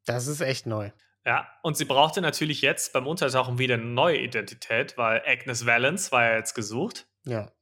Das 0.06 0.26
ist 0.26 0.40
echt 0.40 0.66
neu. 0.66 0.90
Ja, 1.24 1.48
und 1.62 1.76
sie 1.76 1.84
brauchte 1.84 2.20
natürlich 2.20 2.62
jetzt 2.62 2.92
beim 2.92 3.06
Untertauchen 3.06 3.58
wieder 3.58 3.74
eine 3.74 3.84
neue 3.84 4.18
Identität, 4.18 4.96
weil 4.96 5.22
Agnes 5.26 5.66
Valence 5.66 6.10
war 6.12 6.24
ja 6.24 6.36
jetzt 6.36 6.54
gesucht. 6.54 7.06
Ja. 7.24 7.52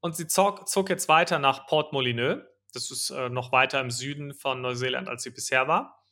Und 0.00 0.16
sie 0.16 0.26
zog, 0.26 0.68
zog 0.68 0.88
jetzt 0.88 1.08
weiter 1.08 1.38
nach 1.38 1.66
Port 1.66 1.92
Molineux 1.92 2.42
das 2.74 2.90
ist 2.90 3.10
äh, 3.10 3.28
noch 3.28 3.52
weiter 3.52 3.80
im 3.80 3.90
Süden 3.90 4.34
von 4.34 4.60
Neuseeland, 4.60 5.08
als 5.08 5.22
sie 5.22 5.30
bisher 5.30 5.68
war. 5.68 6.04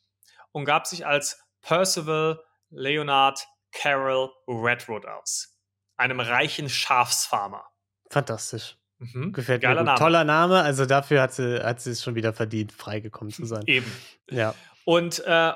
Und 0.51 0.65
gab 0.65 0.87
sich 0.87 1.05
als 1.05 1.41
Percival 1.61 2.39
Leonard 2.69 3.45
Carroll 3.71 4.29
Redwood 4.47 5.05
aus. 5.05 5.57
Einem 5.97 6.19
reichen 6.19 6.69
Schafsfarmer. 6.69 7.65
Fantastisch. 8.09 8.77
Mhm. 8.97 9.31
Gefällt 9.31 9.61
Geiler 9.61 9.75
mir 9.75 9.79
gut. 9.79 9.85
Name. 9.85 9.99
Toller 9.99 10.23
Name, 10.23 10.61
also 10.61 10.85
dafür 10.85 11.21
hat 11.21 11.33
sie, 11.33 11.63
hat 11.63 11.79
sie 11.81 11.91
es 11.91 12.03
schon 12.03 12.15
wieder 12.15 12.33
verdient, 12.33 12.71
freigekommen 12.71 13.31
zu 13.31 13.45
sein. 13.45 13.63
Eben. 13.67 13.91
Ja. 14.29 14.55
Und 14.85 15.23
äh, 15.25 15.53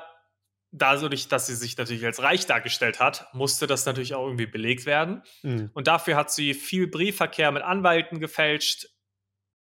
dadurch, 0.74 1.28
dass 1.28 1.46
sie 1.46 1.54
sich 1.54 1.76
natürlich 1.78 2.04
als 2.04 2.20
reich 2.20 2.46
dargestellt 2.46 2.98
hat, 2.98 3.32
musste 3.32 3.66
das 3.66 3.86
natürlich 3.86 4.14
auch 4.14 4.26
irgendwie 4.26 4.46
belegt 4.46 4.86
werden. 4.86 5.22
Mhm. 5.42 5.70
Und 5.72 5.86
dafür 5.86 6.16
hat 6.16 6.32
sie 6.32 6.52
viel 6.52 6.88
Briefverkehr 6.88 7.52
mit 7.52 7.62
Anwälten 7.62 8.18
gefälscht, 8.18 8.88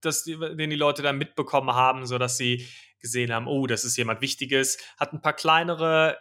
das, 0.02 0.24
den 0.24 0.70
die 0.70 0.76
Leute 0.76 1.02
dann 1.02 1.18
mitbekommen 1.18 1.74
haben, 1.74 2.06
sodass 2.06 2.38
sie 2.38 2.68
gesehen 3.00 3.34
haben, 3.34 3.48
oh, 3.48 3.66
das 3.66 3.84
ist 3.84 3.98
jemand 3.98 4.22
Wichtiges, 4.22 4.78
hat 5.00 5.12
ein 5.12 5.22
paar 5.22 5.34
kleinere 5.34 6.18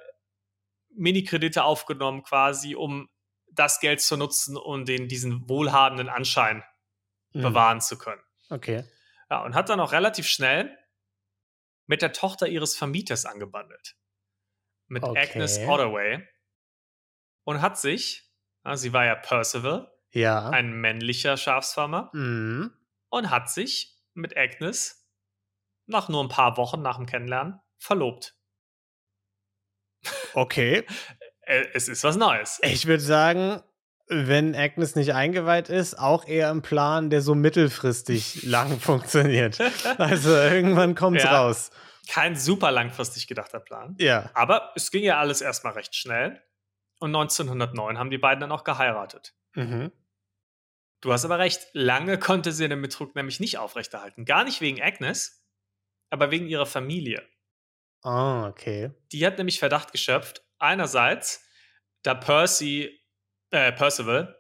Mini-Kredite 0.95 1.63
aufgenommen, 1.63 2.23
quasi, 2.23 2.75
um 2.75 3.09
das 3.53 3.81
Geld 3.81 4.01
zu 4.01 4.17
nutzen 4.17 4.57
und 4.57 4.89
den, 4.89 5.09
diesen 5.09 5.49
wohlhabenden 5.49 6.09
Anschein 6.09 6.65
mhm. 7.33 7.43
bewahren 7.43 7.81
zu 7.83 7.99
können. 7.99 8.23
Okay. 8.49 8.85
Ja, 9.29 9.43
und 9.45 9.55
hat 9.55 9.69
dann 9.69 9.81
auch 9.81 9.93
relativ 9.93 10.27
schnell 10.27 10.77
mit 11.87 12.01
der 12.01 12.13
Tochter 12.13 12.49
ihres 12.49 12.77
Vermieters 12.77 13.27
angebandelt. 13.27 13.97
Mit 14.91 15.03
okay. 15.03 15.29
Agnes 15.31 15.59
Ottaway. 15.61 16.27
Und 17.45 17.63
hat 17.63 17.79
sich, 17.79 18.31
sie 18.75 18.93
war 18.93 19.07
ja 19.07 19.15
Percival, 19.15 19.91
ja. 20.13 20.51
ein 20.51 20.73
männlicher 20.73 21.39
Schafsfarmer, 21.39 22.11
mhm 22.13 22.75
und 23.11 23.31
hat 23.31 23.51
sich 23.51 23.99
mit 24.15 24.37
Agnes 24.37 25.07
nach 25.87 26.09
nur 26.09 26.23
ein 26.23 26.29
paar 26.29 26.57
Wochen 26.57 26.81
nach 26.81 26.97
dem 26.97 27.07
Kennenlernen 27.07 27.61
verlobt. 27.79 28.35
Okay. 30.35 30.87
Äh, 31.43 31.65
es 31.73 31.89
ist 31.89 32.05
was 32.05 32.17
Neues. 32.17 32.61
Ich 32.63 32.87
würde 32.87 33.03
sagen, 33.03 33.61
wenn 34.07 34.55
Agnes 34.55 34.95
nicht 34.95 35.15
eingeweiht 35.15 35.71
ist, 35.71 35.99
auch 35.99 36.29
eher 36.29 36.51
ein 36.51 36.61
Plan, 36.61 37.09
der 37.09 37.23
so 37.23 37.35
mittelfristig 37.35 38.43
lang 38.43 38.79
funktioniert. 38.79 39.59
Also 39.99 40.31
irgendwann 40.31 40.95
kommt 40.95 41.17
es 41.17 41.25
ja, 41.25 41.41
raus. 41.41 41.71
Kein 42.11 42.35
super 42.35 42.73
langfristig 42.73 43.29
gedachter 43.29 43.61
Plan. 43.61 43.95
Ja. 44.01 44.31
Aber 44.35 44.73
es 44.75 44.91
ging 44.91 45.05
ja 45.05 45.21
alles 45.21 45.43
erstmal 45.43 45.75
recht 45.75 45.95
schnell. 45.95 46.43
Und 46.99 47.15
1909 47.15 47.99
haben 47.99 48.11
die 48.11 48.19
beiden 48.19 48.41
dann 48.41 48.51
auch 48.51 48.65
geheiratet. 48.65 49.33
Mhm. 49.55 49.93
Du 51.01 51.13
hast 51.13 51.25
aber 51.25 51.39
recht, 51.39 51.69
lange 51.73 52.19
konnte 52.19 52.51
sie 52.51 52.69
den 52.69 52.83
Betrug 52.83 53.15
nämlich 53.15 53.39
nicht 53.39 53.59
aufrechterhalten. 53.59 54.25
Gar 54.25 54.43
nicht 54.43 54.61
wegen 54.61 54.83
Agnes, 54.83 55.47
aber 56.11 56.33
wegen 56.33 56.49
ihrer 56.49 56.67
Familie. 56.67 57.25
Ah, 58.03 58.45
oh, 58.45 58.49
okay. 58.49 58.91
Die 59.13 59.25
hat 59.25 59.39
nämlich 59.39 59.61
Verdacht 59.61 59.93
geschöpft. 59.93 60.45
Einerseits, 60.59 61.47
da 62.03 62.15
Percy, 62.15 63.01
äh, 63.51 63.71
Percival 63.71 64.37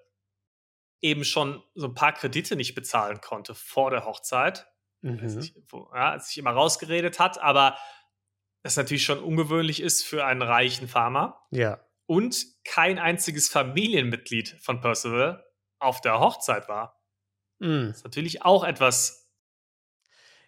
eben 1.02 1.24
schon 1.24 1.62
so 1.74 1.86
ein 1.86 1.94
paar 1.94 2.14
Kredite 2.14 2.56
nicht 2.56 2.74
bezahlen 2.74 3.20
konnte 3.20 3.54
vor 3.54 3.92
der 3.92 4.04
Hochzeit. 4.04 4.66
Mhm. 5.02 5.28
Sich, 5.28 5.54
wo, 5.68 5.88
ja, 5.94 6.18
sich 6.18 6.38
immer 6.38 6.50
rausgeredet 6.50 7.18
hat, 7.18 7.40
aber 7.40 7.76
das 8.62 8.76
natürlich 8.76 9.04
schon 9.04 9.18
ungewöhnlich 9.18 9.80
ist 9.80 10.04
für 10.04 10.24
einen 10.24 10.42
reichen 10.42 10.88
Farmer. 10.88 11.40
Ja. 11.50 11.80
Und 12.06 12.44
kein 12.64 12.98
einziges 12.98 13.48
Familienmitglied 13.48 14.56
von 14.60 14.80
Percival 14.80 15.44
auf 15.78 16.00
der 16.00 16.20
Hochzeit 16.20 16.68
war. 16.68 17.00
Mm. 17.60 17.90
ist 17.90 18.04
natürlich 18.04 18.42
auch 18.42 18.64
etwas 18.64 19.30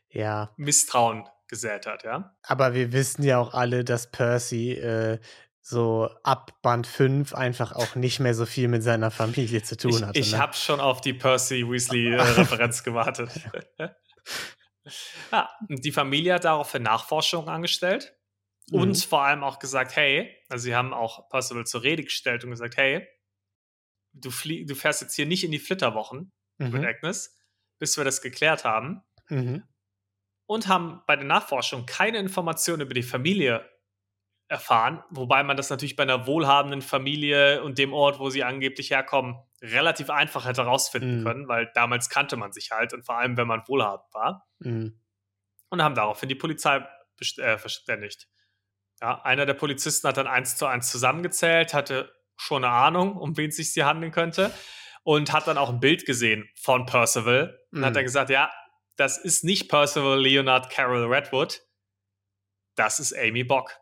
ja. 0.09 0.53
Misstrauen 0.57 1.29
gesät 1.47 1.87
hat, 1.87 2.05
ja. 2.05 2.35
Aber 2.43 2.75
wir 2.75 2.93
wissen 2.93 3.23
ja 3.23 3.39
auch 3.39 3.55
alle, 3.55 3.85
dass 3.85 4.11
Percy 4.11 4.73
äh, 4.73 5.19
so 5.61 6.11
ab 6.23 6.61
Band 6.63 6.87
5 6.87 7.35
einfach 7.35 7.73
auch 7.73 7.95
nicht 7.95 8.19
mehr 8.19 8.35
so 8.35 8.47
viel 8.47 8.69
mit 8.69 8.83
seiner 8.83 9.11
Familie 9.11 9.63
zu 9.63 9.77
tun 9.77 10.07
hatte. 10.07 10.19
Ich, 10.19 10.29
ich 10.29 10.33
ne? 10.33 10.39
habe 10.39 10.55
schon 10.55 10.81
auf 10.81 11.01
die 11.01 11.15
Percy 11.15 11.65
Weasley-Referenz 11.69 12.81
äh, 12.81 12.85
gewartet. 12.85 13.31
ja, 15.33 15.51
die 15.69 15.93
Familie 15.93 16.35
hat 16.35 16.45
daraufhin 16.45 16.83
Nachforschungen 16.83 17.49
angestellt 17.49 18.17
mhm. 18.71 18.81
und 18.81 19.05
vor 19.05 19.23
allem 19.23 19.45
auch 19.45 19.59
gesagt, 19.59 19.97
hey, 19.97 20.37
also 20.49 20.65
sie 20.65 20.75
haben 20.75 20.93
auch 20.93 21.29
Percival 21.29 21.67
zur 21.67 21.83
Rede 21.83 22.05
gestellt 22.05 22.45
und 22.45 22.51
gesagt, 22.51 22.77
hey, 22.77 23.07
du, 24.13 24.31
flie 24.31 24.65
du 24.65 24.75
fährst 24.75 25.03
jetzt 25.03 25.15
hier 25.15 25.27
nicht 25.27 25.45
in 25.45 25.51
die 25.51 25.59
Flitterwochen 25.59 26.33
mhm. 26.59 26.71
mit 26.71 26.85
Agnes, 26.85 27.37
bis 27.79 27.97
wir 27.97 28.05
das 28.05 28.23
geklärt 28.23 28.65
haben. 28.65 29.03
Mhm. 29.29 29.65
Und 30.47 30.69
haben 30.69 31.03
bei 31.07 31.17
der 31.17 31.25
Nachforschung 31.25 31.87
keine 31.87 32.19
Informationen 32.19 32.83
über 32.83 32.95
die 32.95 33.03
Familie 33.03 33.69
erfahren, 34.53 35.03
wobei 35.09 35.43
man 35.43 35.57
das 35.57 35.71
natürlich 35.71 35.97
bei 35.97 36.03
einer 36.03 36.27
wohlhabenden 36.27 36.83
Familie 36.83 37.63
und 37.63 37.79
dem 37.79 37.95
Ort, 37.95 38.19
wo 38.19 38.29
sie 38.29 38.45
angeblich 38.45 38.91
herkommen, 38.91 39.43
relativ 39.63 40.11
einfach 40.11 40.45
hätte 40.45 40.65
herausfinden 40.65 41.21
mhm. 41.21 41.25
können, 41.25 41.49
weil 41.49 41.71
damals 41.75 42.11
kannte 42.11 42.37
man 42.37 42.53
sich 42.53 42.71
halt 42.71 42.93
und 42.93 43.07
vor 43.07 43.17
allem, 43.17 43.39
wenn 43.39 43.47
man 43.47 43.63
wohlhabend 43.67 44.13
war. 44.13 44.47
Mhm. 44.59 45.01
Und 45.71 45.83
haben 45.83 45.95
daraufhin 45.95 46.29
die 46.29 46.35
Polizei 46.35 46.87
äh, 47.39 47.57
verständigt. 47.57 48.29
Ja, 49.01 49.23
einer 49.23 49.47
der 49.47 49.55
Polizisten 49.55 50.07
hat 50.07 50.19
dann 50.19 50.27
eins 50.27 50.57
zu 50.57 50.67
eins 50.67 50.91
zusammengezählt, 50.91 51.73
hatte 51.73 52.13
schon 52.37 52.63
eine 52.63 52.75
Ahnung, 52.75 53.17
um 53.17 53.39
wen 53.39 53.49
es 53.49 53.57
sich 53.57 53.71
hier 53.71 53.87
handeln 53.87 54.13
könnte. 54.13 54.53
Und 55.03 55.33
hat 55.33 55.49
dann 55.49 55.59
auch 55.59 55.71
ein 55.71 55.81
Bild 55.81 56.07
gesehen 56.07 56.49
von 56.55 56.87
Percival 56.87 57.59
und 57.73 57.81
mhm. 57.81 57.85
hat 57.87 57.97
dann 57.97 58.05
gesagt, 58.05 58.31
ja, 58.31 58.53
das 58.97 59.19
ist 59.19 59.43
nicht 59.43 59.69
Percival 59.69 60.21
Leonard 60.21 60.71
Carol 60.71 61.13
Redwood, 61.13 61.63
das 62.77 63.01
ist 63.01 63.17
Amy 63.17 63.43
Bock. 63.43 63.82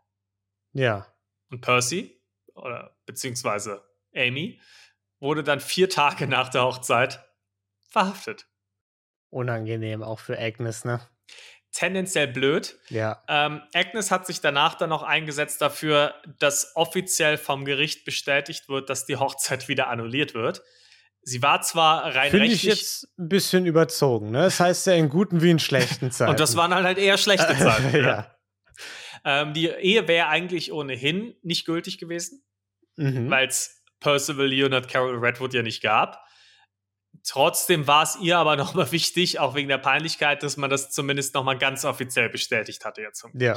Ja. 0.72 1.06
Und 1.50 1.60
Percy, 1.60 2.20
oder 2.54 2.96
beziehungsweise 3.06 3.82
Amy, 4.14 4.60
wurde 5.18 5.42
dann 5.42 5.60
vier 5.60 5.88
Tage 5.88 6.26
nach 6.26 6.48
der 6.48 6.64
Hochzeit 6.64 7.24
verhaftet. 7.88 8.46
Unangenehm 9.30 10.02
auch 10.02 10.18
für 10.18 10.38
Agnes, 10.38 10.84
ne? 10.84 11.00
Tendenziell 11.72 12.26
blöd. 12.26 12.76
Ja. 12.88 13.22
Ähm, 13.28 13.62
Agnes 13.72 14.10
hat 14.10 14.26
sich 14.26 14.40
danach 14.40 14.74
dann 14.74 14.90
noch 14.90 15.04
eingesetzt 15.04 15.60
dafür, 15.60 16.14
dass 16.40 16.72
offiziell 16.74 17.36
vom 17.36 17.64
Gericht 17.64 18.04
bestätigt 18.04 18.68
wird, 18.68 18.90
dass 18.90 19.06
die 19.06 19.16
Hochzeit 19.16 19.68
wieder 19.68 19.86
annulliert 19.88 20.34
wird. 20.34 20.62
Sie 21.22 21.42
war 21.42 21.60
zwar 21.62 22.16
rein 22.16 22.30
Finde 22.30 22.46
rechtlich. 22.46 22.64
ich 22.64 22.80
jetzt 22.80 23.18
ein 23.18 23.28
bisschen 23.28 23.66
überzogen, 23.66 24.30
ne? 24.30 24.42
Das 24.42 24.58
heißt 24.58 24.86
ja 24.86 24.94
in 24.94 25.08
guten 25.08 25.42
wie 25.42 25.50
in 25.50 25.58
schlechten 25.58 26.10
Zeiten. 26.10 26.30
und 26.32 26.40
das 26.40 26.56
waren 26.56 26.74
halt 26.74 26.98
eher 26.98 27.18
schlechte 27.18 27.56
Zeiten. 27.58 27.96
ja. 27.96 28.02
ja. 28.02 28.39
Ähm, 29.24 29.52
die 29.54 29.66
Ehe 29.68 30.08
wäre 30.08 30.28
eigentlich 30.28 30.72
ohnehin 30.72 31.34
nicht 31.42 31.66
gültig 31.66 31.98
gewesen, 31.98 32.42
Mhm. 32.96 33.30
weil 33.30 33.48
es 33.48 33.82
Percival 34.00 34.46
Leonard 34.46 34.88
Carol 34.88 35.18
Redwood 35.18 35.52
ja 35.54 35.62
nicht 35.62 35.82
gab. 35.82 36.24
Trotzdem 37.24 37.86
war 37.86 38.02
es 38.02 38.16
ihr 38.20 38.38
aber 38.38 38.56
nochmal 38.56 38.90
wichtig, 38.92 39.38
auch 39.38 39.54
wegen 39.54 39.68
der 39.68 39.78
Peinlichkeit, 39.78 40.42
dass 40.42 40.56
man 40.56 40.70
das 40.70 40.90
zumindest 40.90 41.34
nochmal 41.34 41.58
ganz 41.58 41.84
offiziell 41.84 42.28
bestätigt 42.28 42.84
hatte 42.84 43.02
jetzt 43.02 43.20
zum 43.20 43.32
Ja. 43.38 43.54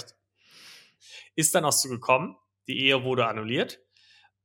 Ist 1.35 1.55
dann 1.55 1.65
auch 1.65 1.71
so 1.71 1.89
gekommen. 1.89 2.35
Die 2.67 2.79
Ehe 2.79 3.03
wurde 3.03 3.25
annulliert 3.27 3.79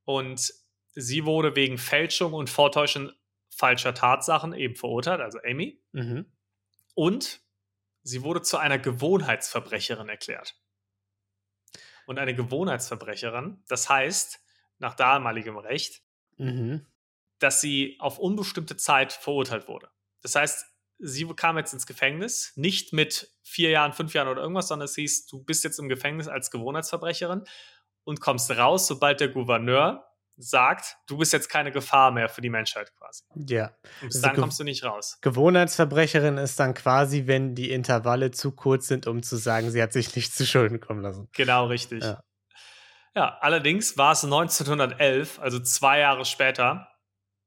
und 0.05 0.53
sie 0.95 1.25
wurde 1.25 1.55
wegen 1.55 1.79
Fälschung 1.79 2.33
und 2.33 2.51
Vortäuschen 2.51 3.13
falscher 3.51 3.95
Tatsachen 3.95 4.53
eben 4.55 4.75
verurteilt, 4.75 5.21
also 5.21 5.39
Amy. 5.45 5.81
Mhm. 5.93 6.27
Und 6.95 7.41
sie 8.03 8.23
wurde 8.23 8.43
zu 8.43 8.57
einer 8.57 8.79
Gewohnheitsverbrecherin 8.79 10.09
erklärt. 10.09 10.57
Und 12.09 12.19
eine 12.19 12.35
Gewohnheitsverbrecherin, 12.35 13.63
das 13.69 13.91
heißt, 13.91 14.41
nach 14.79 14.95
damaligem 14.95 15.59
Recht, 15.59 16.01
Mhm. 16.39 16.87
dass 17.39 17.61
sie 17.61 17.97
auf 18.01 18.19
unbestimmte 18.19 18.77
Zeit 18.79 19.13
verurteilt 19.13 19.69
wurde. 19.69 19.91
Das 20.23 20.35
heißt, 20.35 20.67
sie 20.99 21.27
kam 21.35 21.59
jetzt 21.59 21.75
ins 21.75 21.87
Gefängnis, 21.87 22.53
nicht 22.57 22.95
mit 22.95 23.31
vier 23.43 23.69
Jahren, 23.71 23.93
fünf 23.93 24.15
Jahren 24.15 24.29
oder 24.29 24.41
irgendwas, 24.41 24.69
sondern 24.69 24.87
es 24.87 24.95
hieß, 24.95 25.27
du 25.27 25.43
bist 25.45 25.65
jetzt 25.65 25.79
im 25.79 25.91
Gefängnis 25.91 26.29
als 26.29 26.51
Gewohnheitsverbrecherin 26.51 27.45
und 28.05 28.21
kommst 28.23 28.51
raus, 28.53 28.87
sobald 28.87 29.21
der 29.21 29.29
Gouverneur 29.29 30.08
sagt, 30.39 30.97
du 31.07 31.19
bist 31.19 31.33
jetzt 31.33 31.49
keine 31.49 31.73
Gefahr 31.73 32.13
mehr 32.13 32.29
für 32.29 32.41
die 32.41 32.49
Menschheit 32.49 32.95
quasi. 32.97 33.25
Ja. 33.35 33.67
Und 34.01 34.09
bis 34.09 34.17
Also 34.17 34.29
dann 34.29 34.37
kommst 34.37 34.61
du 34.61 34.65
nicht 34.65 34.85
raus. 34.85 35.19
Gewohnheitsverbrecherin 35.21 36.39
ist 36.39 36.59
dann 36.61 36.75
quasi, 36.75 37.27
wenn 37.27 37.55
die 37.55 37.73
Intervalle 37.73 38.31
zu 38.31 38.53
kurz 38.53 38.87
sind, 38.87 39.07
um 39.07 39.23
zu 39.23 39.37
sagen, 39.37 39.71
sie 39.71 39.83
hat 39.83 39.93
sich 39.93 40.15
nicht 40.15 40.35
zu 40.35 40.47
Schulden 40.47 40.81
kommen 40.81 41.03
lassen. 41.03 41.29
Genau 41.33 41.67
richtig. 41.67 42.05
Ja. 42.05 42.23
Ja, 43.15 43.37
allerdings 43.41 43.99
war 43.99 44.13
es 44.13 44.23
1911, 44.23 45.41
also 45.41 45.59
zwei 45.59 45.99
Jahre 45.99 46.25
später, 46.25 46.89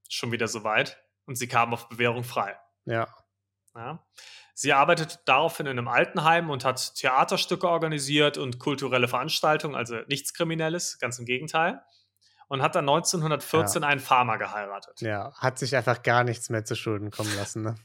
schon 0.09 0.33
wieder 0.33 0.49
soweit 0.49 1.01
und 1.25 1.35
sie 1.35 1.47
kam 1.47 1.73
auf 1.73 1.87
Bewährung 1.87 2.25
frei. 2.25 2.57
Ja. 2.85 3.07
Ja. 3.73 4.05
Sie 4.53 4.73
arbeitete 4.73 5.19
daraufhin 5.25 5.65
in 5.65 5.79
einem 5.79 5.87
Altenheim 5.87 6.49
und 6.49 6.65
hat 6.65 6.95
Theaterstücke 6.95 7.69
organisiert 7.69 8.37
und 8.37 8.59
kulturelle 8.59 9.07
Veranstaltungen, 9.07 9.75
also 9.75 10.01
nichts 10.07 10.33
Kriminelles, 10.33 10.99
ganz 10.99 11.17
im 11.19 11.25
Gegenteil. 11.25 11.81
Und 12.51 12.61
hat 12.61 12.75
dann 12.75 12.83
1914 12.89 13.85
einen 13.85 14.01
Farmer 14.01 14.37
geheiratet. 14.37 14.99
Ja. 14.99 15.31
Hat 15.37 15.57
sich 15.57 15.73
einfach 15.73 16.03
gar 16.03 16.25
nichts 16.25 16.49
mehr 16.49 16.65
zu 16.65 16.75
Schulden 16.75 17.09
kommen 17.09 17.33
lassen, 17.37 17.61
ne? 17.61 17.75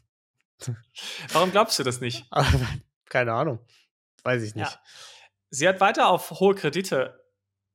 Warum 1.32 1.52
glaubst 1.52 1.78
du 1.78 1.84
das 1.84 2.00
nicht? 2.00 2.26
Keine 3.08 3.32
Ahnung. 3.32 3.60
Weiß 4.24 4.42
ich 4.42 4.56
nicht. 4.56 4.68
Ja. 4.72 4.80
Sie 5.50 5.68
hat 5.68 5.78
weiter 5.80 6.08
auf 6.08 6.30
hohe 6.32 6.56
Kredite, 6.56 7.24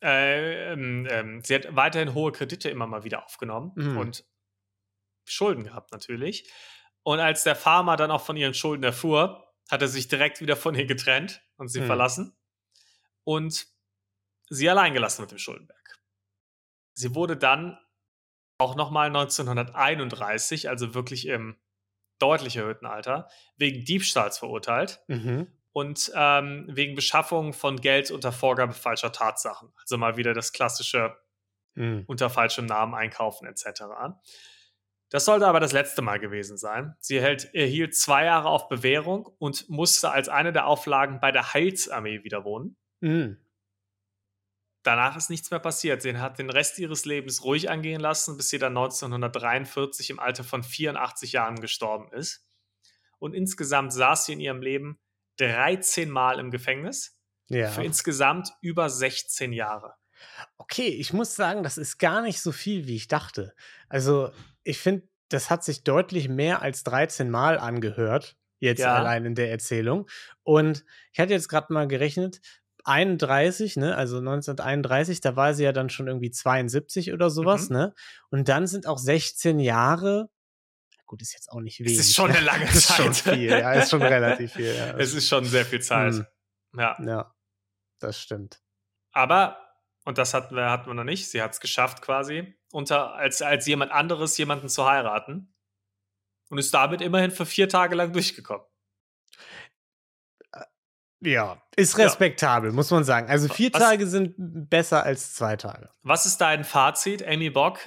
äh, 0.04 0.74
ähm, 0.74 1.08
ähm, 1.10 1.42
sie 1.46 1.56
hat 1.56 1.74
weiterhin 1.74 2.14
hohe 2.14 2.34
Kredite 2.34 2.70
immer 2.70 2.88
mal 2.88 3.06
wieder 3.06 3.24
aufgenommen 3.24 3.72
Mhm. 3.76 3.98
und 3.98 4.26
Schulden 5.24 5.64
gehabt 5.64 5.94
natürlich. 5.94 6.52
Und 7.04 7.22
als 7.22 7.44
der 7.44 7.56
Farmer 7.56 7.96
dann 7.96 8.12
auch 8.12 8.22
von 8.26 8.36
ihren 8.36 8.54
Schulden 8.54 8.84
erfuhr, 8.84 9.48
hat 9.70 9.82
er 9.82 9.88
sich 9.88 10.10
direkt 10.10 10.42
wieder 10.42 10.58
von 10.58 10.76
ihr 10.76 10.86
getrennt 10.88 11.42
und 11.56 11.70
sie 11.70 11.80
Mhm. 11.80 11.86
verlassen 11.86 12.38
und 13.24 13.66
sie 14.50 14.70
allein 14.70 14.94
gelassen 14.94 15.22
mit 15.22 15.32
dem 15.32 15.38
Schuldenberg. 15.38 15.81
Sie 16.94 17.16
wurde 17.16 17.38
dann 17.38 17.78
auch 18.58 18.76
nochmal 18.76 19.08
1931, 19.08 20.70
also 20.70 20.94
wirklich 20.94 21.28
im 21.28 21.58
deutlich 22.20 22.58
erhöhten 22.58 22.86
Alter, 22.86 23.28
wegen 23.58 23.84
Diebstahls 23.84 24.38
verurteilt 24.38 25.02
Mhm. 25.08 25.48
und 25.74 26.12
ähm, 26.16 26.66
wegen 26.70 26.94
Beschaffung 26.96 27.54
von 27.54 27.78
Geld 27.82 28.12
unter 28.12 28.32
Vorgabe 28.32 28.74
falscher 28.74 29.12
Tatsachen. 29.12 29.74
Also 29.82 29.98
mal 29.98 30.18
wieder 30.18 30.34
das 30.34 30.54
klassische 30.54 31.18
Mhm. 31.74 32.04
unter 32.08 32.30
falschem 32.30 32.66
Namen 32.66 32.94
einkaufen 32.94 33.48
etc. 33.48 33.84
Das 35.10 35.26
sollte 35.26 35.48
aber 35.48 35.60
das 35.62 35.72
letzte 35.72 36.02
Mal 36.02 36.20
gewesen 36.20 36.58
sein. 36.58 36.96
Sie 37.00 37.16
erhält, 37.18 37.54
erhielt 37.56 37.96
zwei 37.96 38.26
Jahre 38.26 38.50
auf 38.50 38.68
Bewährung 38.68 39.26
und 39.40 39.70
musste 39.70 40.12
als 40.12 40.28
eine 40.30 40.52
der 40.54 40.68
Auflagen 40.68 41.20
bei 41.22 41.32
der 41.32 41.54
Heilsarmee 41.54 42.24
wieder 42.24 42.44
wohnen. 42.44 42.76
Mhm. 43.00 43.38
Danach 44.84 45.16
ist 45.16 45.30
nichts 45.30 45.52
mehr 45.52 45.60
passiert. 45.60 46.02
Sie 46.02 46.18
hat 46.18 46.40
den 46.40 46.50
Rest 46.50 46.80
ihres 46.80 47.06
Lebens 47.06 47.44
ruhig 47.44 47.70
angehen 47.70 48.02
lassen, 48.02 48.36
bis 48.38 48.50
sie 48.50 48.58
dann 48.58 48.76
1943 48.76 50.10
im 50.10 50.20
Alter 50.20 50.44
von 50.44 50.64
84 50.64 51.34
Jahren 51.34 51.62
gestorben 51.62 52.12
ist. 52.14 52.46
Und 53.20 53.34
insgesamt 53.36 53.94
saß 53.94 54.26
sie 54.26 54.34
in 54.34 54.40
ihrem 54.40 54.62
Leben 54.62 55.00
13 55.38 56.10
Mal 56.10 56.40
im 56.40 56.50
Gefängnis 56.52 57.18
Ja. 57.50 57.70
für 57.70 57.84
insgesamt 57.84 58.50
über 58.62 58.90
16 58.90 59.54
Jahre. 59.54 59.96
Okay, 60.58 60.88
ich 60.88 61.14
muss 61.14 61.36
sagen, 61.36 61.64
das 61.64 61.78
ist 61.78 61.98
gar 61.98 62.22
nicht 62.22 62.42
so 62.42 62.52
viel, 62.52 62.88
wie 62.88 62.96
ich 62.96 63.08
dachte. 63.08 63.54
Also, 63.90 64.32
ich 64.64 64.78
finde, 64.80 65.08
das 65.30 65.50
hat 65.50 65.64
sich 65.64 65.84
deutlich 65.84 66.28
mehr 66.30 66.62
als 66.62 66.84
13 66.84 67.30
Mal 67.30 67.58
angehört, 67.58 68.36
jetzt 68.60 68.80
Ja. 68.80 68.96
allein 68.96 69.26
in 69.26 69.36
der 69.36 69.50
Erzählung. 69.52 70.08
Und 70.44 70.86
ich 71.14 71.20
hatte 71.20 71.34
jetzt 71.34 71.50
gerade 71.50 71.74
mal 71.74 71.88
gerechnet, 71.88 72.42
31, 72.86 73.78
ne, 73.78 73.96
also 73.96 74.18
1931, 74.18 75.22
da 75.22 75.36
war 75.36 75.54
sie 75.54 75.64
ja 75.64 75.72
dann 75.72 75.90
schon 75.90 76.08
irgendwie 76.08 76.32
72 76.32 77.14
oder 77.14 77.30
sowas, 77.30 77.70
Mhm. 77.70 77.76
ne? 77.76 77.94
Und 78.30 78.48
dann 78.50 78.68
sind 78.68 78.88
auch 78.88 78.98
16 78.98 79.60
Jahre. 79.60 80.30
Gut, 81.06 81.22
ist 81.22 81.34
jetzt 81.34 81.52
auch 81.52 81.60
nicht 81.60 81.80
wenig. 81.80 81.98
ist 81.98 82.16
schon 82.16 82.32
ne? 82.32 82.38
eine 82.38 82.46
lange 82.46 82.66
ist 82.70 82.96
schon 82.96 83.14
Zeit. 83.14 83.36
viel, 83.36 83.50
ja, 83.50 83.74
ist 83.74 83.90
schon 83.90 84.02
relativ 84.02 84.54
viel. 84.54 84.74
Ja, 84.76 84.92
Es 84.98 85.14
ist 85.14 85.28
schon 85.28 85.44
sehr 85.46 85.66
viel 85.66 85.82
Zeit. 85.82 86.14
Hm. 86.14 86.26
Ja. 86.78 86.96
ja, 87.06 87.36
das 88.00 88.20
stimmt. 88.20 88.62
Aber, 89.12 89.58
und 90.06 90.18
das 90.18 90.34
hatten 90.34 90.56
wir, 90.56 90.70
hatten 90.70 90.88
wir 90.90 90.94
noch 90.94 91.04
nicht, 91.04 91.30
sie 91.30 91.42
hat 91.42 91.52
es 91.52 91.60
geschafft 91.60 92.02
quasi, 92.02 92.56
unter, 92.72 93.14
als, 93.16 93.42
als 93.42 93.68
jemand 93.68 93.92
anderes 93.92 94.38
jemanden 94.38 94.70
zu 94.70 94.86
heiraten. 94.90 95.54
Und 96.50 96.58
ist 96.58 96.74
damit 96.74 97.02
immerhin 97.02 97.32
für 97.32 97.46
vier 97.46 97.68
Tage 97.70 97.96
lang 97.96 98.12
durchgekommen. 98.14 98.66
Ja, 101.24 101.62
ist 101.76 101.98
Ja. 101.98 102.06
respektabel, 102.06 102.72
muss 102.72 102.90
man 102.92 103.04
sagen. 103.04 103.30
Also 103.30 103.48
vier 103.48 103.72
Was- 103.74 103.82
Tage 103.82 104.08
sind 104.08 104.34
besser 104.70 105.04
als 105.04 105.34
zwei 105.36 105.56
Tage. 105.56 105.90
Was 106.04 106.26
ist 106.26 106.40
dein 106.42 106.64
Fazit, 106.64 107.26
Amy 107.26 107.50
Bock? 107.52 107.80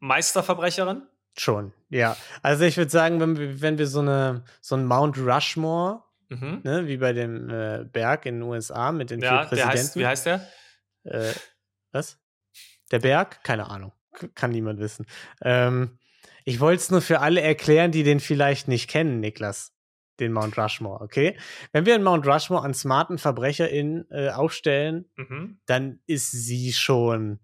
Meisterverbrecherin? 0.00 1.02
Schon, 1.38 1.72
ja. 1.88 2.16
Also 2.42 2.64
ich 2.64 2.76
würde 2.76 2.90
sagen, 2.90 3.20
wenn 3.20 3.38
wir, 3.38 3.60
wenn 3.62 3.78
wir 3.78 3.86
so 3.86 4.00
eine 4.00 4.44
so 4.60 4.74
ein 4.76 4.84
Mount 4.86 5.16
Rushmore, 5.18 6.02
Mhm. 6.28 6.60
ne, 6.64 6.86
wie 6.88 6.96
bei 6.96 7.12
dem 7.12 7.48
äh, 7.50 7.84
Berg 7.84 8.26
in 8.26 8.36
den 8.36 8.42
USA 8.42 8.90
mit 8.92 9.10
den 9.10 9.20
Ja, 9.20 9.46
vier 9.46 9.56
der 9.58 9.66
heißt, 9.68 9.94
Präsidenten. 9.94 10.00
wie 10.00 10.06
heißt 10.06 10.26
der? 10.26 10.48
Äh, 11.04 11.32
was? 11.92 12.18
Der 12.90 12.98
Berg? 12.98 13.42
Keine 13.44 13.68
Ahnung. 13.70 13.92
Kann 14.34 14.50
niemand 14.50 14.78
wissen. 14.80 15.06
Ähm, 15.42 15.98
ich 16.44 16.60
wollte 16.60 16.82
es 16.82 16.90
nur 16.90 17.00
für 17.02 17.20
alle 17.20 17.40
erklären, 17.40 17.92
die 17.92 18.02
den 18.02 18.20
vielleicht 18.20 18.66
nicht 18.68 18.90
kennen, 18.90 19.20
Niklas. 19.20 19.71
Den 20.20 20.32
Mount 20.32 20.56
Rushmore, 20.58 21.00
okay? 21.02 21.36
Wenn 21.72 21.86
wir 21.86 21.94
einen 21.94 22.04
Mount 22.04 22.26
Rushmore 22.26 22.64
an 22.64 22.74
smarten 22.74 23.18
VerbrecherInnen 23.18 24.10
äh, 24.10 24.30
aufstellen, 24.30 25.10
Mhm. 25.16 25.60
dann 25.66 26.00
ist 26.06 26.30
sie 26.30 26.72
schon 26.72 27.40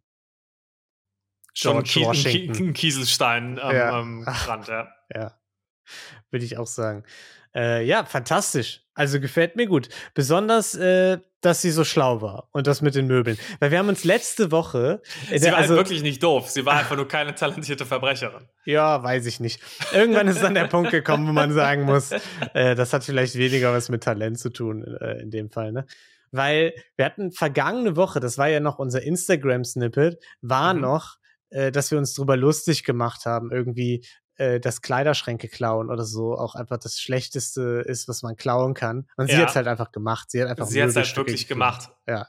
Schon 1.55 1.83
George 1.83 2.07
Washington. 2.07 2.55
Kie- 2.55 2.69
ein 2.69 2.73
Kieselstein 2.75 3.59
am, 3.59 3.75
Ja. 3.75 3.99
am 3.99 4.23
Rand, 4.25 4.69
ja. 4.69 4.89
Ja, 5.15 5.38
würde 6.31 6.45
ich 6.45 6.59
auch 6.59 6.67
sagen. 6.67 7.05
Äh, 7.55 7.85
ja, 7.85 8.05
fantastisch. 8.05 8.83
Also 8.95 9.21
gefällt 9.21 9.57
mir 9.57 9.67
gut. 9.67 9.89
Besonders, 10.13 10.75
äh, 10.75 11.19
dass 11.41 11.63
sie 11.63 11.71
so 11.71 11.85
schlau 11.85 12.21
war 12.21 12.49
und 12.53 12.67
das 12.67 12.83
mit 12.83 12.95
den 12.95 13.07
Möbeln. 13.07 13.39
Weil 13.61 13.71
wir 13.71 13.79
haben 13.79 13.89
uns 13.89 14.05
letzte 14.05 14.51
Woche. 14.51 15.01
Sie 15.35 15.47
war 15.47 15.57
also, 15.57 15.77
halt 15.77 15.87
wirklich 15.87 16.03
nicht 16.03 16.23
doof. 16.23 16.51
Sie 16.51 16.67
war 16.67 16.75
einfach 16.75 16.97
nur 16.97 17.07
keine 17.09 17.35
talentierte 17.35 17.87
Verbrecherin. 17.87 18.49
Ja, 18.65 19.03
weiß 19.03 19.27
ich 19.27 19.39
nicht. 19.41 19.61
Irgendwann 19.93 20.27
ist 20.29 20.43
dann 20.43 20.55
der 20.55 20.65
Punkt 20.69 20.91
gekommen, 20.91 21.29
wo 21.29 21.33
man 21.33 21.53
sagen 21.53 21.83
muss, 21.83 22.11
äh, 22.55 22.75
das 22.75 22.93
hat 22.93 23.05
vielleicht 23.05 23.37
weniger 23.37 23.73
was 23.73 23.89
mit 23.89 24.03
Talent 24.03 24.39
zu 24.39 24.51
tun, 24.51 24.85
äh, 25.01 25.21
in 25.23 25.31
dem 25.31 25.51
Fall, 25.51 25.73
ne? 25.73 25.87
Weil 26.31 26.75
wir 26.97 27.07
hatten 27.07 27.33
vergangene 27.33 27.97
Woche, 27.97 28.21
das 28.21 28.37
war 28.37 28.49
ja 28.49 28.61
noch 28.61 28.79
unser 28.79 29.03
Instagram-Snippet, 29.03 30.23
war 30.43 30.75
Mhm. 30.75 30.81
noch, 30.83 31.17
äh, 31.51 31.73
dass 31.73 31.91
wir 31.91 31.99
uns 31.99 32.13
drüber 32.15 32.37
lustig 32.37 32.85
gemacht 32.85 33.25
haben, 33.25 33.51
irgendwie, 33.51 34.05
äh, 34.39 34.59
dass 34.61 34.81
Kleiderschränke 34.83 35.49
klauen 35.49 35.91
oder 35.91 36.05
so 36.05 36.35
auch 36.37 36.55
einfach 36.55 36.79
das 36.79 36.99
Schlechteste 37.01 37.85
ist, 37.87 38.09
was 38.09 38.23
man 38.23 38.37
klauen 38.37 38.73
kann. 38.75 39.07
Und 39.17 39.27
sie 39.29 39.35
Ja. 39.35 39.41
hat 39.43 39.51
es 39.51 39.57
halt 39.57 39.67
einfach 39.69 39.93
gemacht. 39.93 40.31
Sie 40.31 40.41
hat 40.43 40.49
einfach 40.49 40.67
Sie 40.67 40.83
hat 40.83 40.89
es 40.91 40.97
halt 40.97 41.17
wirklich 41.17 41.47
gemacht. 41.47 41.91
Ja. 42.07 42.29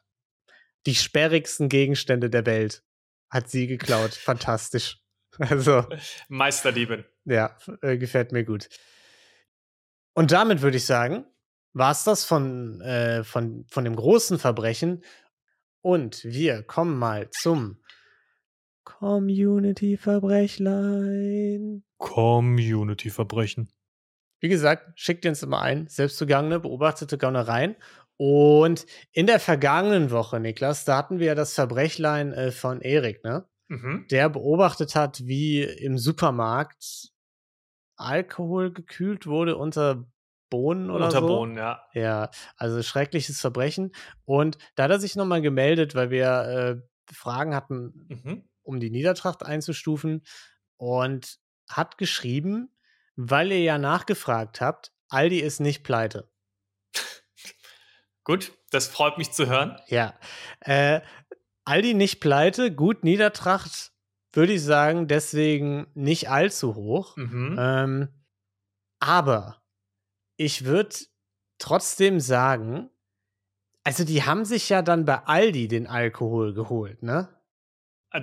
Die 0.85 0.95
sperrigsten 0.95 1.69
Gegenstände 1.69 2.29
der 2.29 2.45
Welt 2.45 2.83
hat 3.29 3.49
sie 3.49 3.67
geklaut. 3.67 4.13
Fantastisch. 4.13 4.99
Also, 5.39 5.85
Meisterdiebin. 6.27 7.05
ja, 7.23 7.55
äh, 7.81 7.97
gefällt 7.97 8.33
mir 8.33 8.43
gut. 8.43 8.67
Und 10.13 10.31
damit 10.33 10.61
würde 10.61 10.75
ich 10.77 10.85
sagen, 10.85 11.25
war 11.71 11.91
es 11.91 12.03
das 12.03 12.25
von, 12.25 12.81
äh, 12.81 13.23
von, 13.23 13.65
von 13.69 13.85
dem 13.85 13.95
großen 13.95 14.37
Verbrechen. 14.37 15.03
Und 15.81 16.23
wir 16.25 16.63
kommen 16.63 16.97
mal 16.97 17.29
zum 17.29 17.81
Community-Verbrechlein. 18.83 21.83
Community-Verbrechen. 21.97 23.71
Wie 24.41 24.49
gesagt, 24.49 24.99
schickt 24.99 25.25
ihr 25.25 25.31
uns 25.31 25.43
immer 25.43 25.61
ein, 25.61 25.87
selbstbegangene, 25.87 26.59
beobachtete 26.59 27.17
Gaunereien. 27.17 27.75
Und 28.17 28.85
in 29.11 29.27
der 29.27 29.39
vergangenen 29.39 30.11
Woche, 30.11 30.39
Niklas, 30.39 30.85
da 30.85 30.97
hatten 30.97 31.19
wir 31.19 31.27
ja 31.27 31.35
das 31.35 31.53
Verbrechlein 31.53 32.33
äh, 32.33 32.51
von 32.51 32.81
Erik, 32.81 33.23
ne? 33.23 33.45
Mhm. 33.69 34.07
Der 34.09 34.29
beobachtet 34.29 34.95
hat, 34.95 35.25
wie 35.25 35.61
im 35.63 35.97
Supermarkt 35.97 37.11
Alkohol 37.95 38.73
gekühlt 38.73 39.27
wurde 39.27 39.55
unter 39.57 40.05
Bohnen 40.49 40.89
oder 40.89 41.05
Unter 41.05 41.19
so. 41.21 41.27
Bohnen, 41.27 41.57
ja. 41.57 41.83
Ja, 41.93 42.31
also 42.57 42.81
schreckliches 42.81 43.39
Verbrechen. 43.39 43.91
Und 44.25 44.57
da 44.75 44.83
hat 44.85 44.91
er 44.91 44.99
sich 44.99 45.15
nochmal 45.15 45.41
gemeldet, 45.41 45.95
weil 45.95 46.09
wir 46.09 46.81
äh, 46.81 47.13
Fragen 47.13 47.55
hatten, 47.55 48.07
Mhm. 48.09 48.48
Um 48.69 48.79
die 48.79 48.91
Niedertracht 48.91 49.43
einzustufen 49.43 50.23
und 50.77 51.39
hat 51.67 51.97
geschrieben, 51.97 52.69
weil 53.15 53.51
ihr 53.51 53.61
ja 53.61 53.77
nachgefragt 53.77 54.61
habt, 54.61 54.93
Aldi 55.09 55.39
ist 55.39 55.59
nicht 55.59 55.83
pleite. 55.83 56.31
Gut, 58.23 58.53
das 58.69 58.87
freut 58.87 59.17
mich 59.17 59.31
zu 59.31 59.47
hören. 59.47 59.79
Ja. 59.87 60.13
Äh, 60.59 61.01
Aldi 61.65 61.95
nicht 61.95 62.19
pleite, 62.19 62.71
gut, 62.73 63.03
Niedertracht 63.03 63.91
würde 64.33 64.53
ich 64.53 64.63
sagen, 64.63 65.07
deswegen 65.07 65.87
nicht 65.95 66.29
allzu 66.29 66.75
hoch. 66.75 67.17
Mhm. 67.17 67.57
Ähm, 67.59 68.07
aber 68.99 69.63
ich 70.37 70.65
würde 70.65 70.95
trotzdem 71.57 72.19
sagen, 72.19 72.91
also 73.83 74.03
die 74.03 74.23
haben 74.23 74.45
sich 74.45 74.69
ja 74.69 74.83
dann 74.83 75.05
bei 75.05 75.23
Aldi 75.25 75.67
den 75.67 75.87
Alkohol 75.87 76.53
geholt, 76.53 77.01
ne? 77.01 77.29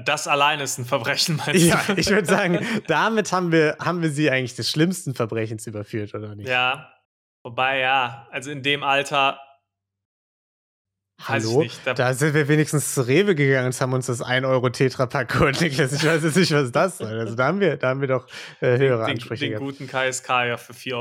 Das 0.05 0.27
allein 0.27 0.59
ist 0.61 0.79
ein 0.79 0.85
Verbrechen, 0.85 1.37
meinst 1.37 1.65
Ja, 1.65 1.81
du? 1.87 1.95
ich 1.95 2.11
würde 2.11 2.27
sagen, 2.27 2.67
damit 2.89 3.31
haben 3.33 3.53
wir, 3.53 3.77
haben 3.81 4.03
wir 4.03 4.11
sie 4.11 4.31
eigentlich 4.31 4.57
des 4.57 4.69
schlimmsten 4.71 5.15
Verbrechens 5.15 5.67
überführt, 5.67 6.15
oder 6.15 6.35
nicht? 6.35 6.49
Ja. 6.49 6.93
Wobei, 7.45 7.79
ja, 7.79 8.27
also 8.33 8.51
in 8.51 8.65
dem 8.65 8.83
Alter. 8.83 9.39
Hallo? 11.23 11.63
ich 11.63 11.69
nicht. 11.75 11.87
Da, 11.87 11.95
Da 11.95 12.13
sind 12.13 12.35
wir 12.35 12.47
wenigstens 12.49 12.93
zu 12.95 13.07
Rewe 13.07 13.35
gegangen 13.35 13.67
und 13.67 13.81
haben 13.81 13.93
uns 13.95 14.07
das 14.07 14.21
1 14.21 14.45
Euro 14.45 14.69
Tetrapack 14.69 15.29
geholt, 15.33 15.61
Niklas. 15.61 15.93
Ich 15.93 16.05
weiß 16.05 16.25
jetzt 16.25 16.37
nicht, 16.37 16.53
was 16.53 16.73
das 16.73 16.99
soll. 16.99 17.19
Also 17.21 17.35
da 17.37 17.47
haben 17.47 17.61
wir, 17.61 17.77
da 17.77 17.89
haben 17.89 18.01
wir 18.03 18.09
doch 18.09 18.27
äh, 18.61 18.77
höhere 18.77 19.07
den, 19.07 19.13
Ansprüche 19.15 19.45
den 19.47 19.51
gehabt. 19.53 19.65
guten 19.65 19.87
KSK 19.87 20.29
ja 20.29 20.57
für 20.59 20.73
4,99 20.75 20.95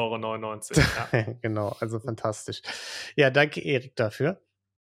Euro. 0.78 0.88
Ja. 1.12 1.34
genau, 1.42 1.76
also 1.80 2.00
fantastisch. 2.00 2.62
Ja, 3.16 3.30
danke, 3.30 3.60
Erik, 3.62 3.96
dafür. 3.96 4.40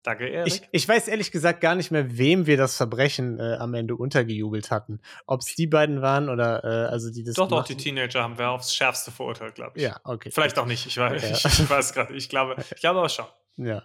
Danke, 0.06 0.28
Erik. 0.30 0.48
Ich, 0.54 0.62
ich 0.72 0.88
weiß 0.88 1.08
ehrlich 1.08 1.32
gesagt 1.32 1.62
gar 1.62 1.74
nicht 1.74 1.90
mehr, 1.90 2.16
wem 2.18 2.46
wir 2.46 2.58
das 2.58 2.78
Verbrechen 2.78 3.40
äh, 3.40 3.56
am 3.58 3.74
Ende 3.74 3.96
untergejubelt 3.96 4.70
hatten. 4.70 5.02
Ob 5.26 5.42
es 5.42 5.56
die 5.56 5.66
beiden 5.66 6.04
waren 6.04 6.30
oder 6.30 6.64
äh, 6.64 6.92
also 6.92 7.12
die 7.12 7.24
das. 7.24 7.34
doch, 7.34 7.48
doch, 7.48 7.66
die. 7.66 7.76
Teenager 7.76 8.22
haben 8.22 8.38
wir 8.38 8.50
aufs 8.52 8.74
Schärfste 8.76 9.10
verurteilt, 9.10 9.56
glaube 9.56 9.72
ich. 9.76 9.82
Ja, 9.84 10.00
okay. 10.04 10.30
Vielleicht 10.32 10.60
auch 10.60 10.68
nicht, 10.68 10.86
ich 10.86 10.96
weiß, 10.98 11.24
Ja. 11.24 11.30
ich, 11.32 11.46
ich 11.60 11.70
weiß 11.70 11.94
gerade. 11.94 12.14
Ich 12.14 12.30
glaube, 12.30 12.56
ich 12.60 12.80
glaube 12.80 13.00
aber 13.00 13.10
schon. 13.10 13.26
Ja. 13.58 13.84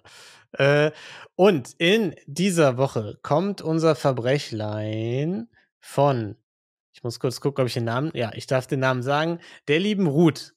Äh, 0.53 0.91
und 1.37 1.73
in 1.79 2.15
dieser 2.27 2.77
Woche 2.77 3.19
kommt 3.23 3.63
unser 3.63 3.95
Verbrechlein 3.95 5.49
von, 5.81 6.37
ich 6.93 7.03
muss 7.03 7.19
kurz 7.19 7.41
gucken, 7.41 7.63
ob 7.63 7.69
ich 7.69 7.75
den 7.75 7.85
Namen, 7.85 8.11
ja, 8.15 8.33
ich 8.35 8.47
darf 8.47 8.67
den 8.67 8.81
Namen 8.81 9.03
sagen, 9.03 9.39
der 9.69 9.81
lieben 9.81 10.07
Ruth, 10.07 10.55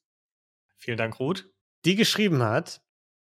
Vielen 0.76 0.98
Dank, 0.98 1.18
Ruth. 1.20 1.48
die 1.86 1.94
geschrieben 1.94 2.42
hat, 2.42 2.82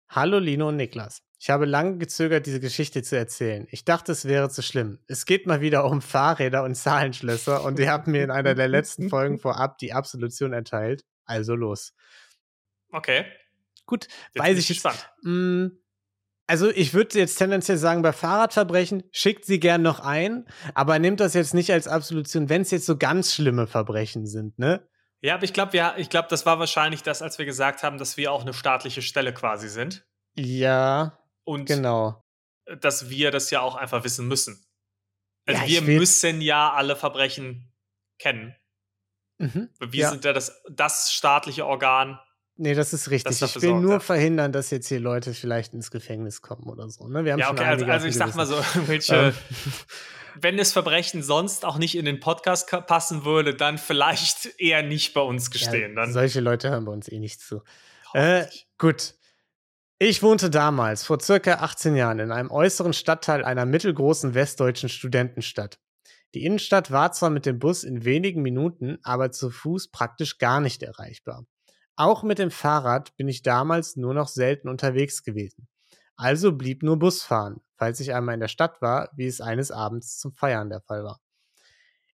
Hallo 0.08 0.38
Lino 0.38 0.68
und 0.68 0.76
Niklas. 0.76 1.22
Ich 1.42 1.48
habe 1.48 1.64
lange 1.64 1.96
gezögert, 1.96 2.44
diese 2.44 2.60
Geschichte 2.60 3.02
zu 3.02 3.16
erzählen. 3.16 3.66
Ich 3.70 3.86
dachte, 3.86 4.12
es 4.12 4.26
wäre 4.26 4.50
zu 4.50 4.60
schlimm. 4.60 4.98
Es 5.06 5.24
geht 5.24 5.46
mal 5.46 5.62
wieder 5.62 5.86
um 5.86 6.02
Fahrräder 6.02 6.64
und 6.64 6.74
Zahlenschlösser 6.74 7.64
und 7.64 7.78
ihr 7.78 7.90
habt 7.90 8.08
mir 8.08 8.22
in 8.22 8.30
einer 8.30 8.54
der 8.54 8.68
letzten 8.68 9.08
Folgen 9.08 9.38
vorab 9.40 9.78
die 9.78 9.94
Absolution 9.94 10.52
erteilt. 10.52 11.06
Also 11.24 11.54
los. 11.54 11.94
Okay. 12.92 13.24
Gut, 13.86 14.06
Jetzt 14.34 14.44
weiß 14.44 14.58
ich 14.58 14.68
gespannt. 14.68 15.10
Mm, 15.22 15.68
Also 16.46 16.70
ich 16.70 16.92
würde 16.92 17.18
jetzt 17.18 17.36
tendenziell 17.36 17.78
sagen, 17.78 18.02
bei 18.02 18.12
Fahrradverbrechen 18.12 19.04
schickt 19.10 19.46
sie 19.46 19.60
gern 19.60 19.80
noch 19.80 20.00
ein, 20.00 20.46
aber 20.74 20.98
nehmt 20.98 21.20
das 21.20 21.32
jetzt 21.32 21.54
nicht 21.54 21.72
als 21.72 21.88
Absolution, 21.88 22.50
wenn 22.50 22.62
es 22.62 22.70
jetzt 22.70 22.84
so 22.84 22.98
ganz 22.98 23.34
schlimme 23.34 23.66
Verbrechen 23.66 24.26
sind, 24.26 24.58
ne? 24.58 24.86
Ja, 25.22 25.36
aber 25.36 25.44
ich 25.44 25.54
glaube, 25.54 25.74
ja, 25.74 25.94
ich 25.96 26.10
glaube, 26.10 26.28
das 26.28 26.44
war 26.44 26.58
wahrscheinlich 26.58 27.02
das, 27.02 27.22
als 27.22 27.38
wir 27.38 27.46
gesagt 27.46 27.82
haben, 27.82 27.96
dass 27.96 28.18
wir 28.18 28.30
auch 28.30 28.42
eine 28.42 28.52
staatliche 28.52 29.00
Stelle 29.00 29.32
quasi 29.32 29.70
sind. 29.70 30.04
Ja, 30.34 31.18
Und 31.50 31.66
genau. 31.66 32.22
dass 32.80 33.10
wir 33.10 33.30
das 33.30 33.50
ja 33.50 33.60
auch 33.60 33.74
einfach 33.74 34.04
wissen 34.04 34.28
müssen. 34.28 34.64
Also 35.46 35.62
Ja, 35.62 35.68
wir 35.68 35.82
müssen 35.82 36.40
ja 36.40 36.72
alle 36.72 36.96
Verbrechen 36.96 37.72
kennen. 38.18 38.54
Mhm. 39.38 39.70
Wir 39.80 40.00
ja. 40.00 40.10
sind 40.10 40.24
ja 40.24 40.32
das, 40.32 40.62
das 40.70 41.12
staatliche 41.12 41.66
Organ. 41.66 42.20
Nee, 42.56 42.74
das 42.74 42.92
ist 42.92 43.10
richtig. 43.10 43.38
das 43.38 43.56
ich 43.56 43.62
will 43.62 43.70
sorgt, 43.70 43.82
nur 43.82 43.92
ja. 43.94 44.00
verhindern, 44.00 44.52
dass 44.52 44.70
jetzt 44.70 44.88
hier 44.88 45.00
Leute 45.00 45.32
vielleicht 45.32 45.72
ins 45.72 45.90
Gefängnis 45.90 46.42
kommen 46.42 46.68
oder 46.68 46.90
so. 46.90 47.08
Ne? 47.08 47.24
Wir 47.24 47.32
haben 47.32 47.40
Ja, 47.40 47.50
okay, 47.50 47.64
also, 47.64 47.86
also 47.86 48.06
ich 48.06 48.14
sag 48.14 48.34
mal 48.34 48.46
so, 48.46 48.56
welche, 48.86 49.14
Ähm, 49.14 49.34
wenn 50.42 50.58
das 50.58 50.72
Verbrechen 50.72 51.22
sonst 51.22 51.64
auch 51.64 51.78
nicht 51.78 51.96
in 51.96 52.04
den 52.04 52.20
Podcast 52.20 52.68
passen 52.86 53.24
würde, 53.24 53.54
dann 53.54 53.78
vielleicht 53.78 54.60
eher 54.60 54.82
nicht 54.82 55.14
bei 55.14 55.22
uns 55.22 55.50
gestehen. 55.50 55.94
ja, 55.96 56.02
dann 56.02 56.12
solche 56.12 56.40
Leute 56.40 56.70
hören 56.70 56.84
bei 56.84 56.92
uns 56.92 57.08
eh 57.10 57.18
nicht 57.18 57.40
zu. 57.40 57.62
Äh, 58.12 58.44
gut. 58.76 59.14
Ich 60.02 60.22
wohnte 60.22 60.48
damals, 60.48 61.04
vor 61.04 61.20
circa 61.20 61.56
18 61.56 61.94
Jahren, 61.94 62.20
in 62.20 62.32
einem 62.32 62.50
äußeren 62.50 62.94
Stadtteil 62.94 63.44
einer 63.44 63.66
mittelgroßen 63.66 64.32
westdeutschen 64.32 64.88
Studentenstadt. 64.88 65.78
Die 66.32 66.46
Innenstadt 66.46 66.90
war 66.90 67.12
zwar 67.12 67.28
mit 67.28 67.44
dem 67.44 67.58
Bus 67.58 67.84
in 67.84 68.06
wenigen 68.06 68.40
Minuten, 68.40 68.96
aber 69.02 69.30
zu 69.30 69.50
Fuß 69.50 69.90
praktisch 69.90 70.38
gar 70.38 70.62
nicht 70.62 70.82
erreichbar. 70.82 71.44
Auch 71.96 72.22
mit 72.22 72.38
dem 72.38 72.50
Fahrrad 72.50 73.14
bin 73.18 73.28
ich 73.28 73.42
damals 73.42 73.96
nur 73.96 74.14
noch 74.14 74.28
selten 74.28 74.70
unterwegs 74.70 75.22
gewesen. 75.22 75.68
Also 76.16 76.52
blieb 76.52 76.82
nur 76.82 76.98
Busfahren, 76.98 77.60
falls 77.76 78.00
ich 78.00 78.14
einmal 78.14 78.32
in 78.32 78.40
der 78.40 78.48
Stadt 78.48 78.80
war, 78.80 79.10
wie 79.16 79.26
es 79.26 79.42
eines 79.42 79.70
Abends 79.70 80.18
zum 80.18 80.32
Feiern 80.32 80.70
der 80.70 80.80
Fall 80.80 81.04
war. 81.04 81.20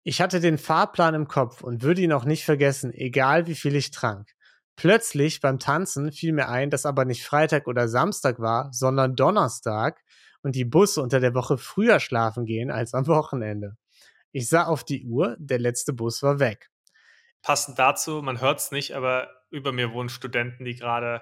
Ich 0.04 0.22
hatte 0.22 0.40
den 0.40 0.58
Fahrplan 0.58 1.16
im 1.16 1.28
Kopf 1.28 1.62
und 1.62 1.84
würde 1.84 2.02
ihn 2.02 2.14
auch 2.14 2.24
nicht 2.24 2.46
vergessen, 2.46 2.94
egal 2.94 3.46
wie 3.48 3.56
viel 3.56 3.76
ich 3.76 3.92
trank. 3.92 4.34
Plötzlich 4.76 5.40
beim 5.40 5.60
Tanzen 5.60 6.12
fiel 6.12 6.34
mir 6.34 6.50
ein, 6.50 6.70
dass 6.70 6.86
aber 6.86 7.06
nicht 7.06 7.24
Freitag 7.24 7.68
oder 7.68 7.88
Samstag 7.88 8.40
war, 8.40 8.70
sondern 8.74 9.16
Donnerstag 9.16 10.04
und 10.42 10.56
die 10.56 10.66
Busse 10.66 11.02
unter 11.02 11.20
der 11.20 11.36
Woche 11.36 11.58
früher 11.58 12.00
schlafen 12.00 12.46
gehen 12.46 12.72
als 12.72 12.94
am 12.94 13.08
Wochenende. 13.08 13.78
Ich 14.32 14.50
sah 14.50 14.66
auf 14.66 14.84
die 14.84 15.06
Uhr, 15.06 15.36
der 15.40 15.60
letzte 15.60 15.94
Bus 15.94 16.24
war 16.24 16.40
weg. 16.40 16.72
Passend 17.44 17.78
dazu, 17.78 18.22
man 18.22 18.42
hört 18.42 18.60
es 18.60 18.72
nicht, 18.72 18.96
aber 18.96 19.30
über 19.52 19.72
mir 19.72 19.94
wohnen 19.94 20.10
Studenten, 20.10 20.66
die 20.66 20.76
gerade 20.76 21.22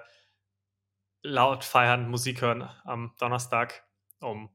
laut 1.22 1.64
feiern, 1.64 2.08
Musik 2.08 2.40
hören 2.40 2.68
am 2.84 3.14
Donnerstag 3.18 3.84
um, 4.20 4.50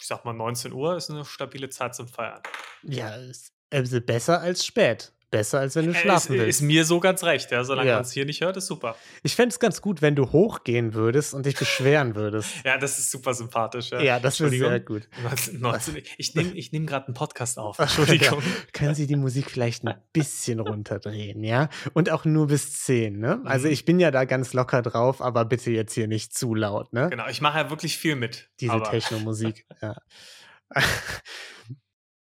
ich 0.00 0.08
sag 0.08 0.24
mal, 0.24 0.32
19 0.32 0.72
Uhr 0.72 0.96
ist 0.96 1.10
eine 1.10 1.24
stabile 1.24 1.68
Zeit 1.68 1.94
zum 1.94 2.08
Feiern. 2.08 2.42
Ja, 2.82 3.14
ist 3.14 3.52
also 3.70 4.00
besser 4.00 4.40
als 4.40 4.66
spät. 4.66 5.12
Besser 5.32 5.60
als 5.60 5.74
wenn 5.76 5.86
du 5.86 5.92
ist, 5.92 5.98
schlafen 5.98 6.34
ist 6.34 6.40
willst. 6.40 6.62
mir 6.62 6.84
so 6.84 7.00
ganz 7.00 7.24
recht, 7.24 7.50
ja. 7.50 7.64
Solange 7.64 7.88
Ja. 7.88 7.94
man 7.96 8.02
es 8.04 8.12
hier 8.12 8.26
nicht 8.26 8.42
hört, 8.42 8.56
ist 8.58 8.66
super. 8.66 8.94
Ich 9.22 9.34
fände 9.34 9.48
es 9.52 9.58
ganz 9.58 9.80
gut, 9.80 10.02
wenn 10.02 10.14
du 10.14 10.30
hochgehen 10.30 10.92
würdest 10.94 11.32
und 11.32 11.46
dich 11.46 11.56
beschweren 11.56 12.14
würdest. 12.14 12.50
Ja, 12.64 12.76
das 12.76 12.98
ist 12.98 13.10
super 13.10 13.32
sympathisch. 13.32 13.90
Ja, 13.90 14.00
Ja, 14.00 14.20
das 14.20 14.38
wäre 14.40 14.50
sehr 14.50 14.78
gut. 14.80 15.08
19, 15.52 16.02
ich 16.18 16.34
nehme 16.34 16.52
ich 16.52 16.70
nehm 16.72 16.86
gerade 16.86 17.06
einen 17.06 17.14
Podcast 17.14 17.58
auf. 17.58 17.78
Entschuldigung. 17.80 18.42
Können 18.74 18.94
Sie 18.94 19.06
die 19.06 19.16
Musik 19.16 19.50
vielleicht 19.50 19.84
ein 19.86 19.94
bisschen 20.12 20.60
runterdrehen, 20.60 21.42
ja? 21.42 21.70
Und 21.94 22.10
auch 22.10 22.26
nur 22.26 22.48
bis 22.48 22.82
10, 22.84 23.18
ne? 23.18 23.40
Also 23.46 23.68
Mhm. 23.68 23.72
ich 23.72 23.84
bin 23.86 23.98
ja 24.00 24.10
da 24.10 24.26
ganz 24.26 24.52
locker 24.52 24.82
drauf, 24.82 25.22
aber 25.22 25.46
bitte 25.46 25.70
jetzt 25.70 25.94
hier 25.94 26.08
nicht 26.08 26.36
zu 26.36 26.54
laut, 26.54 26.92
ne? 26.92 27.08
Genau, 27.08 27.26
ich 27.28 27.40
mache 27.40 27.56
ja 27.58 27.70
wirklich 27.70 27.96
viel 27.96 28.16
mit. 28.16 28.50
Diese 28.60 28.72
aber 28.74 28.90
Techno-Musik, 28.90 29.66
ja. 29.80 29.96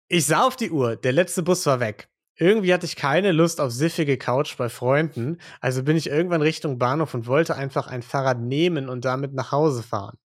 Ich 0.07 0.25
sah 0.25 0.45
auf 0.45 0.55
die 0.55 0.71
Uhr, 0.71 0.95
der 0.95 1.11
letzte 1.11 1.43
Bus 1.43 1.65
war 1.65 1.79
weg. 1.79 2.07
Irgendwie 2.35 2.73
hatte 2.73 2.85
ich 2.85 2.95
keine 2.95 3.31
Lust 3.31 3.61
auf 3.61 3.71
siffige 3.71 4.17
Couch 4.17 4.57
bei 4.57 4.69
Freunden, 4.69 5.37
also 5.61 5.83
bin 5.83 5.95
ich 5.95 6.07
irgendwann 6.07 6.41
Richtung 6.41 6.79
Bahnhof 6.79 7.13
und 7.13 7.27
wollte 7.27 7.55
einfach 7.55 7.87
ein 7.87 8.01
Fahrrad 8.01 8.39
nehmen 8.39 8.89
und 8.89 9.05
damit 9.05 9.33
nach 9.33 9.51
Hause 9.51 9.83
fahren. 9.83 10.17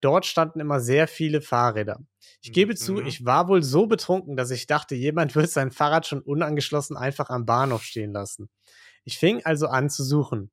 Dort 0.00 0.26
standen 0.26 0.60
immer 0.60 0.80
sehr 0.80 1.08
viele 1.08 1.40
Fahrräder. 1.40 2.00
Ich 2.42 2.52
gebe 2.52 2.72
mhm. 2.72 2.76
zu, 2.76 3.00
ich 3.00 3.24
war 3.24 3.48
wohl 3.48 3.62
so 3.62 3.86
betrunken, 3.86 4.36
dass 4.36 4.50
ich 4.50 4.66
dachte, 4.66 4.94
jemand 4.94 5.34
wird 5.34 5.50
sein 5.50 5.70
Fahrrad 5.70 6.06
schon 6.06 6.22
unangeschlossen 6.22 6.96
einfach 6.96 7.28
am 7.28 7.44
Bahnhof 7.44 7.82
stehen 7.82 8.12
lassen. 8.12 8.48
Ich 9.04 9.18
fing 9.18 9.44
also 9.44 9.68
an 9.68 9.90
zu 9.90 10.04
suchen. 10.04 10.50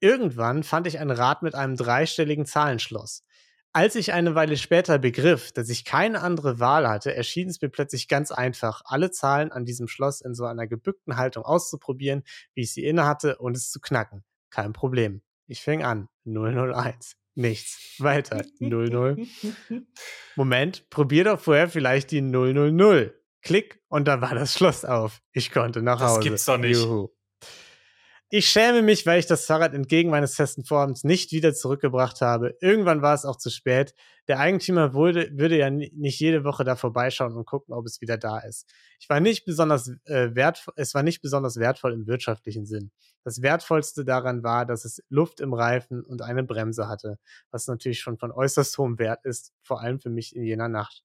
Irgendwann 0.00 0.64
fand 0.64 0.86
ich 0.86 0.98
ein 0.98 1.10
Rad 1.10 1.42
mit 1.42 1.54
einem 1.54 1.76
dreistelligen 1.76 2.44
Zahlenschloss. 2.44 3.24
Als 3.74 3.94
ich 3.94 4.12
eine 4.12 4.34
Weile 4.34 4.58
später 4.58 4.98
begriff, 4.98 5.50
dass 5.52 5.70
ich 5.70 5.86
keine 5.86 6.20
andere 6.20 6.60
Wahl 6.60 6.86
hatte, 6.86 7.14
erschien 7.14 7.48
es 7.48 7.62
mir 7.62 7.70
plötzlich 7.70 8.06
ganz 8.06 8.30
einfach, 8.30 8.82
alle 8.84 9.10
Zahlen 9.10 9.50
an 9.50 9.64
diesem 9.64 9.88
Schloss 9.88 10.20
in 10.20 10.34
so 10.34 10.44
einer 10.44 10.66
gebückten 10.66 11.16
Haltung 11.16 11.44
auszuprobieren, 11.44 12.22
wie 12.54 12.62
ich 12.62 12.74
sie 12.74 12.84
innehatte, 12.84 13.38
und 13.38 13.56
es 13.56 13.70
zu 13.70 13.80
knacken. 13.80 14.24
Kein 14.50 14.74
Problem. 14.74 15.22
Ich 15.46 15.62
fing 15.62 15.82
an. 15.82 16.08
001. 16.26 17.16
Nichts. 17.34 17.94
Weiter. 17.98 18.44
00. 18.58 19.26
Moment, 20.36 20.90
probier 20.90 21.24
doch 21.24 21.40
vorher 21.40 21.68
vielleicht 21.68 22.10
die 22.10 22.20
000. 22.20 23.14
Klick 23.40 23.82
und 23.88 24.06
da 24.06 24.20
war 24.20 24.34
das 24.34 24.52
Schloss 24.52 24.84
auf. 24.84 25.22
Ich 25.32 25.50
konnte 25.50 25.82
nach 25.82 26.00
Hause. 26.00 26.14
Das 26.16 26.24
gibt's 26.24 26.44
doch 26.44 26.58
nicht. 26.58 26.78
Juhu. 26.78 27.08
Ich 28.34 28.48
schäme 28.48 28.80
mich, 28.80 29.04
weil 29.04 29.18
ich 29.18 29.26
das 29.26 29.44
Fahrrad 29.44 29.74
entgegen 29.74 30.08
meines 30.08 30.36
festen 30.36 30.64
Vorhabens 30.64 31.04
nicht 31.04 31.32
wieder 31.32 31.52
zurückgebracht 31.52 32.22
habe. 32.22 32.56
Irgendwann 32.62 33.02
war 33.02 33.12
es 33.12 33.26
auch 33.26 33.36
zu 33.36 33.50
spät. 33.50 33.94
Der 34.26 34.38
Eigentümer 34.38 34.94
würde, 34.94 35.28
würde 35.36 35.58
ja 35.58 35.68
nicht 35.68 36.18
jede 36.18 36.42
Woche 36.42 36.64
da 36.64 36.74
vorbeischauen 36.74 37.36
und 37.36 37.44
gucken, 37.44 37.74
ob 37.74 37.84
es 37.84 38.00
wieder 38.00 38.16
da 38.16 38.38
ist. 38.38 38.72
Ich 38.98 39.10
war 39.10 39.20
nicht 39.20 39.44
besonders 39.44 39.88
äh, 40.06 40.34
wertvoll, 40.34 40.72
es 40.78 40.94
war 40.94 41.02
nicht 41.02 41.20
besonders 41.20 41.58
wertvoll 41.58 41.92
im 41.92 42.06
wirtschaftlichen 42.06 42.64
Sinn. 42.64 42.90
Das 43.22 43.42
wertvollste 43.42 44.02
daran 44.02 44.42
war, 44.42 44.64
dass 44.64 44.86
es 44.86 45.02
Luft 45.10 45.40
im 45.40 45.52
Reifen 45.52 46.02
und 46.02 46.22
eine 46.22 46.42
Bremse 46.42 46.88
hatte, 46.88 47.18
was 47.50 47.66
natürlich 47.66 48.00
schon 48.00 48.16
von 48.16 48.32
äußerst 48.32 48.78
hohem 48.78 48.98
Wert 48.98 49.26
ist, 49.26 49.52
vor 49.60 49.82
allem 49.82 50.00
für 50.00 50.08
mich 50.08 50.34
in 50.34 50.44
jener 50.44 50.70
Nacht. 50.70 51.04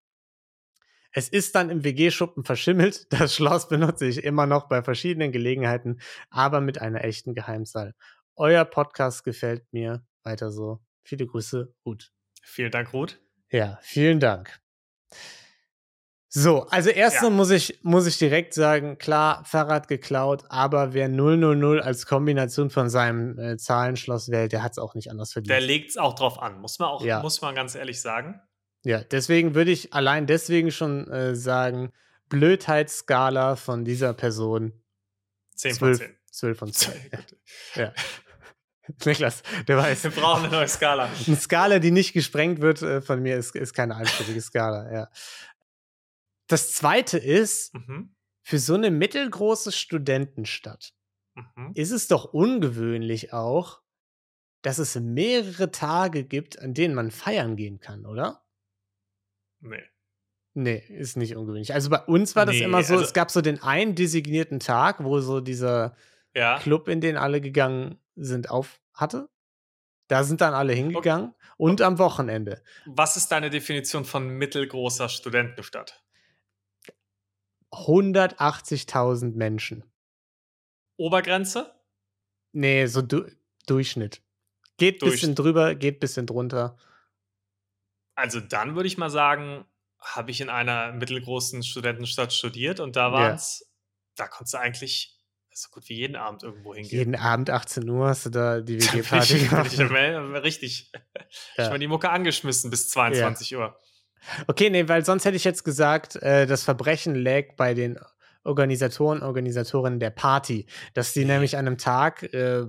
Es 1.17 1.29
ist 1.29 1.55
dann 1.55 1.71
im 1.71 1.83
WG-Schuppen 1.83 2.43
verschimmelt. 2.43 3.07
Das 3.17 3.33
Schloss 3.33 3.67
benutze 3.67 4.05
ich 4.05 4.23
immer 4.23 4.45
noch 4.45 4.69
bei 4.69 4.83
verschiedenen 4.83 5.31
Gelegenheiten, 5.31 5.99
aber 6.29 6.61
mit 6.61 6.79
einer 6.79 7.03
echten 7.03 7.33
Geheimzahl. 7.33 7.95
Euer 8.35 8.65
Podcast 8.65 9.23
gefällt 9.23 9.65
mir. 9.73 10.05
Weiter 10.21 10.51
so. 10.51 10.79
Viele 11.01 11.25
Grüße, 11.25 11.73
Ruth. 11.83 12.11
Vielen 12.43 12.69
Dank, 12.69 12.93
Ruth. 12.93 13.19
Ja, 13.49 13.79
vielen 13.81 14.19
Dank. 14.19 14.59
So, 16.29 16.67
also 16.67 16.91
erstmal 16.91 17.31
ja. 17.31 17.37
muss 17.37 17.49
ich, 17.49 17.79
muss 17.81 18.05
ich 18.05 18.19
direkt 18.19 18.53
sagen, 18.53 18.99
klar, 18.99 19.43
Fahrrad 19.43 19.87
geklaut, 19.87 20.43
aber 20.49 20.93
wer 20.93 21.09
000 21.09 21.81
als 21.81 22.05
Kombination 22.05 22.69
von 22.69 22.91
seinem 22.91 23.39
äh, 23.39 23.57
Zahlenschloss 23.57 24.29
wählt, 24.29 24.51
der 24.51 24.61
hat 24.61 24.73
es 24.73 24.77
auch 24.77 24.93
nicht 24.93 25.09
anders 25.09 25.33
verdient. 25.33 25.49
Der 25.49 25.61
legt 25.61 25.89
es 25.89 25.97
auch 25.97 26.13
drauf 26.13 26.39
an, 26.39 26.61
muss 26.61 26.77
man 26.77 26.89
auch, 26.89 27.03
ja. 27.03 27.23
muss 27.23 27.41
man 27.41 27.55
ganz 27.55 27.73
ehrlich 27.73 27.99
sagen. 27.99 28.39
Ja, 28.87 29.03
deswegen 29.03 29.53
würde 29.53 29.71
ich 29.71 29.93
allein 29.93 30.27
deswegen 30.27 30.71
schon 30.71 31.09
äh, 31.09 31.35
sagen, 31.35 31.91
Blödheitsskala 32.29 33.57
von 33.57 33.83
dieser 33.83 34.13
Person 34.13 34.71
10 35.55 35.75
von 35.75 35.93
10. 35.93 36.15
12 36.31 36.57
von 36.57 36.71
10. 36.71 36.93
ja. 37.75 37.93
Niklas, 39.05 39.43
der 39.67 39.75
weiß. 39.75 40.05
Wir 40.05 40.11
brauchen 40.11 40.45
eine 40.45 40.53
neue 40.53 40.69
Skala. 40.69 41.09
Eine 41.27 41.35
Skala, 41.35 41.79
die 41.79 41.91
nicht 41.91 42.13
gesprengt 42.13 42.61
wird 42.61 42.81
äh, 42.81 43.01
von 43.01 43.21
mir, 43.21 43.35
ist, 43.35 43.57
ist 43.57 43.73
keine 43.73 43.97
einstellige 43.97 44.39
Skala, 44.39 44.89
ja. 44.89 45.09
Das 46.47 46.71
zweite 46.71 47.17
ist, 47.17 47.73
mhm. 47.73 48.15
für 48.41 48.57
so 48.57 48.75
eine 48.75 48.89
mittelgroße 48.89 49.73
Studentenstadt 49.73 50.93
mhm. 51.35 51.71
ist 51.73 51.91
es 51.91 52.07
doch 52.07 52.23
ungewöhnlich 52.23 53.33
auch, 53.33 53.81
dass 54.61 54.77
es 54.77 54.95
mehrere 54.95 55.71
Tage 55.71 56.23
gibt, 56.23 56.59
an 56.59 56.73
denen 56.73 56.95
man 56.95 57.11
feiern 57.11 57.57
gehen 57.57 57.81
kann, 57.81 58.05
oder? 58.05 58.46
Nee. 59.59 59.83
Nee, 60.53 60.83
ist 60.89 61.17
nicht 61.17 61.35
ungewöhnlich. 61.35 61.73
Also 61.73 61.89
bei 61.91 61.99
uns 61.99 62.35
war 62.35 62.45
das 62.47 62.55
nee, 62.55 62.63
immer 62.63 62.81
so, 62.81 62.93
also, 62.93 63.05
es 63.05 63.13
gab 63.13 63.29
so 63.29 63.41
den 63.41 63.61
einen 63.61 63.93
designierten 63.93 64.59
Tag, 64.59 65.03
wo 65.03 65.19
so 65.19 65.39
dieser 65.39 65.95
ja. 66.33 66.57
Club, 66.57 66.87
in 66.87 66.99
den 66.99 67.15
alle 67.15 67.41
gegangen 67.41 67.99
sind, 68.15 68.49
auf 68.49 68.81
hatte. 68.93 69.29
Da 70.07 70.23
sind 70.23 70.41
dann 70.41 70.53
alle 70.53 70.73
hingegangen 70.73 71.29
okay. 71.29 71.53
und 71.57 71.81
am 71.81 71.99
Wochenende. 71.99 72.63
Was 72.85 73.17
ist 73.17 73.31
deine 73.31 73.49
Definition 73.49 74.05
von 74.05 74.27
mittelgroßer 74.29 75.09
Studentenstadt? 75.09 76.03
180.000 77.71 79.35
Menschen. 79.35 79.83
Obergrenze? 80.95 81.73
Nee, 82.53 82.87
so 82.87 83.01
du 83.01 83.29
Durchschnitt. 83.67 84.21
Geht 84.77 85.03
ein 85.03 85.09
bisschen 85.09 85.35
drüber, 85.35 85.75
geht 85.75 85.97
ein 85.97 85.99
bisschen 85.99 86.25
drunter. 86.25 86.77
Also 88.17 88.39
dann 88.39 88.75
würde 88.75 88.87
ich 88.87 88.97
mal 88.97 89.11
sagen, 89.11 89.63
habe 90.01 90.31
ich 90.31 90.41
in 90.41 90.49
einer 90.49 90.91
mittelgroßen 90.91 91.61
Studentenstadt 91.61 92.33
studiert 92.33 92.79
und 92.79 92.95
da 92.95 93.11
war 93.11 93.33
es, 93.35 93.59
ja. 93.61 93.67
da 94.23 94.27
konntest 94.27 94.55
du 94.55 94.57
eigentlich 94.57 95.19
so 95.53 95.69
gut 95.71 95.87
wie 95.87 95.95
jeden 95.95 96.15
Abend 96.15 96.41
irgendwo 96.41 96.73
hingehen. 96.73 96.97
Jeden 96.97 97.15
Abend 97.15 97.51
18 97.51 97.87
Uhr 97.87 98.07
hast 98.07 98.25
du 98.25 98.29
da 98.31 98.61
die 98.61 98.81
WG-Party 98.81 99.47
gemacht. 99.47 99.71
Ich, 99.71 99.79
richtig. 99.79 100.91
Ja. 101.13 101.21
Ich 101.57 101.65
habe 101.65 101.79
die 101.79 101.87
Mucke 101.87 102.09
angeschmissen 102.09 102.71
bis 102.71 102.89
22 102.89 103.51
ja. 103.51 103.59
Uhr. 103.59 103.79
Okay, 104.47 104.71
nee, 104.71 104.87
weil 104.87 105.05
sonst 105.05 105.25
hätte 105.25 105.37
ich 105.37 105.43
jetzt 105.43 105.63
gesagt, 105.63 106.15
äh, 106.15 106.47
das 106.47 106.63
Verbrechen 106.63 107.13
lag 107.13 107.55
bei 107.55 107.75
den 107.75 107.99
Organisatoren, 108.43 109.21
Organisatorinnen 109.21 109.99
der 109.99 110.09
Party, 110.09 110.65
dass 110.95 111.13
sie 111.13 111.23
nämlich 111.23 111.55
an 111.55 111.67
einem 111.67 111.77
Tag, 111.77 112.23
äh, 112.33 112.65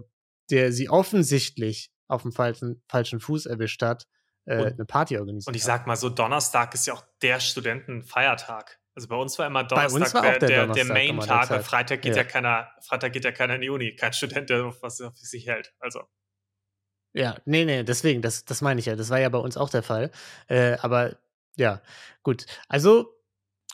der 0.51 0.73
sie 0.73 0.91
offensichtlich 0.91 1.91
auf 2.07 2.23
dem 2.23 2.33
falschen, 2.33 2.83
falschen 2.87 3.21
Fuß 3.21 3.47
erwischt 3.47 3.81
hat, 3.83 4.07
äh, 4.49 4.73
eine 4.73 4.85
Party 4.85 5.19
organisiert. 5.19 5.49
Und 5.49 5.57
ich 5.57 5.63
sag 5.63 5.87
mal 5.87 5.97
so, 5.97 6.09
Donnerstag 6.09 6.73
ist 6.75 6.87
ja 6.87 6.95
auch 6.95 7.05
der 7.21 7.39
Studentenfeiertag. 7.39 8.79
Also 8.95 9.09
bei 9.09 9.17
uns 9.17 9.39
war 9.39 9.47
immer 9.47 9.63
Donnerstag 9.63 10.15
war 10.15 10.39
der, 10.39 10.49
der, 10.49 10.67
der 10.67 10.85
Main-Tag, 10.87 11.51
weil 11.51 11.63
Freitag 11.63 12.03
geht 12.03 12.17
ja. 12.17 12.23
ja. 12.23 12.29
keiner, 12.29 12.69
Freitag 12.81 13.13
geht 13.13 13.25
ja 13.25 13.33
keiner 13.33 13.55
in 13.55 13.61
die 13.61 13.71
Uni, 13.71 13.95
kein 13.95 14.13
Student, 14.13 14.51
der 14.51 14.65
auf 14.65 14.83
was 14.83 15.01
auf 15.01 15.17
sich 15.17 15.47
hält. 15.47 15.75
Also. 15.79 16.03
Ja, 17.13 17.37
nee, 17.45 17.65
nee, 17.65 17.85
deswegen, 17.85 18.23
das, 18.23 18.45
das 18.45 18.61
meine 18.61 18.81
ich 18.81 18.87
ja. 18.87 18.97
Das 18.97 19.11
war 19.11 19.21
ja 19.21 19.29
bei 19.29 19.39
uns 19.39 19.57
auch 19.57 19.71
der 19.71 19.83
Fall. 19.83 20.11
Äh, 20.49 20.77
aber 20.81 21.17
ja, 21.57 21.81
gut. 22.23 22.47
Also, 22.69 23.15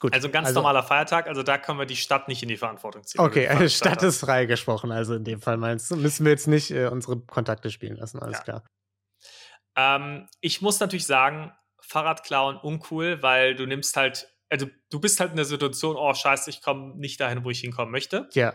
gut. 0.01 0.13
Also 0.13 0.29
ein 0.29 0.33
ganz 0.33 0.49
also, 0.49 0.61
normaler 0.61 0.83
Feiertag, 0.83 1.29
also 1.29 1.43
da 1.43 1.57
können 1.59 1.79
wir 1.79 1.87
die 1.87 1.97
Stadt 1.97 2.29
nicht 2.29 2.43
in 2.43 2.49
die 2.49 2.57
Verantwortung 2.57 3.05
ziehen. 3.05 3.21
Okay, 3.21 3.49
die 3.61 3.71
Stadt 3.71 4.03
ist 4.03 4.21
freigesprochen, 4.21 4.93
also 4.93 5.15
in 5.15 5.25
dem 5.25 5.41
Fall 5.41 5.57
meinst 5.57 5.91
du, 5.91 5.97
müssen 5.97 6.25
wir 6.25 6.33
jetzt 6.33 6.49
nicht 6.49 6.71
äh, 6.71 6.87
unsere 6.87 7.21
Kontakte 7.21 7.71
spielen 7.71 7.97
lassen, 7.97 8.19
alles 8.19 8.39
ja. 8.39 8.45
klar. 8.45 8.65
Ähm, 9.77 10.29
ich 10.41 10.61
muss 10.63 10.81
natürlich 10.81 11.07
sagen, 11.07 11.53
Fahrradklauen 11.81 12.57
uncool, 12.57 13.23
weil 13.23 13.55
du 13.55 13.67
nimmst 13.67 13.97
halt, 13.97 14.29
also 14.49 14.69
du 14.91 15.01
bist 15.01 15.21
halt 15.21 15.31
in 15.31 15.37
der 15.37 15.45
Situation, 15.45 15.97
oh 15.97 16.15
scheiße, 16.15 16.51
ich 16.51 16.63
komme 16.63 16.97
nicht 16.97 17.21
dahin, 17.21 17.45
wo 17.45 17.51
ich 17.51 17.61
hinkommen 17.61 17.93
möchte. 17.93 18.29
Ja. 18.33 18.55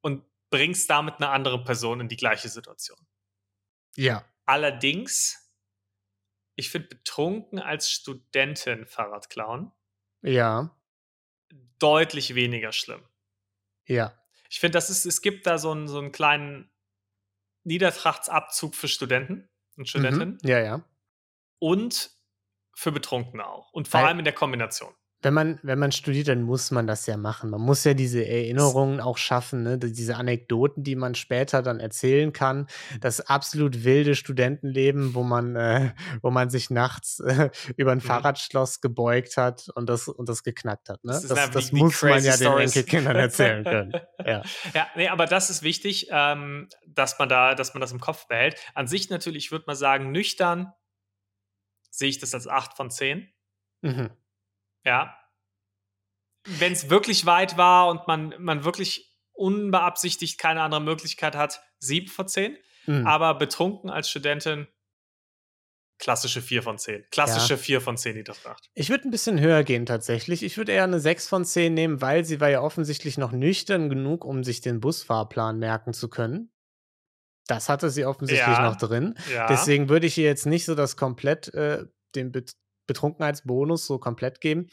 Und 0.00 0.24
bringst 0.50 0.88
damit 0.90 1.16
eine 1.16 1.30
andere 1.30 1.62
Person 1.64 2.00
in 2.00 2.08
die 2.08 2.16
gleiche 2.16 2.48
Situation. 2.48 2.98
Ja. 3.96 4.24
Allerdings, 4.44 5.52
ich 6.54 6.70
finde 6.70 6.88
betrunken 6.88 7.58
als 7.58 7.90
Studentin 7.90 8.86
Fahrrad 8.86 9.28
klauen. 9.30 9.72
Ja. 10.22 10.76
Deutlich 11.78 12.34
weniger 12.34 12.72
schlimm. 12.72 13.06
Ja. 13.86 14.18
Ich 14.48 14.60
finde, 14.60 14.78
es 14.78 15.22
gibt 15.22 15.46
da 15.46 15.58
so 15.58 15.72
einen, 15.72 15.88
so 15.88 15.98
einen 15.98 16.12
kleinen 16.12 16.70
Niedertrachtsabzug 17.64 18.74
für 18.74 18.88
Studenten 18.88 19.48
und 19.76 19.88
Studentinnen. 19.88 20.38
Mhm. 20.42 20.48
Ja, 20.48 20.60
ja. 20.60 20.84
Und 21.58 22.10
für 22.74 22.92
Betrunkene 22.92 23.46
auch. 23.46 23.72
Und 23.72 23.88
vor 23.88 24.00
Weil, 24.00 24.08
allem 24.08 24.18
in 24.18 24.24
der 24.24 24.34
Kombination. 24.34 24.94
Wenn 25.26 25.34
man, 25.34 25.58
wenn 25.64 25.80
man 25.80 25.90
studiert, 25.90 26.28
dann 26.28 26.42
muss 26.42 26.70
man 26.70 26.86
das 26.86 27.04
ja 27.06 27.16
machen. 27.16 27.50
Man 27.50 27.60
muss 27.60 27.82
ja 27.82 27.94
diese 27.94 28.24
Erinnerungen 28.24 29.00
auch 29.00 29.18
schaffen, 29.18 29.64
ne? 29.64 29.76
diese 29.76 30.14
Anekdoten, 30.14 30.84
die 30.84 30.94
man 30.94 31.16
später 31.16 31.62
dann 31.62 31.80
erzählen 31.80 32.32
kann. 32.32 32.68
Das 33.00 33.20
absolut 33.20 33.82
wilde 33.82 34.14
Studentenleben, 34.14 35.16
wo 35.16 35.24
man, 35.24 35.56
äh, 35.56 35.94
wo 36.22 36.30
man 36.30 36.48
sich 36.48 36.70
nachts 36.70 37.18
äh, 37.18 37.50
über 37.76 37.90
ein 37.90 37.98
mhm. 37.98 38.02
Fahrradschloss 38.02 38.80
gebeugt 38.80 39.36
hat 39.36 39.68
und 39.74 39.88
das, 39.88 40.06
und 40.06 40.28
das 40.28 40.44
geknackt 40.44 40.90
hat. 40.90 41.02
Ne? 41.02 41.10
Das, 41.10 41.26
das, 41.26 41.50
das 41.50 41.70
die, 41.70 41.74
muss 41.74 42.00
man 42.02 42.22
ja 42.22 42.34
Stories. 42.34 42.74
den 42.74 42.82
Enkelkindern 42.82 43.16
erzählen 43.16 43.64
können. 43.64 43.92
ja. 44.24 44.42
ja, 44.74 44.86
nee, 44.94 45.08
aber 45.08 45.26
das 45.26 45.50
ist 45.50 45.64
wichtig, 45.64 46.06
ähm, 46.12 46.68
dass 46.86 47.18
man 47.18 47.28
da, 47.28 47.56
dass 47.56 47.74
man 47.74 47.80
das 47.80 47.90
im 47.90 47.98
Kopf 47.98 48.28
behält. 48.28 48.60
An 48.74 48.86
sich 48.86 49.10
natürlich 49.10 49.50
würde 49.50 49.64
man 49.66 49.74
sagen, 49.74 50.12
nüchtern 50.12 50.72
sehe 51.90 52.10
ich 52.10 52.20
das 52.20 52.32
als 52.32 52.46
8 52.46 52.76
von 52.76 52.92
10. 52.92 53.28
Mhm. 53.82 54.10
Ja. 54.86 55.18
Wenn 56.44 56.72
es 56.72 56.88
wirklich 56.88 57.26
weit 57.26 57.58
war 57.58 57.88
und 57.88 58.06
man, 58.06 58.34
man 58.38 58.64
wirklich 58.64 59.12
unbeabsichtigt 59.32 60.38
keine 60.38 60.62
andere 60.62 60.80
Möglichkeit 60.80 61.34
hat, 61.34 61.60
7 61.80 62.08
von 62.08 62.28
10. 62.28 62.56
Mhm. 62.86 63.06
Aber 63.06 63.34
betrunken 63.34 63.90
als 63.90 64.08
Studentin, 64.08 64.68
klassische 65.98 66.40
4 66.40 66.62
von 66.62 66.78
10. 66.78 67.04
Klassische 67.10 67.54
ja. 67.54 67.58
4 67.58 67.80
von 67.80 67.96
10 67.96 68.16
Niedertracht. 68.16 68.70
Ich 68.74 68.88
würde 68.90 69.08
ein 69.08 69.10
bisschen 69.10 69.40
höher 69.40 69.64
gehen 69.64 69.86
tatsächlich. 69.86 70.42
Ich 70.42 70.56
würde 70.56 70.72
eher 70.72 70.84
eine 70.84 71.00
6 71.00 71.28
von 71.28 71.44
10 71.44 71.74
nehmen, 71.74 72.00
weil 72.00 72.24
sie 72.24 72.40
war 72.40 72.48
ja 72.48 72.60
offensichtlich 72.60 73.18
noch 73.18 73.32
nüchtern 73.32 73.88
genug, 73.88 74.24
um 74.24 74.44
sich 74.44 74.60
den 74.60 74.80
Busfahrplan 74.80 75.58
merken 75.58 75.92
zu 75.92 76.08
können. 76.08 76.52
Das 77.48 77.68
hatte 77.68 77.90
sie 77.90 78.04
offensichtlich 78.04 78.56
ja. 78.56 78.68
noch 78.68 78.76
drin. 78.76 79.14
Ja. 79.32 79.46
Deswegen 79.46 79.88
würde 79.88 80.06
ich 80.06 80.18
ihr 80.18 80.24
jetzt 80.24 80.46
nicht 80.46 80.64
so 80.64 80.74
das 80.74 80.96
komplett 80.96 81.52
äh, 81.54 81.86
den 82.14 82.32
Betrunkenheitsbonus 82.86 83.86
so 83.86 83.98
komplett 83.98 84.40
geben. 84.40 84.68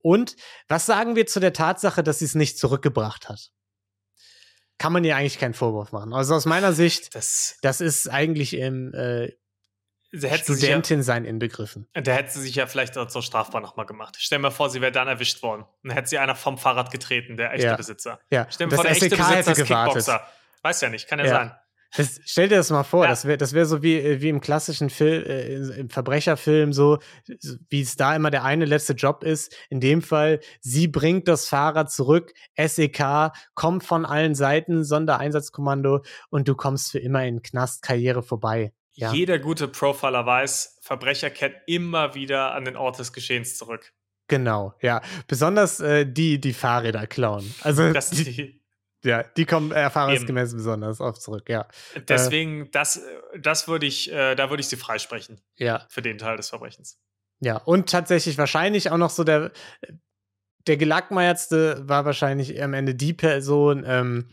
Und 0.00 0.36
was 0.68 0.86
sagen 0.86 1.16
wir 1.16 1.26
zu 1.26 1.40
der 1.40 1.52
Tatsache, 1.52 2.02
dass 2.02 2.20
sie 2.20 2.24
es 2.24 2.34
nicht 2.34 2.58
zurückgebracht 2.58 3.28
hat? 3.28 3.50
Kann 4.78 4.92
man 4.92 5.02
ihr 5.02 5.16
eigentlich 5.16 5.38
keinen 5.38 5.54
Vorwurf 5.54 5.90
machen. 5.90 6.12
Also 6.12 6.34
aus 6.34 6.46
meiner 6.46 6.72
Sicht, 6.72 7.14
das, 7.16 7.58
das 7.62 7.80
ist 7.80 8.08
eigentlich 8.08 8.54
im 8.54 8.94
äh, 8.94 9.32
Studentin 10.14 11.02
sein 11.02 11.24
inbegriffen. 11.24 11.88
Da 11.94 12.12
hätte 12.12 12.30
sie 12.30 12.42
sich 12.42 12.54
ja 12.54 12.66
vielleicht 12.66 12.96
auch 12.96 13.08
zur 13.08 13.22
strafbar 13.22 13.60
nochmal 13.60 13.86
gemacht. 13.86 14.16
Stell 14.18 14.38
mir 14.38 14.52
vor, 14.52 14.70
sie 14.70 14.80
wäre 14.80 14.92
dann 14.92 15.08
erwischt 15.08 15.42
worden. 15.42 15.66
Dann 15.82 15.92
hätte 15.92 16.08
sie 16.08 16.18
einer 16.18 16.36
vom 16.36 16.58
Fahrrad 16.58 16.90
getreten, 16.90 17.36
der 17.36 17.52
echte 17.52 17.66
ja. 17.66 17.76
Besitzer. 17.76 18.20
Ja. 18.30 18.46
Stell 18.50 18.68
mir 18.68 18.74
vor, 18.76 18.84
der 18.84 18.94
SEK 18.94 19.12
echte 19.12 19.16
Besitzer 19.16 19.52
ist. 19.52 19.66
Kickboxer. 19.68 20.26
Weiß 20.62 20.80
ja 20.80 20.88
nicht, 20.88 21.08
kann 21.08 21.18
ja, 21.18 21.26
Ja. 21.26 21.30
sein. 21.32 21.54
Das, 21.96 22.20
stell 22.24 22.48
dir 22.48 22.56
das 22.56 22.70
mal 22.70 22.82
vor, 22.84 23.04
Ja. 23.04 23.10
das 23.10 23.24
wäre 23.24 23.38
das 23.38 23.54
wär 23.54 23.64
so 23.64 23.82
wie, 23.82 23.94
äh, 23.96 24.20
wie 24.20 24.28
im 24.28 24.40
klassischen 24.40 24.90
Film, 24.90 25.24
äh, 25.24 25.54
im 25.80 25.88
Verbrecherfilm, 25.88 26.72
so 26.72 26.98
wie 27.70 27.80
es 27.80 27.96
da 27.96 28.14
immer 28.14 28.30
der 28.30 28.44
eine 28.44 28.66
letzte 28.66 28.92
Job 28.92 29.24
ist. 29.24 29.56
In 29.70 29.80
dem 29.80 30.02
Fall, 30.02 30.40
sie 30.60 30.86
bringt 30.86 31.28
das 31.28 31.46
Fahrrad 31.48 31.90
zurück, 31.90 32.32
SEK, 32.56 33.32
kommt 33.54 33.84
von 33.84 34.04
allen 34.04 34.34
Seiten, 34.34 34.84
Sondereinsatzkommando 34.84 36.02
und 36.30 36.46
du 36.48 36.54
kommst 36.54 36.90
für 36.92 36.98
immer 36.98 37.24
in 37.24 37.36
den 37.36 37.42
Knast, 37.42 37.82
Karriere 37.82 38.22
vorbei. 38.22 38.72
Ja, 38.92 39.12
Jeder 39.12 39.38
gute 39.38 39.68
Profiler 39.68 40.26
weiß, 40.26 40.78
Verbrecher 40.82 41.30
kehren 41.30 41.54
immer 41.66 42.14
wieder 42.14 42.54
an 42.54 42.64
den 42.64 42.76
Ort 42.76 42.98
des 42.98 43.12
Geschehens 43.12 43.56
zurück. 43.56 43.92
genau, 44.26 44.74
ja. 44.82 45.00
Besonders 45.26 45.80
äh, 45.80 46.04
die, 46.04 46.40
die 46.40 46.52
Fahrräder 46.52 47.06
klauen. 47.06 47.54
Also 47.62 47.92
Das, 47.92 48.10
die, 48.10 48.24
die, 48.24 48.57
ja, 49.04 49.22
die 49.22 49.44
kommen 49.46 49.70
erfahrungsgemäß 49.72 50.54
besonders 50.54 51.00
oft 51.00 51.22
zurück, 51.22 51.48
ja. 51.48 51.66
deswegen, 52.08 52.70
das, 52.72 53.00
das 53.38 53.68
würde 53.68 53.86
ich, 53.86 54.12
äh, 54.12 54.34
da 54.34 54.50
würde 54.50 54.60
ich 54.60 54.68
sie 54.68 54.76
freisprechen 54.76 55.40
Ja. 55.56 55.86
für 55.88 56.02
den 56.02 56.18
Teil 56.18 56.36
des 56.36 56.48
Verbrechens. 56.48 56.98
Ja, 57.40 57.58
und 57.58 57.88
tatsächlich 57.88 58.36
wahrscheinlich 58.38 58.90
auch 58.90 58.96
noch 58.96 59.10
so 59.10 59.22
der, 59.22 59.52
der 60.66 60.76
Gelackmeiertste 60.76 61.88
war 61.88 62.04
wahrscheinlich 62.04 62.60
am 62.62 62.74
Ende 62.74 62.94
die 62.94 63.14
Person, 63.14 63.84
ähm, 63.86 64.28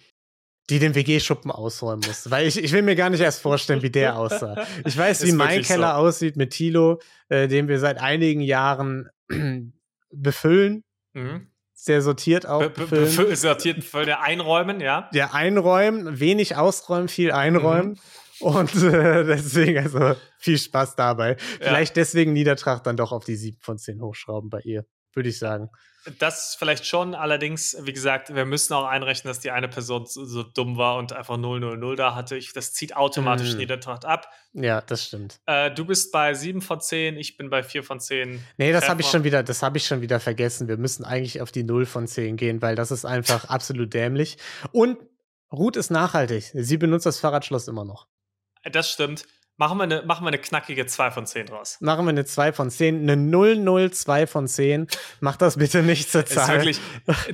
die 0.71 0.79
den 0.79 0.95
WG-Schuppen 0.95 1.51
ausräumen 1.51 2.03
musste. 2.07 2.31
Weil 2.31 2.47
ich, 2.47 2.57
ich 2.57 2.71
will 2.71 2.81
mir 2.81 2.95
gar 2.95 3.11
nicht 3.11 3.21
erst 3.21 3.41
vorstellen, 3.41 3.83
wie 3.83 3.91
der 3.91 4.17
aussah. 4.17 4.65
Ich 4.83 4.97
weiß, 4.97 5.23
wie 5.25 5.31
mein 5.31 5.61
Keller 5.61 5.91
so. 5.91 5.97
aussieht 5.97 6.35
mit 6.37 6.51
Tilo, 6.51 6.99
äh, 7.29 7.47
den 7.47 7.67
wir 7.67 7.79
seit 7.79 7.99
einigen 7.99 8.41
Jahren 8.41 9.09
befüllen. 10.11 10.83
Mhm. 11.13 11.51
Sehr 11.77 12.01
sortiert 12.01 12.47
auch 12.47 12.65
befüllen. 12.69 13.05
befü- 13.05 13.35
sortiert 13.35 13.83
Völker 13.83 14.21
einräumen, 14.21 14.79
ja. 14.79 15.09
ja, 15.13 15.31
einräumen, 15.33 16.19
wenig 16.19 16.55
ausräumen, 16.55 17.09
viel 17.09 17.31
einräumen. 17.31 17.91
Mhm. 17.91 17.97
Und 18.39 18.75
äh, 18.83 19.23
deswegen, 19.23 19.77
also 19.77 20.15
viel 20.39 20.57
Spaß 20.57 20.95
dabei. 20.95 21.37
Vielleicht 21.59 21.95
deswegen 21.95 22.33
Niedertracht 22.33 22.85
dann 22.85 22.97
doch 22.97 23.11
auf 23.11 23.23
die 23.23 23.35
7 23.35 23.59
von 23.61 23.77
10 23.77 24.01
hochschrauben 24.01 24.49
bei 24.49 24.59
ihr, 24.61 24.85
würde 25.15 25.29
ich 25.29 25.39
sagen. 25.39 25.69
Das 26.19 26.55
vielleicht 26.59 26.85
schon, 26.85 27.15
allerdings, 27.15 27.75
wie 27.81 27.91
gesagt, 27.91 28.33
wir 28.35 28.45
müssen 28.45 28.73
auch 28.73 28.85
einrechnen, 28.85 29.29
dass 29.31 29.39
die 29.39 29.49
eine 29.49 29.67
Person 29.67 30.05
so, 30.05 30.23
so 30.23 30.43
dumm 30.43 30.77
war 30.77 30.97
und 30.97 31.13
einfach 31.13 31.37
000 31.37 31.95
da 31.95 32.13
hatte. 32.13 32.35
Ich, 32.37 32.53
das 32.53 32.73
zieht 32.73 32.95
automatisch 32.95 33.53
Mhm. 33.53 33.57
Niedertracht 33.57 34.05
ab. 34.05 34.29
Ja, 34.53 34.81
das 34.81 35.05
stimmt. 35.05 35.39
Äh, 35.47 35.71
du 35.71 35.83
bist 35.83 36.11
bei 36.11 36.35
7 36.35 36.61
von 36.61 36.79
10, 36.79 37.17
ich 37.17 37.37
bin 37.37 37.49
bei 37.49 37.63
4 37.63 37.83
von 37.83 37.99
10. 37.99 38.39
Nee, 38.57 38.71
das 38.71 38.87
habe 38.87 39.01
ich 39.01 39.07
schon 39.07 39.23
wieder, 39.23 39.41
das 39.41 39.63
habe 39.63 39.77
ich 39.77 39.87
schon 39.87 40.01
wieder 40.01 40.19
vergessen. 40.19 40.67
Wir 40.67 40.77
müssen 40.77 41.05
eigentlich 41.05 41.41
auf 41.41 41.51
die 41.51 41.63
0 41.63 41.87
von 41.87 42.07
10 42.07 42.37
gehen, 42.37 42.61
weil 42.61 42.75
das 42.75 42.91
ist 42.91 43.05
einfach 43.05 43.45
absolut 43.49 43.93
dämlich. 43.93 44.37
Und 44.71 44.99
Ruth 45.51 45.75
ist 45.75 45.89
nachhaltig. 45.89 46.51
Sie 46.53 46.77
benutzt 46.77 47.07
das 47.07 47.19
Fahrradschloss 47.19 47.67
immer 47.67 47.85
noch. 47.85 48.07
Das 48.63 48.91
stimmt. 48.91 49.25
Machen 49.57 49.77
wir 49.77 49.83
eine, 49.83 50.01
machen 50.01 50.25
wir 50.25 50.29
eine 50.29 50.37
knackige 50.37 50.85
2 50.85 51.11
von 51.11 51.25
10 51.25 51.45
draus. 51.45 51.77
Machen 51.79 52.05
wir 52.05 52.09
eine 52.09 52.25
2 52.25 52.51
von 52.51 52.69
10, 52.69 53.09
eine 53.09 53.89
002 53.89 54.27
von 54.27 54.47
10. 54.49 54.87
Mach 55.21 55.37
das 55.37 55.55
bitte 55.57 55.81
nicht 55.81 56.11
zur 56.11 56.23
Es 56.23 56.31
ist 56.31 56.35
Zahl. 56.35 56.57
wirklich, 56.57 56.79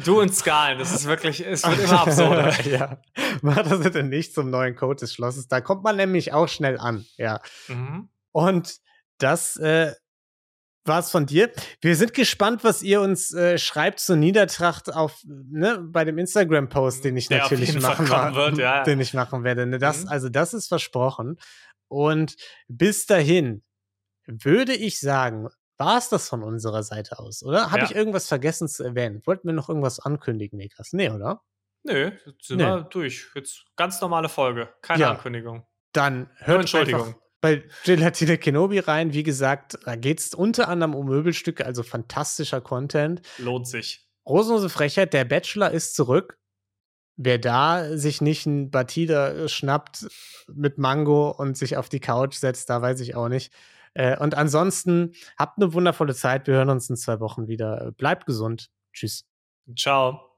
du 0.03 0.21
und 0.21 0.35
Skalen, 0.35 0.77
das 0.77 0.91
ist 0.91 1.05
wirklich, 1.07 1.43
es 1.45 1.67
wird 1.67 1.79
immer 1.79 2.01
absurder. 2.01 2.61
ja. 2.69 2.99
Mach 3.41 3.63
das 3.63 3.81
bitte 3.81 4.03
nicht 4.03 4.35
zum 4.35 4.51
neuen 4.51 4.75
Code 4.75 4.99
des 4.99 5.13
Schlosses. 5.15 5.47
Da 5.47 5.61
kommt 5.61 5.83
man 5.83 5.95
nämlich 5.95 6.31
auch 6.31 6.47
schnell 6.47 6.77
an. 6.77 7.05
Ja. 7.17 7.41
Mhm. 7.67 8.09
Und 8.31 8.77
das 9.17 9.57
äh, 9.57 9.93
war's 10.85 11.11
von 11.11 11.25
dir. 11.25 11.51
Wir 11.81 11.95
sind 11.95 12.13
gespannt, 12.13 12.63
was 12.63 12.81
ihr 12.81 13.01
uns 13.01 13.33
äh, 13.33 13.57
schreibt 13.57 13.99
zur 13.99 14.15
Niedertracht 14.15 14.93
auf 14.93 15.21
ne, 15.25 15.79
bei 15.81 16.05
dem 16.05 16.17
Instagram-Post, 16.17 17.03
den 17.03 17.17
ich 17.17 17.27
Der 17.27 17.39
natürlich 17.39 17.79
machen 17.79 18.07
wird, 18.07 18.57
ja. 18.59 18.83
den 18.83 18.99
ich 18.99 19.13
machen 19.13 19.43
werde. 19.43 19.65
Ne, 19.65 19.77
das, 19.79 20.03
Mhm. 20.03 20.09
Also 20.09 20.29
das 20.29 20.53
ist 20.53 20.67
versprochen. 20.67 21.37
Und 21.91 22.35
bis 22.69 23.05
dahin 23.05 23.63
würde 24.25 24.73
ich 24.73 24.99
sagen, 25.01 25.49
war 25.77 25.97
es 25.97 26.07
das 26.07 26.29
von 26.29 26.41
unserer 26.41 26.83
Seite 26.83 27.19
aus, 27.19 27.43
oder? 27.43 27.69
Habe 27.71 27.79
Ja. 27.79 27.85
ich 27.85 27.95
irgendwas 27.95 28.27
vergessen 28.29 28.69
zu 28.69 28.83
erwähnen? 28.83 29.21
Wollten 29.25 29.47
wir 29.47 29.53
noch 29.53 29.67
irgendwas 29.67 29.99
ankündigen, 29.99 30.57
Niklas? 30.57 30.93
Nee, 30.93 31.09
oder? 31.09 31.41
Nö, 31.83 32.11
jetzt 32.25 32.47
sind 32.47 32.59
Nö. 32.59 32.63
wir 32.63 32.81
durch. 32.83 33.27
Jetzt 33.35 33.65
ganz 33.75 33.99
normale 33.99 34.29
Folge. 34.29 34.69
Keine 34.81 35.01
Ja. 35.01 35.11
Ankündigung. 35.11 35.65
Dann 35.91 36.29
hört 36.37 36.61
Entschuldigung. 36.61 37.15
bei 37.41 37.67
Gelatine 37.83 38.37
Kenobi 38.37 38.79
rein. 38.79 39.11
Wie 39.13 39.23
gesagt, 39.23 39.77
da 39.83 39.97
geht 39.97 40.19
es 40.21 40.33
unter 40.33 40.69
anderem 40.69 40.95
um 40.95 41.07
Möbelstücke, 41.07 41.65
also 41.65 41.83
fantastischer 41.83 42.61
Content. 42.61 43.21
Lohnt 43.37 43.67
sich. 43.67 44.07
Rosenlose 44.25 44.69
Frechheit, 44.69 45.11
der 45.13 45.25
Bachelor 45.25 45.71
ist 45.71 45.95
zurück. 45.95 46.37
Wer 47.23 47.37
da 47.37 47.97
sich 47.97 48.19
nicht 48.19 48.47
ein 48.47 48.71
Batida 48.71 49.47
schnappt 49.47 50.07
mit 50.51 50.79
Mango 50.79 51.29
und 51.29 51.55
sich 51.55 51.77
auf 51.77 51.87
die 51.87 51.99
Couch 51.99 52.35
setzt, 52.35 52.69
da 52.69 52.81
weiß 52.81 52.99
ich 53.01 53.15
auch 53.15 53.29
nicht. 53.29 53.53
Äh, 53.93 54.17
und 54.17 54.35
ansonsten 54.35 55.13
habt 55.37 55.57
eine 55.57 55.73
wundervolle 55.73 56.15
Zeit. 56.15 56.47
Wir 56.47 56.55
hören 56.55 56.69
uns 56.69 56.89
in 56.89 56.95
zwei 56.95 57.19
Wochen 57.19 57.47
wieder. 57.47 57.91
Bleibt 57.97 58.25
gesund. 58.25 58.71
Tschüss. 58.91 59.25
Ciao. 59.77 60.30